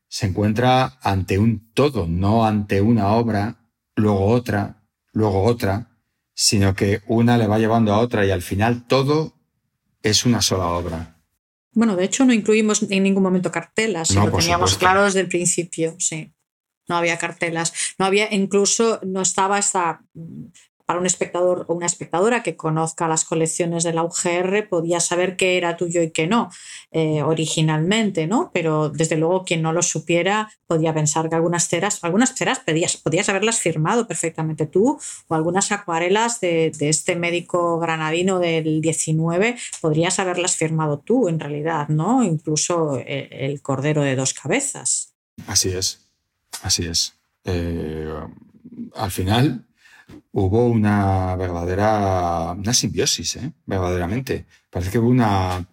se 0.09 0.27
encuentra 0.27 0.99
ante 1.03 1.39
un 1.39 1.71
todo, 1.75 2.07
no 2.09 2.47
ante 2.47 2.81
una 2.81 3.09
obra, 3.09 3.57
luego 3.95 4.25
otra, 4.25 4.83
luego 5.13 5.43
otra, 5.45 5.91
sino 6.33 6.75
que 6.75 7.03
una 7.07 7.37
le 7.37 7.47
va 7.47 7.59
llevando 7.59 7.93
a 7.93 7.99
otra 7.99 8.25
y 8.25 8.31
al 8.31 8.41
final 8.41 8.87
todo 8.87 9.35
es 10.03 10.25
una 10.25 10.41
sola 10.41 10.69
obra. 10.69 11.21
Bueno, 11.73 11.95
de 11.95 12.05
hecho 12.07 12.25
no 12.25 12.33
incluimos 12.33 12.87
en 12.91 13.03
ningún 13.03 13.23
momento 13.23 13.53
cartelas, 13.53 14.13
No, 14.15 14.27
lo 14.27 14.33
teníamos 14.39 14.71
supuesto. 14.71 14.79
claro 14.79 15.05
desde 15.05 15.21
el 15.21 15.29
principio, 15.29 15.95
sí. 15.99 16.33
No 16.89 16.97
había 16.97 17.19
cartelas, 17.19 17.73
no 17.99 18.07
había, 18.07 18.33
incluso 18.33 19.01
no 19.03 19.21
estaba 19.21 19.59
esta, 19.59 20.01
mm, 20.15 20.47
para 20.89 21.01
un 21.01 21.05
espectador 21.07 21.67
o 21.69 21.75
una 21.75 21.85
espectadora 21.85 22.43
que 22.43 22.57
conozca 22.57 23.09
las 23.09 23.27
colecciones 23.27 23.85
de 23.85 23.93
la 23.93 24.05
UGR, 24.05 24.71
podía 24.71 25.01
saber 25.01 25.37
qué 25.37 25.59
era 25.59 25.77
tuyo 25.77 26.01
y 26.01 26.13
qué 26.13 26.27
no, 26.27 26.51
eh, 26.93 27.23
originalmente, 27.23 28.27
¿no? 28.27 28.51
Pero 28.55 28.89
desde 28.89 29.19
luego 29.19 29.45
quien 29.45 29.61
no 29.61 29.75
lo 29.75 29.83
supiera 29.83 30.51
podía 30.67 30.95
pensar 30.95 31.29
que 31.29 31.35
algunas 31.35 31.69
ceras, 31.69 32.03
algunas 32.03 32.35
ceras 32.35 32.61
podías, 32.61 32.97
podías 32.97 33.29
haberlas 33.29 33.61
firmado 33.61 34.09
perfectamente 34.09 34.65
tú, 34.65 34.99
o 35.27 35.35
algunas 35.35 35.73
acuarelas 35.73 36.41
de, 36.41 36.73
de 36.79 36.89
este 36.89 37.17
médico 37.17 37.79
granadino 37.79 38.39
del 38.39 38.81
19, 38.81 39.59
podrías 39.83 40.19
haberlas 40.19 40.57
firmado 40.57 41.01
tú 41.01 41.29
en 41.29 41.39
realidad, 41.39 41.89
¿no? 41.89 42.25
Incluso 42.25 42.97
eh, 42.97 43.29
el 43.31 43.61
cordero 43.61 44.01
de 44.01 44.17
dos 44.17 44.33
cabezas. 44.33 45.13
Así 45.47 45.69
es, 45.69 46.08
así 46.63 46.87
es. 46.87 47.15
Eh, 47.45 48.13
al 48.95 49.11
final 49.11 49.67
hubo 50.33 50.67
una 50.67 51.37
verdadera, 51.37 52.53
una 52.53 52.75
simbiosis, 52.75 53.37
¿eh? 53.37 53.53
verdaderamente. 53.67 54.47
Parece 54.71 54.91
que 54.91 54.99
hubo 54.99 55.09
una, 55.09 55.67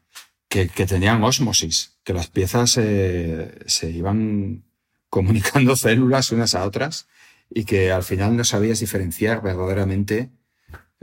que, 0.48 0.68
tenían 0.68 1.24
osmosis, 1.24 1.98
que 2.04 2.14
las 2.14 2.28
piezas 2.28 2.72
se 2.72 3.90
iban 3.92 4.64
comunicando 5.10 5.76
células 5.76 6.32
unas 6.32 6.56
a 6.56 6.66
otras 6.66 7.08
y 7.50 7.66
que 7.66 7.92
al 7.92 8.04
final 8.04 8.36
no 8.36 8.44
sabías 8.44 8.80
diferenciar 8.80 9.42
verdaderamente 9.42 10.30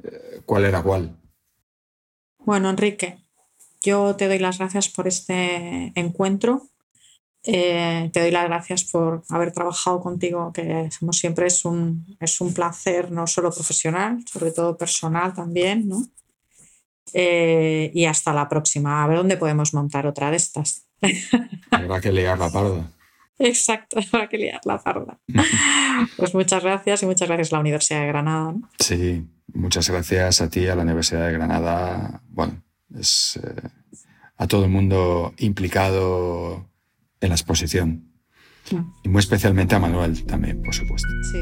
eh, 0.02 0.40
cuál 0.44 0.64
era 0.64 0.82
cuál. 0.82 1.16
Bueno, 2.38 2.70
Enrique, 2.70 3.18
yo 3.82 4.16
te 4.16 4.28
doy 4.28 4.38
las 4.38 4.58
gracias 4.58 4.88
por 4.88 5.06
este 5.06 5.92
encuentro. 5.94 6.68
Eh, 7.44 8.08
te 8.12 8.20
doy 8.20 8.30
las 8.30 8.44
gracias 8.44 8.84
por 8.84 9.24
haber 9.28 9.52
trabajado 9.52 10.00
contigo, 10.00 10.52
que 10.52 10.88
como 11.00 11.12
siempre 11.12 11.46
es 11.46 11.64
un, 11.64 12.16
es 12.20 12.40
un 12.40 12.54
placer, 12.54 13.10
no 13.10 13.26
solo 13.26 13.50
profesional, 13.50 14.24
sobre 14.30 14.52
todo 14.52 14.76
personal 14.76 15.34
también, 15.34 15.88
¿no? 15.88 16.06
Eh, 17.14 17.90
y 17.94 18.04
hasta 18.04 18.32
la 18.32 18.48
próxima. 18.48 19.02
A 19.02 19.06
ver 19.06 19.18
dónde 19.18 19.36
podemos 19.36 19.74
montar 19.74 20.06
otra 20.06 20.30
de 20.30 20.36
estas. 20.36 20.86
Habrá 21.70 22.00
que 22.00 22.12
liar 22.12 22.38
la 22.38 22.50
parda. 22.50 22.90
Exacto, 23.38 23.98
para 24.10 24.28
que 24.28 24.38
liar 24.38 24.60
la 24.64 24.78
parda. 24.78 25.18
Pues 26.16 26.34
muchas 26.34 26.64
gracias 26.64 27.02
y 27.02 27.06
muchas 27.06 27.28
gracias 27.28 27.52
a 27.52 27.56
la 27.56 27.60
Universidad 27.60 28.00
de 28.00 28.06
Granada. 28.06 28.52
¿no? 28.52 28.68
Sí, 28.78 29.24
muchas 29.52 29.88
gracias 29.88 30.40
a 30.40 30.48
ti, 30.48 30.66
a 30.66 30.74
la 30.74 30.82
Universidad 30.82 31.26
de 31.26 31.32
Granada. 31.34 32.22
Bueno, 32.28 32.62
es 32.98 33.38
eh, 33.40 33.68
a 34.36 34.46
todo 34.48 34.64
el 34.64 34.70
mundo 34.70 35.34
implicado 35.36 36.66
en 37.22 37.30
la 37.30 37.34
exposición. 37.34 38.08
Y 39.02 39.08
muy 39.08 39.20
especialmente 39.20 39.74
a 39.74 39.78
Manuel 39.78 40.24
también, 40.24 40.62
por 40.62 40.74
supuesto. 40.74 41.08
Sí. 41.32 41.40